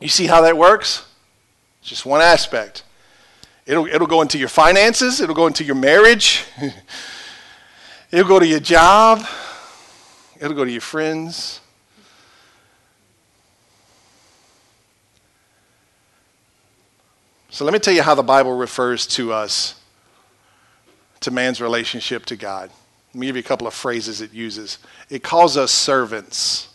You 0.00 0.08
see 0.08 0.26
how 0.26 0.42
that 0.42 0.56
works? 0.56 1.06
It's 1.80 1.90
just 1.90 2.04
one 2.04 2.20
aspect. 2.20 2.82
It'll, 3.70 3.86
it'll 3.86 4.08
go 4.08 4.20
into 4.20 4.36
your 4.36 4.48
finances, 4.48 5.20
it'll 5.20 5.32
go 5.32 5.46
into 5.46 5.62
your 5.62 5.76
marriage, 5.76 6.44
it'll 8.10 8.26
go 8.26 8.40
to 8.40 8.46
your 8.46 8.58
job, 8.58 9.24
it'll 10.40 10.56
go 10.56 10.64
to 10.64 10.70
your 10.72 10.80
friends. 10.80 11.60
So 17.50 17.64
let 17.64 17.72
me 17.72 17.78
tell 17.78 17.94
you 17.94 18.02
how 18.02 18.16
the 18.16 18.24
Bible 18.24 18.56
refers 18.56 19.06
to 19.06 19.32
us, 19.32 19.80
to 21.20 21.30
man's 21.30 21.60
relationship 21.60 22.26
to 22.26 22.34
God. 22.34 22.70
Let 23.14 23.20
me 23.20 23.28
give 23.28 23.36
you 23.36 23.40
a 23.40 23.44
couple 23.44 23.68
of 23.68 23.74
phrases 23.74 24.20
it 24.20 24.32
uses. 24.32 24.78
It 25.08 25.22
calls 25.22 25.56
us 25.56 25.70
servants, 25.70 26.70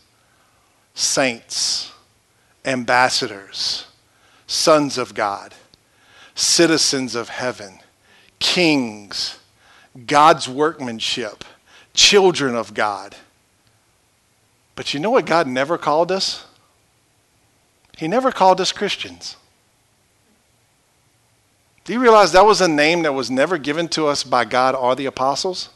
saints, 0.93 1.91
ambassadors, 2.63 3.85
sons 4.47 4.97
of 4.97 5.13
God. 5.13 5.53
Citizens 6.35 7.15
of 7.15 7.29
heaven, 7.29 7.79
kings, 8.39 9.39
God's 10.05 10.47
workmanship, 10.47 11.43
children 11.93 12.55
of 12.55 12.73
God. 12.73 13.15
But 14.75 14.93
you 14.93 14.99
know 14.99 15.09
what 15.09 15.25
God 15.25 15.47
never 15.47 15.77
called 15.77 16.11
us? 16.11 16.45
He 17.97 18.09
never 18.09 18.31
called 18.31 18.59
us 18.59 18.73
Christians. 18.73 19.37
Do 21.85 21.93
you 21.93 21.99
realize 21.99 22.33
that 22.33 22.45
was 22.45 22.61
a 22.61 22.67
name 22.67 23.03
that 23.03 23.13
was 23.13 23.31
never 23.31 23.57
given 23.57 23.87
to 23.89 24.07
us 24.07 24.23
by 24.23 24.43
God 24.43 24.75
or 24.75 24.95
the 24.95 25.05
apostles? 25.05 25.69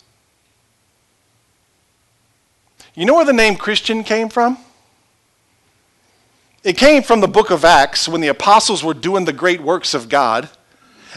You 2.93 3.05
know 3.05 3.15
where 3.15 3.25
the 3.25 3.31
name 3.31 3.55
Christian 3.55 4.03
came 4.03 4.27
from? 4.27 4.57
It 6.63 6.77
came 6.77 7.03
from 7.03 7.21
the 7.21 7.27
book 7.27 7.51
of 7.51 7.63
Acts 7.63 8.07
when 8.07 8.21
the 8.21 8.27
apostles 8.27 8.83
were 8.83 8.93
doing 8.93 9.25
the 9.25 9.33
great 9.33 9.61
works 9.61 9.93
of 9.93 10.09
God, 10.09 10.49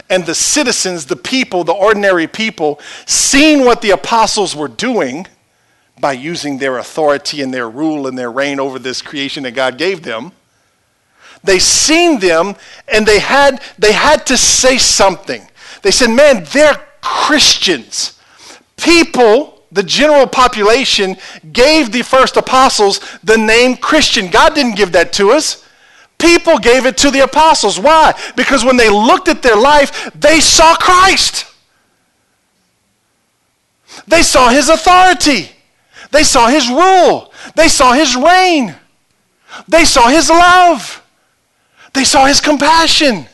and 0.09 0.25
the 0.25 0.35
citizens, 0.35 1.05
the 1.05 1.15
people, 1.15 1.63
the 1.63 1.73
ordinary 1.73 2.27
people, 2.27 2.79
seeing 3.05 3.63
what 3.65 3.81
the 3.81 3.91
apostles 3.91 4.55
were 4.55 4.67
doing 4.67 5.27
by 5.99 6.13
using 6.13 6.57
their 6.57 6.77
authority 6.77 7.41
and 7.41 7.53
their 7.53 7.69
rule 7.69 8.07
and 8.07 8.17
their 8.17 8.31
reign 8.31 8.59
over 8.59 8.79
this 8.79 9.01
creation 9.01 9.43
that 9.43 9.51
God 9.51 9.77
gave 9.77 10.01
them. 10.01 10.31
They 11.43 11.59
seen 11.59 12.19
them 12.19 12.55
and 12.87 13.05
they 13.05 13.19
had, 13.19 13.61
they 13.77 13.91
had 13.91 14.25
to 14.27 14.37
say 14.37 14.77
something. 14.77 15.47
They 15.81 15.91
said, 15.91 16.09
man, 16.09 16.45
they're 16.51 16.81
Christians. 17.01 18.19
People 18.77 19.52
the 19.73 19.83
general 19.83 20.27
population 20.27 21.17
gave 21.51 21.91
the 21.91 22.03
first 22.03 22.37
apostles 22.37 22.99
the 23.23 23.37
name 23.37 23.75
Christian. 23.75 24.29
God 24.29 24.53
didn't 24.53 24.75
give 24.75 24.91
that 24.93 25.11
to 25.13 25.31
us. 25.31 25.67
People 26.17 26.57
gave 26.57 26.85
it 26.85 26.95
to 26.97 27.11
the 27.11 27.21
apostles. 27.21 27.79
Why? 27.79 28.13
Because 28.35 28.63
when 28.63 28.77
they 28.77 28.89
looked 28.89 29.27
at 29.27 29.41
their 29.41 29.57
life, 29.57 30.11
they 30.13 30.39
saw 30.39 30.75
Christ. 30.75 31.45
They 34.07 34.21
saw 34.21 34.49
his 34.49 34.69
authority. 34.69 35.49
They 36.11 36.23
saw 36.23 36.47
his 36.47 36.69
rule. 36.69 37.33
They 37.55 37.67
saw 37.67 37.93
his 37.93 38.15
reign. 38.15 38.75
They 39.67 39.85
saw 39.85 40.07
his 40.07 40.29
love. 40.29 41.03
They 41.93 42.03
saw 42.03 42.25
his 42.25 42.39
compassion. 42.39 43.27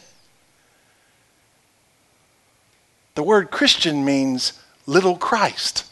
The 3.16 3.24
word 3.24 3.52
Christian 3.52 4.06
means 4.06 4.54
little 4.86 5.18
Christ. 5.18 5.89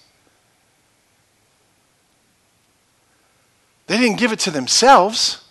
They 3.88 3.98
didn't 3.98 4.18
give 4.18 4.32
it 4.32 4.40
to 4.40 4.52
themselves. 4.52 5.44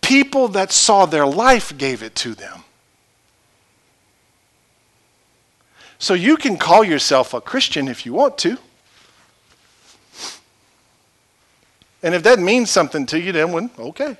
People 0.00 0.48
that 0.48 0.72
saw 0.72 1.06
their 1.06 1.26
life 1.26 1.76
gave 1.76 2.02
it 2.02 2.14
to 2.16 2.34
them. 2.34 2.64
So 5.98 6.14
you 6.14 6.36
can 6.36 6.56
call 6.56 6.82
yourself 6.82 7.34
a 7.34 7.40
Christian 7.40 7.86
if 7.86 8.04
you 8.04 8.12
want 8.12 8.38
to. 8.38 8.58
And 12.02 12.14
if 12.14 12.22
that 12.24 12.40
means 12.40 12.70
something 12.70 13.06
to 13.06 13.20
you, 13.20 13.30
then 13.30 13.52
well, 13.52 13.70
okay. 13.78 14.16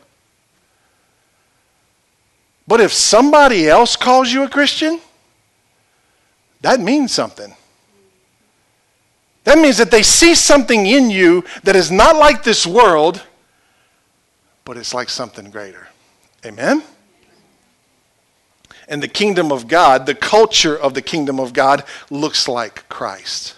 But 2.68 2.80
if 2.80 2.92
somebody 2.92 3.68
else 3.68 3.96
calls 3.96 4.32
you 4.32 4.44
a 4.44 4.48
Christian, 4.48 5.00
that 6.60 6.78
means 6.78 7.12
something. 7.12 7.54
That 9.44 9.58
means 9.58 9.78
that 9.78 9.90
they 9.90 10.02
see 10.02 10.34
something 10.34 10.86
in 10.86 11.10
you 11.10 11.44
that 11.64 11.74
is 11.74 11.90
not 11.90 12.16
like 12.16 12.44
this 12.44 12.66
world, 12.66 13.22
but 14.64 14.76
it's 14.76 14.94
like 14.94 15.08
something 15.08 15.50
greater. 15.50 15.88
Amen? 16.46 16.82
And 18.88 19.02
the 19.02 19.08
kingdom 19.08 19.50
of 19.50 19.68
God, 19.68 20.06
the 20.06 20.14
culture 20.14 20.76
of 20.76 20.94
the 20.94 21.02
kingdom 21.02 21.40
of 21.40 21.52
God, 21.52 21.84
looks 22.10 22.46
like 22.46 22.88
Christ. 22.88 23.56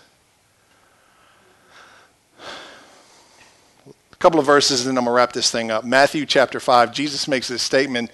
A 3.87 4.17
couple 4.19 4.41
of 4.41 4.47
verses 4.47 4.87
and 4.87 4.97
then 4.97 4.99
I'm 4.99 5.05
going 5.05 5.15
to 5.15 5.17
wrap 5.17 5.33
this 5.33 5.51
thing 5.51 5.71
up. 5.71 5.85
Matthew 5.85 6.25
chapter 6.25 6.61
5, 6.61 6.93
Jesus 6.93 7.29
makes 7.29 7.49
this 7.49 7.63
statement 7.63 8.11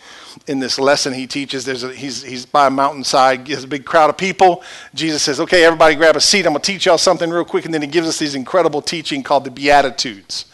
in 0.46 0.58
this 0.58 0.78
lesson 0.78 1.12
he 1.12 1.26
teaches. 1.26 1.64
There's 1.64 1.82
a, 1.82 1.92
he's, 1.92 2.22
he's 2.22 2.46
by 2.46 2.66
a 2.66 2.70
mountainside, 2.70 3.46
there's 3.46 3.64
a 3.64 3.68
big 3.68 3.84
crowd 3.84 4.10
of 4.10 4.16
people. 4.16 4.62
Jesus 4.94 5.22
says, 5.22 5.40
Okay, 5.40 5.64
everybody 5.64 5.94
grab 5.94 6.16
a 6.16 6.20
seat. 6.20 6.46
I'm 6.46 6.52
going 6.52 6.62
to 6.62 6.72
teach 6.72 6.86
y'all 6.86 6.98
something 6.98 7.30
real 7.30 7.44
quick. 7.44 7.64
And 7.64 7.74
then 7.74 7.82
he 7.82 7.88
gives 7.88 8.08
us 8.08 8.18
these 8.18 8.34
incredible 8.34 8.82
teaching 8.82 9.22
called 9.22 9.44
the 9.44 9.50
Beatitudes. 9.50 10.46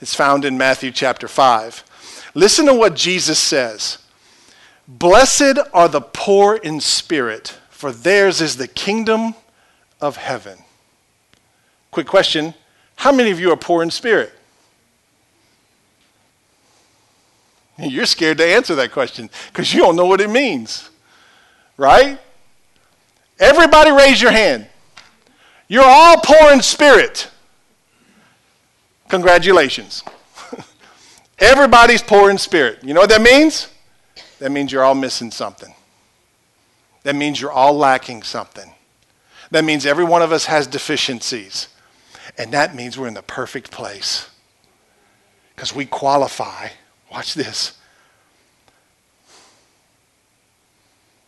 It's 0.00 0.14
found 0.14 0.44
in 0.44 0.56
Matthew 0.56 0.90
chapter 0.90 1.28
5. 1.28 2.32
Listen 2.34 2.66
to 2.66 2.74
what 2.74 2.94
Jesus 2.94 3.38
says 3.38 3.98
Blessed 4.88 5.58
are 5.72 5.88
the 5.88 6.00
poor 6.00 6.56
in 6.56 6.80
spirit, 6.80 7.58
for 7.68 7.92
theirs 7.92 8.40
is 8.40 8.56
the 8.56 8.68
kingdom 8.68 9.34
of 10.00 10.16
heaven. 10.16 10.58
Quick 11.90 12.06
question 12.06 12.54
How 12.96 13.12
many 13.12 13.30
of 13.30 13.40
you 13.40 13.52
are 13.52 13.56
poor 13.56 13.82
in 13.82 13.90
spirit? 13.90 14.32
You're 17.88 18.06
scared 18.06 18.38
to 18.38 18.46
answer 18.46 18.74
that 18.76 18.92
question 18.92 19.30
because 19.48 19.72
you 19.72 19.80
don't 19.80 19.96
know 19.96 20.06
what 20.06 20.20
it 20.20 20.30
means, 20.30 20.90
right? 21.76 22.18
Everybody 23.38 23.90
raise 23.90 24.20
your 24.20 24.32
hand. 24.32 24.66
You're 25.68 25.84
all 25.84 26.18
poor 26.18 26.52
in 26.52 26.60
spirit. 26.62 27.30
Congratulations. 29.08 30.02
Everybody's 31.38 32.02
poor 32.02 32.30
in 32.30 32.38
spirit. 32.38 32.80
You 32.82 32.92
know 32.92 33.00
what 33.00 33.10
that 33.10 33.22
means? 33.22 33.68
That 34.40 34.52
means 34.52 34.72
you're 34.72 34.84
all 34.84 34.94
missing 34.94 35.30
something. 35.30 35.74
That 37.04 37.16
means 37.16 37.40
you're 37.40 37.52
all 37.52 37.74
lacking 37.74 38.24
something. 38.24 38.74
That 39.50 39.64
means 39.64 39.86
every 39.86 40.04
one 40.04 40.22
of 40.22 40.32
us 40.32 40.46
has 40.46 40.66
deficiencies. 40.66 41.68
And 42.36 42.52
that 42.52 42.74
means 42.74 42.98
we're 42.98 43.08
in 43.08 43.14
the 43.14 43.22
perfect 43.22 43.70
place 43.70 44.28
because 45.54 45.74
we 45.74 45.86
qualify 45.86 46.68
watch 47.10 47.34
this, 47.34 47.76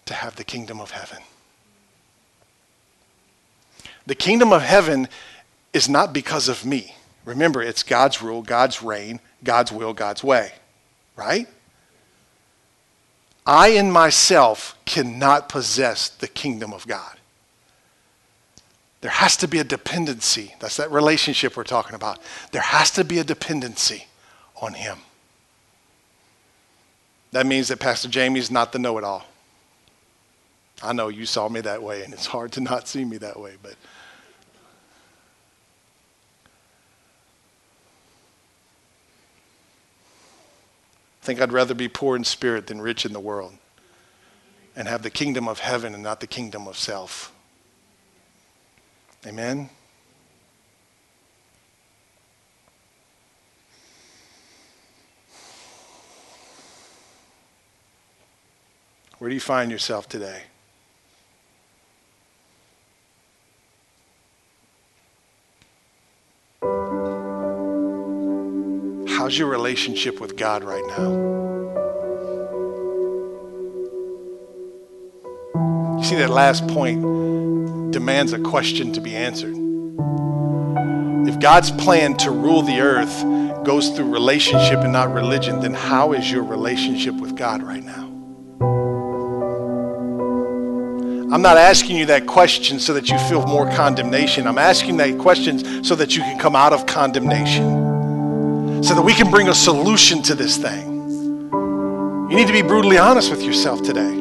to 0.06 0.14
have 0.14 0.36
the 0.36 0.44
kingdom 0.44 0.80
of 0.80 0.90
heaven. 0.90 1.22
The 4.06 4.14
kingdom 4.14 4.52
of 4.52 4.62
heaven 4.62 5.08
is 5.72 5.88
not 5.88 6.12
because 6.12 6.48
of 6.48 6.64
me. 6.64 6.94
Remember, 7.24 7.62
it's 7.62 7.82
God's 7.82 8.20
rule, 8.20 8.42
God's 8.42 8.82
reign, 8.82 9.20
God's 9.44 9.70
will, 9.70 9.92
God's 9.92 10.24
way, 10.24 10.52
right? 11.16 11.48
I 13.46 13.68
in 13.68 13.90
myself 13.90 14.76
cannot 14.84 15.48
possess 15.48 16.08
the 16.08 16.28
kingdom 16.28 16.72
of 16.72 16.86
God. 16.86 17.16
There 19.00 19.10
has 19.10 19.36
to 19.38 19.48
be 19.48 19.58
a 19.58 19.64
dependency. 19.64 20.54
That's 20.60 20.76
that 20.76 20.90
relationship 20.92 21.56
we're 21.56 21.64
talking 21.64 21.94
about. 21.94 22.20
There 22.52 22.62
has 22.62 22.90
to 22.92 23.04
be 23.04 23.18
a 23.18 23.24
dependency 23.24 24.06
on 24.60 24.74
Him. 24.74 24.98
That 27.32 27.46
means 27.46 27.68
that 27.68 27.80
Pastor 27.80 28.08
Jamie's 28.08 28.50
not 28.50 28.72
the 28.72 28.78
know 28.78 28.98
it 28.98 29.04
all. 29.04 29.26
I 30.82 30.92
know 30.92 31.08
you 31.08 31.26
saw 31.26 31.48
me 31.48 31.60
that 31.62 31.82
way, 31.82 32.04
and 32.04 32.12
it's 32.12 32.26
hard 32.26 32.52
to 32.52 32.60
not 32.60 32.88
see 32.88 33.04
me 33.04 33.16
that 33.18 33.38
way, 33.38 33.54
but. 33.62 33.74
I 41.22 41.24
think 41.24 41.40
I'd 41.40 41.52
rather 41.52 41.74
be 41.74 41.88
poor 41.88 42.16
in 42.16 42.24
spirit 42.24 42.66
than 42.66 42.80
rich 42.80 43.06
in 43.06 43.12
the 43.12 43.20
world 43.20 43.54
and 44.74 44.88
have 44.88 45.02
the 45.02 45.10
kingdom 45.10 45.46
of 45.48 45.60
heaven 45.60 45.94
and 45.94 46.02
not 46.02 46.18
the 46.18 46.26
kingdom 46.26 46.66
of 46.66 46.76
self. 46.76 47.32
Amen? 49.24 49.70
Where 59.22 59.28
do 59.28 59.34
you 59.36 59.40
find 59.40 59.70
yourself 59.70 60.08
today? 60.08 60.42
How's 69.06 69.38
your 69.38 69.46
relationship 69.46 70.18
with 70.18 70.36
God 70.36 70.64
right 70.64 70.82
now? 70.88 71.10
You 75.98 76.04
see, 76.04 76.16
that 76.16 76.30
last 76.30 76.66
point 76.66 77.92
demands 77.92 78.32
a 78.32 78.40
question 78.40 78.92
to 78.94 79.00
be 79.00 79.14
answered. 79.14 79.54
If 81.28 81.38
God's 81.38 81.70
plan 81.70 82.16
to 82.16 82.32
rule 82.32 82.62
the 82.62 82.80
earth 82.80 83.64
goes 83.64 83.90
through 83.90 84.12
relationship 84.12 84.80
and 84.80 84.92
not 84.92 85.14
religion, 85.14 85.60
then 85.60 85.74
how 85.74 86.12
is 86.12 86.28
your 86.28 86.42
relationship 86.42 87.14
with 87.14 87.36
God 87.36 87.62
right 87.62 87.84
now? 87.84 88.21
I'm 91.32 91.40
not 91.40 91.56
asking 91.56 91.96
you 91.96 92.04
that 92.06 92.26
question 92.26 92.78
so 92.78 92.92
that 92.92 93.08
you 93.08 93.18
feel 93.20 93.46
more 93.46 93.64
condemnation. 93.70 94.46
I'm 94.46 94.58
asking 94.58 94.98
that 94.98 95.18
question 95.18 95.82
so 95.82 95.94
that 95.94 96.14
you 96.14 96.20
can 96.20 96.38
come 96.38 96.54
out 96.54 96.74
of 96.74 96.84
condemnation, 96.84 98.84
so 98.84 98.94
that 98.94 99.00
we 99.00 99.14
can 99.14 99.30
bring 99.30 99.48
a 99.48 99.54
solution 99.54 100.22
to 100.24 100.34
this 100.34 100.58
thing. 100.58 100.90
You 102.30 102.36
need 102.36 102.48
to 102.48 102.52
be 102.52 102.60
brutally 102.60 102.98
honest 102.98 103.30
with 103.30 103.42
yourself 103.42 103.82
today. 103.82 104.14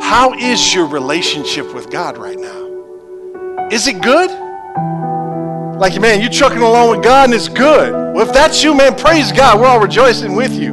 How 0.00 0.32
is 0.38 0.74
your 0.74 0.86
relationship 0.86 1.74
with 1.74 1.90
God 1.90 2.16
right 2.16 2.38
now? 2.38 3.68
Is 3.70 3.86
it 3.86 4.00
good? 4.00 4.30
Like, 5.78 6.00
man, 6.00 6.22
you're 6.22 6.30
trucking 6.30 6.62
along 6.62 6.92
with 6.92 7.04
God 7.04 7.24
and 7.24 7.34
it's 7.34 7.48
good. 7.48 7.92
Well, 7.92 8.26
if 8.26 8.32
that's 8.32 8.62
you, 8.62 8.74
man, 8.74 8.96
praise 8.96 9.32
God. 9.32 9.60
We're 9.60 9.66
all 9.66 9.80
rejoicing 9.80 10.34
with 10.34 10.54
you. 10.54 10.72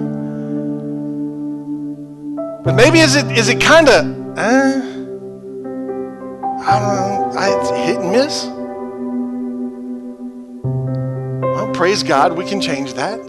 But 2.64 2.76
maybe 2.76 3.00
is 3.00 3.18
it 3.18 3.26
is 3.38 3.50
it 3.50 3.60
kind 3.60 3.90
of, 3.90 4.38
uh, 4.38 4.91
I 6.64 6.80
don't 6.80 7.38
I, 7.38 7.60
it's 7.60 7.70
hit 7.72 7.98
and 7.98 8.12
miss? 8.12 8.46
Well, 11.44 11.72
praise 11.74 12.04
God, 12.04 12.38
we 12.38 12.46
can 12.46 12.62
change 12.62 12.94
that. 12.94 13.20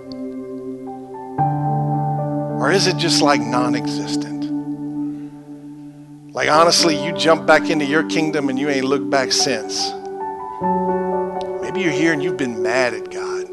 Or 2.61 2.71
is 2.71 2.87
it 2.87 2.97
just 2.99 3.23
like 3.23 3.41
non 3.41 3.75
existent? 3.75 4.45
Like, 6.35 6.49
honestly, 6.51 7.03
you 7.05 7.13
jump 7.13 7.47
back 7.47 7.69
into 7.71 7.85
your 7.85 8.09
kingdom 8.09 8.49
and 8.49 8.59
you 8.59 8.69
ain't 8.69 8.85
looked 8.85 9.11
back 9.11 9.33
since. 9.33 9.91
Maybe 11.61 11.81
you're 11.81 11.91
here 11.91 12.13
and 12.13 12.23
you've 12.23 12.37
been 12.37 12.63
mad 12.63 12.95
at 12.95 13.11
God 13.11 13.47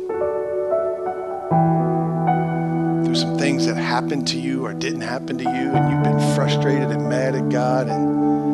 through 3.05 3.15
some 3.15 3.37
things 3.37 3.65
that 3.65 3.75
happened 3.75 4.27
to 4.27 4.39
you 4.39 4.65
or 4.65 4.73
didn't 4.73 5.01
happen 5.01 5.37
to 5.37 5.43
you, 5.43 5.71
and 5.71 5.91
you've 5.91 6.03
been 6.03 6.35
frustrated 6.35 6.91
and 6.91 7.09
mad 7.09 7.33
at 7.33 7.49
God. 7.49 7.87
And 7.87 8.48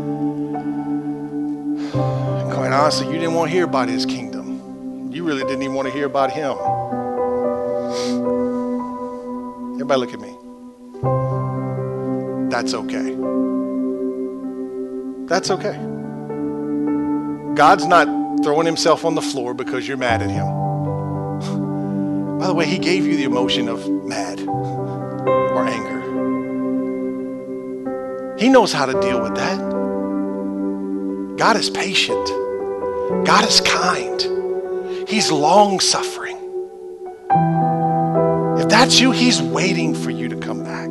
quite 2.54 2.72
honestly, 2.72 3.08
you 3.08 3.14
didn't 3.14 3.34
want 3.34 3.50
to 3.50 3.56
hear 3.56 3.66
about 3.66 3.90
His 3.90 4.06
kingdom. 4.06 5.12
You 5.12 5.24
really 5.24 5.44
didn't 5.44 5.62
even 5.62 5.76
want 5.76 5.88
to 5.88 5.94
hear 5.94 6.06
about 6.06 6.32
Him. 6.32 6.56
Everybody, 9.76 10.00
look 10.00 10.14
at 10.14 10.20
me. 10.20 10.36
That's 12.50 12.74
okay. 12.74 13.16
That's 15.28 15.52
okay. 15.52 15.76
God's 17.56 17.86
not 17.86 18.08
throwing 18.44 18.66
himself 18.66 19.06
on 19.06 19.16
the 19.16 19.22
floor 19.22 19.54
because 19.54 19.88
you're 19.88 19.98
mad 19.98 20.22
at 20.22 20.30
him. 20.30 20.46
By 22.40 22.48
the 22.48 22.54
way, 22.54 22.66
he 22.66 22.78
gave 22.78 23.06
you 23.06 23.18
the 23.18 23.24
emotion 23.24 23.68
of 23.68 23.90
mad 23.90 24.40
or 24.42 25.66
anger. 25.66 26.02
He 28.38 28.50
knows 28.50 28.72
how 28.72 28.86
to 28.86 28.94
deal 29.02 29.22
with 29.22 29.36
that. 29.36 29.75
God 31.38 31.58
is 31.58 31.70
patient. 31.70 32.28
God 33.26 33.46
is 33.46 33.60
kind. 33.60 34.22
He's 35.08 35.30
long 35.32 35.82
suffering. 35.82 36.38
If 38.58 38.70
that's 38.70 39.02
you, 39.02 39.12
he's 39.12 39.42
waiting 39.42 39.94
for 39.94 40.12
you 40.12 40.30
to 40.30 40.38
come 40.38 40.64
back. 40.64 40.90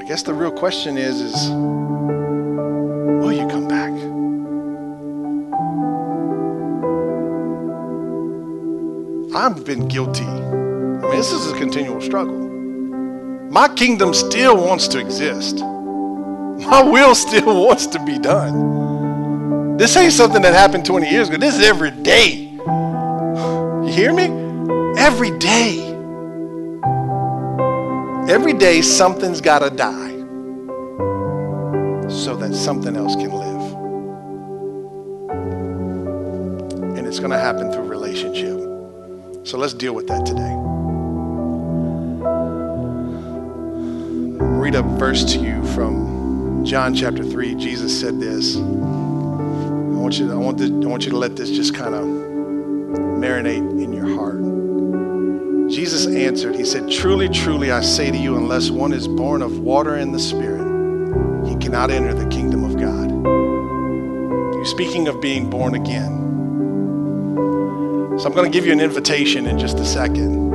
I 0.00 0.04
guess 0.08 0.24
the 0.24 0.34
real 0.34 0.50
question 0.50 0.98
is 0.98 1.20
is 1.20 1.50
will 3.22 3.32
you 3.32 3.46
come 3.46 3.68
back? 3.68 3.92
I've 9.34 9.64
been 9.64 9.86
guilty. 9.86 10.61
I 11.02 11.06
mean, 11.06 11.16
this 11.16 11.32
is 11.32 11.50
a 11.50 11.56
continual 11.56 12.00
struggle. 12.00 12.38
My 13.50 13.66
kingdom 13.66 14.14
still 14.14 14.56
wants 14.56 14.86
to 14.88 15.00
exist. 15.00 15.58
My 15.58 16.80
will 16.90 17.16
still 17.16 17.66
wants 17.66 17.88
to 17.88 17.98
be 18.04 18.20
done. 18.20 19.76
This 19.76 19.96
ain't 19.96 20.12
something 20.12 20.42
that 20.42 20.54
happened 20.54 20.86
20 20.86 21.10
years 21.10 21.28
ago. 21.28 21.38
This 21.38 21.56
is 21.56 21.64
every 21.64 21.90
day. 21.90 22.48
You 23.82 23.92
hear 23.92 24.12
me? 24.14 24.26
Every 24.96 25.36
day. 25.38 25.88
Every 28.28 28.52
day, 28.52 28.80
something's 28.80 29.40
got 29.40 29.58
to 29.58 29.70
die 29.70 30.12
so 32.08 32.36
that 32.36 32.54
something 32.54 32.96
else 32.96 33.16
can 33.16 33.32
live. 33.32 33.62
And 36.96 37.06
it's 37.06 37.18
going 37.18 37.32
to 37.32 37.38
happen 37.38 37.72
through 37.72 37.84
relationship. 37.84 38.56
So 39.44 39.58
let's 39.58 39.74
deal 39.74 39.94
with 39.94 40.06
that 40.06 40.24
today. 40.24 40.71
Read 44.72 44.78
a 44.78 44.88
verse 44.96 45.22
to 45.34 45.38
you 45.38 45.62
from 45.74 46.64
John 46.64 46.94
chapter 46.94 47.22
3. 47.22 47.56
Jesus 47.56 48.00
said 48.00 48.18
this. 48.18 48.56
I 48.56 48.60
want 48.60 50.18
you 50.18 50.28
to, 50.28 50.32
I 50.32 50.36
want, 50.36 50.56
to, 50.60 50.64
I 50.64 50.86
want 50.86 51.04
you 51.04 51.10
to 51.10 51.18
let 51.18 51.36
this 51.36 51.50
just 51.50 51.74
kind 51.74 51.94
of 51.94 52.04
marinate 52.06 53.82
in 53.82 53.92
your 53.92 54.08
heart. 54.16 54.40
Jesus 55.70 56.06
answered, 56.06 56.56
He 56.56 56.64
said, 56.64 56.90
Truly, 56.90 57.28
truly, 57.28 57.70
I 57.70 57.82
say 57.82 58.10
to 58.10 58.16
you, 58.16 58.34
unless 58.38 58.70
one 58.70 58.94
is 58.94 59.06
born 59.06 59.42
of 59.42 59.58
water 59.58 59.96
and 59.96 60.14
the 60.14 60.18
Spirit, 60.18 60.64
he 61.46 61.54
cannot 61.56 61.90
enter 61.90 62.14
the 62.14 62.30
kingdom 62.30 62.64
of 62.64 62.78
God. 62.78 63.10
You're 64.54 64.64
speaking 64.64 65.06
of 65.06 65.20
being 65.20 65.50
born 65.50 65.74
again. 65.74 66.16
So 68.18 68.24
I'm 68.24 68.32
going 68.32 68.50
to 68.50 68.58
give 68.58 68.64
you 68.64 68.72
an 68.72 68.80
invitation 68.80 69.46
in 69.46 69.58
just 69.58 69.78
a 69.80 69.84
second. 69.84 70.50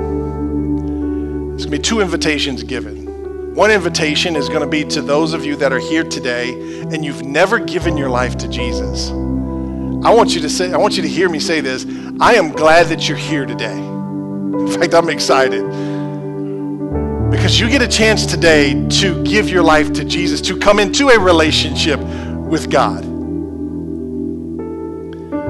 There's 1.50 1.68
going 1.68 1.72
to 1.72 1.78
be 1.78 1.78
two 1.78 2.00
invitations 2.00 2.64
given. 2.64 2.97
One 3.58 3.72
invitation 3.72 4.36
is 4.36 4.50
going 4.50 4.62
to 4.62 4.68
be 4.68 4.84
to 4.84 5.02
those 5.02 5.34
of 5.34 5.44
you 5.44 5.56
that 5.56 5.74
are 5.74 5.80
here 5.80 6.04
today 6.04 6.54
and 6.92 7.04
you've 7.04 7.24
never 7.24 7.58
given 7.58 7.98
your 7.98 8.08
life 8.08 8.38
to 8.38 8.48
Jesus. 8.48 9.10
I 9.10 10.14
want 10.14 10.36
you 10.36 10.42
to 10.42 10.48
say, 10.48 10.72
I 10.72 10.78
want 10.78 10.96
you 10.96 11.02
to 11.02 11.10
hear 11.10 11.28
me 11.28 11.40
say 11.40 11.60
this. 11.60 11.84
I 12.20 12.36
am 12.36 12.52
glad 12.52 12.86
that 12.90 13.10
you're 13.10 13.18
here 13.18 13.48
today. 13.48 13.76
In 13.76 14.68
fact, 14.68 14.94
I'm 14.94 15.10
excited 15.10 15.64
because 17.32 17.60
you 17.60 17.68
get 17.68 17.82
a 17.82 17.88
chance 17.88 18.28
today 18.28 18.88
to 19.00 19.24
give 19.24 19.50
your 19.50 19.64
life 19.64 19.92
to 19.94 20.06
Jesus, 20.06 20.40
to 20.42 20.60
come 20.60 20.78
into 20.80 21.10
a 21.10 21.20
relationship 21.20 22.00
with 22.00 22.70
God. 22.70 23.17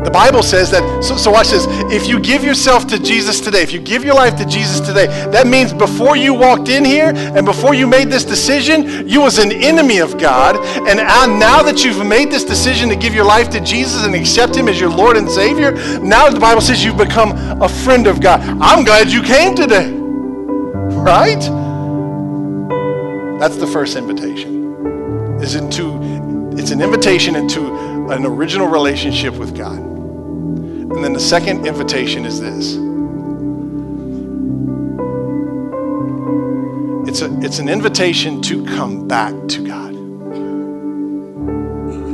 The 0.07 0.11
Bible 0.11 0.41
says 0.41 0.71
that, 0.71 1.03
so, 1.03 1.17
so 1.17 1.31
watch 1.31 1.49
this. 1.49 1.65
If 1.91 2.07
you 2.07 2.17
give 2.17 2.41
yourself 2.41 2.87
to 2.87 2.97
Jesus 2.97 3.41
today, 3.41 3.61
if 3.61 3.73
you 3.73 3.81
give 3.81 4.05
your 4.05 4.15
life 4.15 4.37
to 4.37 4.45
Jesus 4.45 4.79
today, 4.79 5.07
that 5.07 5.47
means 5.47 5.73
before 5.73 6.15
you 6.15 6.33
walked 6.33 6.69
in 6.69 6.85
here 6.85 7.11
and 7.13 7.45
before 7.45 7.73
you 7.73 7.85
made 7.87 8.09
this 8.09 8.23
decision, 8.23 9.05
you 9.05 9.19
was 9.19 9.37
an 9.37 9.51
enemy 9.51 9.97
of 9.97 10.17
God. 10.17 10.55
And 10.87 10.97
now 11.37 11.61
that 11.61 11.83
you've 11.83 12.05
made 12.05 12.31
this 12.31 12.45
decision 12.45 12.87
to 12.87 12.95
give 12.95 13.13
your 13.13 13.25
life 13.25 13.49
to 13.49 13.59
Jesus 13.59 14.05
and 14.05 14.15
accept 14.15 14.55
him 14.55 14.69
as 14.69 14.79
your 14.79 14.89
Lord 14.89 15.17
and 15.17 15.29
Savior, 15.29 15.73
now 15.99 16.29
the 16.29 16.39
Bible 16.39 16.61
says 16.61 16.85
you've 16.85 16.95
become 16.95 17.33
a 17.61 17.67
friend 17.67 18.07
of 18.07 18.21
God. 18.21 18.39
I'm 18.61 18.85
glad 18.85 19.11
you 19.11 19.21
came 19.21 19.55
today. 19.55 19.91
Right? 19.91 21.41
That's 23.41 23.57
the 23.57 23.67
first 23.67 23.97
invitation. 23.97 25.41
Is 25.41 25.55
into 25.55 26.55
it's 26.57 26.71
an 26.71 26.79
invitation 26.81 27.35
into 27.35 27.75
an 28.09 28.25
original 28.25 28.67
relationship 28.67 29.33
with 29.33 29.53
God. 29.53 29.86
And 30.97 31.05
then 31.05 31.13
the 31.13 31.19
second 31.19 31.67
invitation 31.67 32.25
is 32.25 32.41
this. 32.41 32.73
It's 37.07 37.21
a 37.21 37.31
it's 37.45 37.59
an 37.59 37.69
invitation 37.69 38.41
to 38.41 38.65
come 38.65 39.07
back 39.07 39.35
to 39.49 39.63
God. 39.63 39.93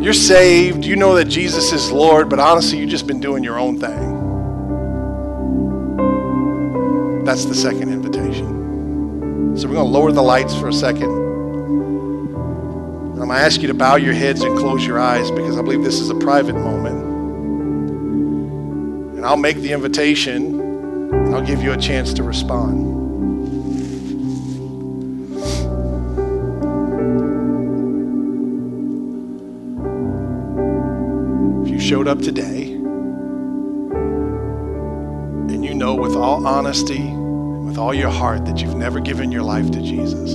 You're 0.04 0.12
saved, 0.12 0.84
you 0.84 0.98
know 0.98 1.16
that 1.16 1.30
Jesus 1.30 1.72
is 1.72 1.94
Lord, 1.94 2.28
but 2.28 2.40
honestly, 2.40 2.78
you've 2.78 2.90
just 2.90 3.08
been 3.08 3.22
doing 3.22 3.42
your 3.42 3.58
own 3.58 3.80
thing. 3.80 4.20
That's 7.24 7.46
the 7.46 7.56
second 7.56 7.88
invitation. 7.88 9.56
So 9.58 9.70
we're 9.70 9.76
going 9.76 9.88
to 9.88 9.98
lower 9.98 10.12
the 10.12 10.22
lights 10.22 10.60
for 10.60 10.68
a 10.68 10.74
second. 10.74 11.10
I'm 11.10 13.16
going 13.16 13.30
to 13.30 13.36
ask 13.36 13.62
you 13.62 13.70
to 13.70 13.74
bow 13.74 13.96
your 13.96 14.14
heads 14.14 14.42
and 14.42 14.58
close 14.58 14.86
your 14.86 15.00
eyes 15.00 15.32
because 15.32 15.58
I 15.58 15.62
believe 15.62 15.86
this 15.86 16.02
is 16.02 16.10
a 16.10 16.16
private 16.16 16.56
moment. 16.56 17.03
And 19.24 19.30
I'll 19.30 19.38
make 19.38 19.56
the 19.56 19.72
invitation 19.72 20.60
and 20.60 21.34
I'll 21.34 21.46
give 21.46 21.64
you 21.64 21.72
a 21.72 21.78
chance 21.78 22.12
to 22.16 22.24
respond. 22.24 22.92
If 31.66 31.72
you 31.72 31.80
showed 31.80 32.10
up 32.10 32.20
today 32.20 32.74
and 35.54 35.64
you 35.64 35.74
know 35.74 35.96
with 35.96 36.18
all 36.18 36.46
honesty, 36.46 37.00
with 37.00 37.78
all 37.78 37.94
your 37.94 38.10
heart 38.10 38.44
that 38.44 38.62
you've 38.62 38.76
never 38.76 39.00
given 39.00 39.32
your 39.32 39.44
life 39.44 39.72
to 39.72 39.82
Jesus, 39.82 40.34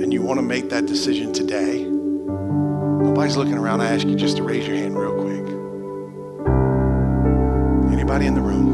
and 0.00 0.10
you 0.10 0.22
want 0.22 0.38
to 0.38 0.42
make 0.42 0.70
that 0.70 0.86
decision 0.86 1.34
today, 1.34 1.84
nobody's 1.84 3.36
looking 3.36 3.58
around. 3.58 3.82
I 3.82 3.92
ask 3.92 4.06
you 4.06 4.14
just 4.14 4.38
to 4.38 4.42
raise 4.42 4.66
your 4.66 4.76
hand 4.76 4.98
real 4.98 5.13
Anybody 8.14 8.28
in 8.28 8.34
the 8.36 8.42
room? 8.42 8.68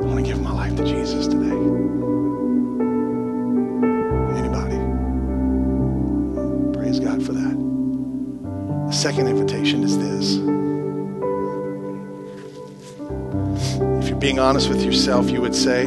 I 0.00 0.04
want 0.04 0.18
to 0.18 0.24
give 0.24 0.42
my 0.42 0.50
life 0.50 0.74
to 0.74 0.84
Jesus 0.84 1.28
today. 1.28 1.56
Anybody? 4.36 4.76
Praise 6.76 6.98
God 6.98 7.24
for 7.24 7.30
that. 7.34 7.56
The 8.88 8.92
second 8.92 9.28
invitation 9.28 9.84
is 9.84 9.96
this. 9.96 10.38
If 14.02 14.08
you're 14.08 14.18
being 14.18 14.40
honest 14.40 14.68
with 14.68 14.82
yourself, 14.82 15.30
you 15.30 15.40
would 15.40 15.54
say, 15.54 15.84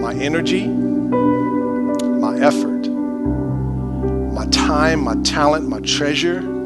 My 0.00 0.12
energy, 0.16 0.66
my 0.66 2.36
effort, 2.40 2.90
my 4.34 4.44
time, 4.48 5.02
my 5.02 5.14
talent, 5.22 5.66
my 5.66 5.80
treasure, 5.80 6.59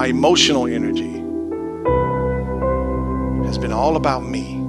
my 0.00 0.06
emotional 0.06 0.66
energy 0.66 1.12
has 3.44 3.58
been 3.58 3.70
all 3.70 3.96
about 3.96 4.24
me. 4.24 4.59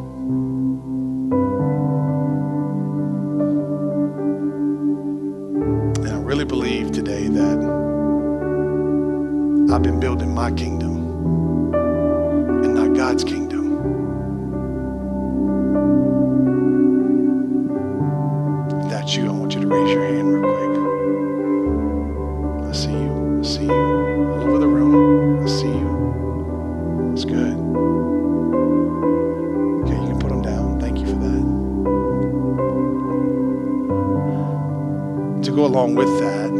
Along 35.71 35.95
with 35.95 36.09
that, 36.19 36.51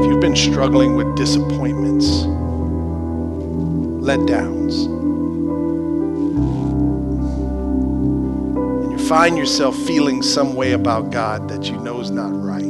if 0.00 0.10
you've 0.10 0.20
been 0.20 0.34
struggling 0.34 0.96
with 0.96 1.14
disappointments, 1.16 2.06
letdowns, 4.00 4.86
and 8.82 8.90
you 8.90 8.98
find 9.06 9.36
yourself 9.36 9.76
feeling 9.82 10.22
some 10.22 10.54
way 10.54 10.72
about 10.72 11.10
God 11.10 11.50
that 11.50 11.66
you 11.66 11.76
know 11.80 12.00
is 12.00 12.10
not 12.10 12.32
right, 12.32 12.62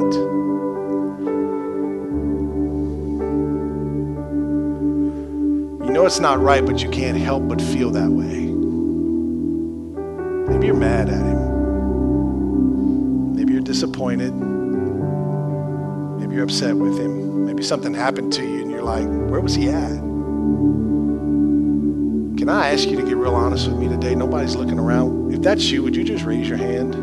you 5.86 5.92
know 5.92 6.06
it's 6.06 6.18
not 6.18 6.40
right, 6.40 6.66
but 6.66 6.82
you 6.82 6.90
can't 6.90 7.16
help 7.16 7.46
but 7.46 7.62
feel 7.62 7.90
that 7.92 8.10
way. 8.10 8.46
Maybe 10.52 10.66
you're 10.66 10.74
mad 10.74 11.08
at 11.08 11.24
Him. 11.24 11.39
Disappointed. 13.70 14.34
Maybe 16.18 16.34
you're 16.34 16.42
upset 16.42 16.74
with 16.74 16.98
Him. 16.98 17.46
Maybe 17.46 17.62
something 17.62 17.94
happened 17.94 18.32
to 18.32 18.42
you 18.42 18.62
and 18.62 18.68
you're 18.68 18.82
like, 18.82 19.06
where 19.30 19.40
was 19.40 19.54
He 19.54 19.68
at? 19.68 19.92
Can 22.36 22.48
I 22.48 22.72
ask 22.72 22.88
you 22.88 22.96
to 22.96 23.04
get 23.04 23.16
real 23.16 23.36
honest 23.36 23.68
with 23.68 23.78
me 23.78 23.86
today? 23.86 24.16
Nobody's 24.16 24.56
looking 24.56 24.80
around. 24.80 25.32
If 25.32 25.42
that's 25.42 25.70
you, 25.70 25.84
would 25.84 25.94
you 25.94 26.02
just 26.02 26.24
raise 26.24 26.48
your 26.48 26.58
hand? 26.58 26.96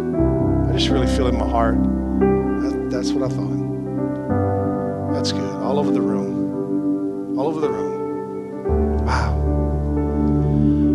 I 0.69 0.73
just 0.73 0.89
really 0.89 1.07
feel 1.07 1.29
in 1.29 1.37
my 1.37 1.47
heart. 1.47 1.81
That, 1.81 2.89
that's 2.91 3.11
what 3.11 3.23
I 3.23 3.33
thought. 3.33 5.13
That's 5.13 5.31
good. 5.31 5.55
All 5.63 5.79
over 5.79 5.91
the 5.91 6.01
room. 6.01 7.39
All 7.39 7.47
over 7.47 7.61
the 7.61 7.69
room. 7.69 9.05
Wow. 9.05 9.37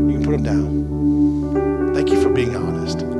You 0.06 0.18
can 0.18 0.22
put 0.22 0.32
them 0.32 0.42
down. 0.42 1.94
Thank 1.94 2.10
you 2.10 2.20
for 2.20 2.28
being 2.28 2.54
honest. 2.56 3.11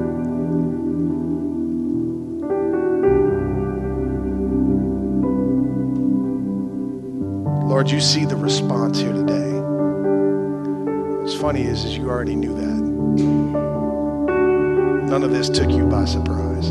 Lord, 7.83 7.91
you 7.91 8.01
see 8.01 8.25
the 8.25 8.37
response 8.37 9.01
here 9.01 9.13
today. 9.13 9.51
What's 11.21 11.35
funny 11.35 11.63
is, 11.63 11.85
is 11.85 11.97
you 11.97 12.09
already 12.09 12.37
knew 12.37 12.55
that. 12.55 12.81
None 15.11 15.25
of 15.25 15.33
this 15.33 15.49
took 15.49 15.69
you 15.69 15.87
by 15.87 16.05
surprise. 16.05 16.71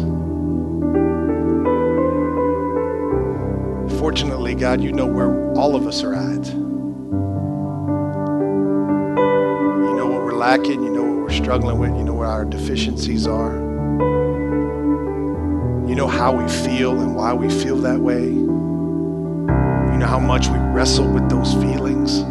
Fortunately, 3.99 4.55
God, 4.55 4.80
you 4.80 4.93
know 4.93 5.05
where 5.05 5.53
all 5.55 5.76
of 5.76 5.86
us 5.86 6.01
are 6.01 6.14
at. 6.14 6.45
You 6.45 6.53
know 9.97 10.05
what 10.05 10.24
we're 10.24 10.38
lacking, 10.38 10.82
you 10.82 10.91
know 10.91 11.03
what 11.03 11.24
we're 11.24 11.30
struggling 11.32 11.78
with, 11.78 11.93
you 11.97 12.05
know 12.05 12.14
what 12.14 12.28
our 12.28 12.45
deficiencies 12.45 13.28
are. 13.28 13.59
You 15.89 15.95
know 15.95 16.07
how 16.07 16.32
we 16.32 16.47
feel 16.49 17.01
and 17.01 17.18
why 17.18 17.34
we 17.34 17.49
feel 17.49 17.76
that 17.82 17.99
way. 17.99 18.28
You 18.28 19.97
know 19.97 20.07
how 20.07 20.20
much 20.20 20.47
we 20.47 20.61
wrestle 20.74 21.08
with 21.08 21.30
those 21.30 21.54
feelings. 21.56 22.22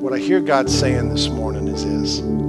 What 0.00 0.14
I 0.14 0.18
hear 0.18 0.40
God 0.40 0.70
saying 0.70 1.10
this 1.10 1.28
morning 1.28 1.68
is 1.68 1.84
this 1.84 2.43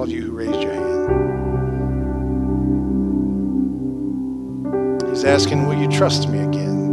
All 0.00 0.04
of 0.04 0.12
you 0.12 0.22
who 0.22 0.32
raised 0.32 0.62
your 0.62 0.72
hand. 0.72 1.10
He's 5.10 5.26
asking, 5.26 5.66
Will 5.66 5.78
you 5.78 5.88
trust 5.88 6.30
me 6.30 6.38
again? 6.38 6.88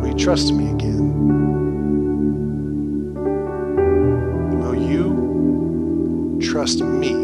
Will 0.00 0.06
you 0.06 0.14
trust 0.14 0.54
me 0.54 0.70
again? 0.70 1.16
Will 4.60 4.76
you 4.76 6.38
trust 6.40 6.80
me 6.80 7.21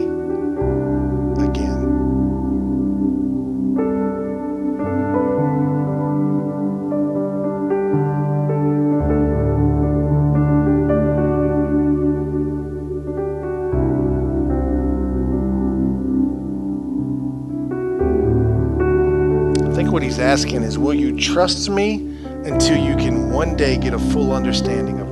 trust 21.19 21.69
me 21.69 22.17
until 22.45 22.77
you 22.77 22.97
can 22.97 23.31
one 23.31 23.57
day 23.57 23.77
get 23.77 23.93
a 23.93 23.99
full 23.99 24.33
understanding 24.33 25.01
of 25.01 25.08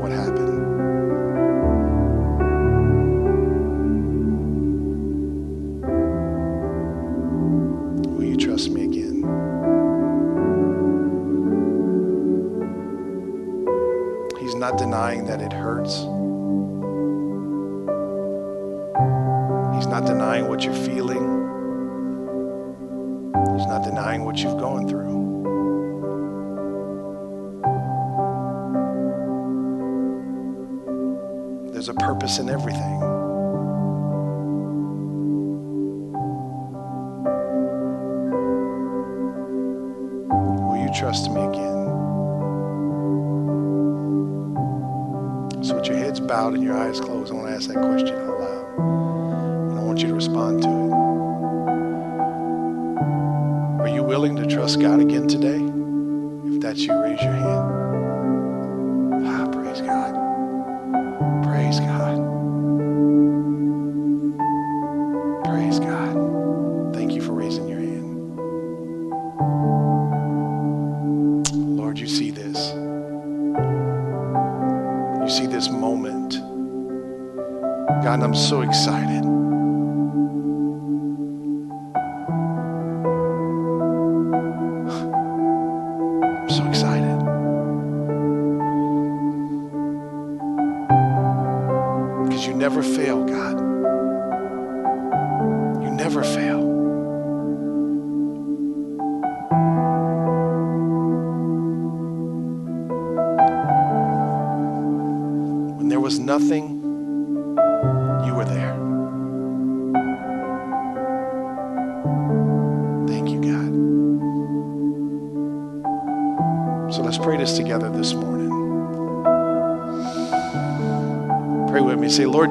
I'm 82.29 82.35
so 86.51 86.67
excited. 86.67 87.19
Because 92.25 92.47
you 92.47 92.55
never 92.55 92.83
fail, 92.83 93.25
God. 93.25 93.66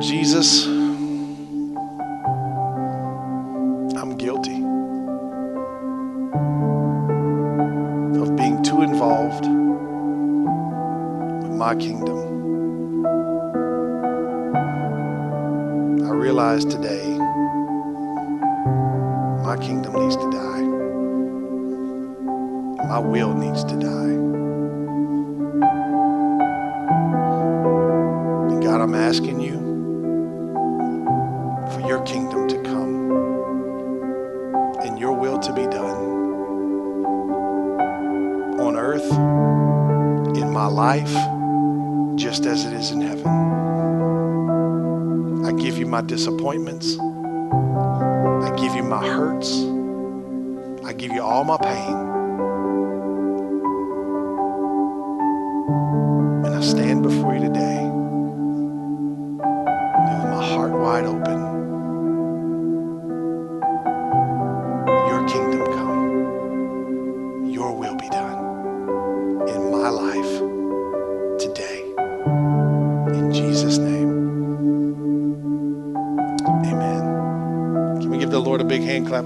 Jesus. 0.06 0.75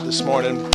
this 0.09 0.23
morning. 0.23 0.68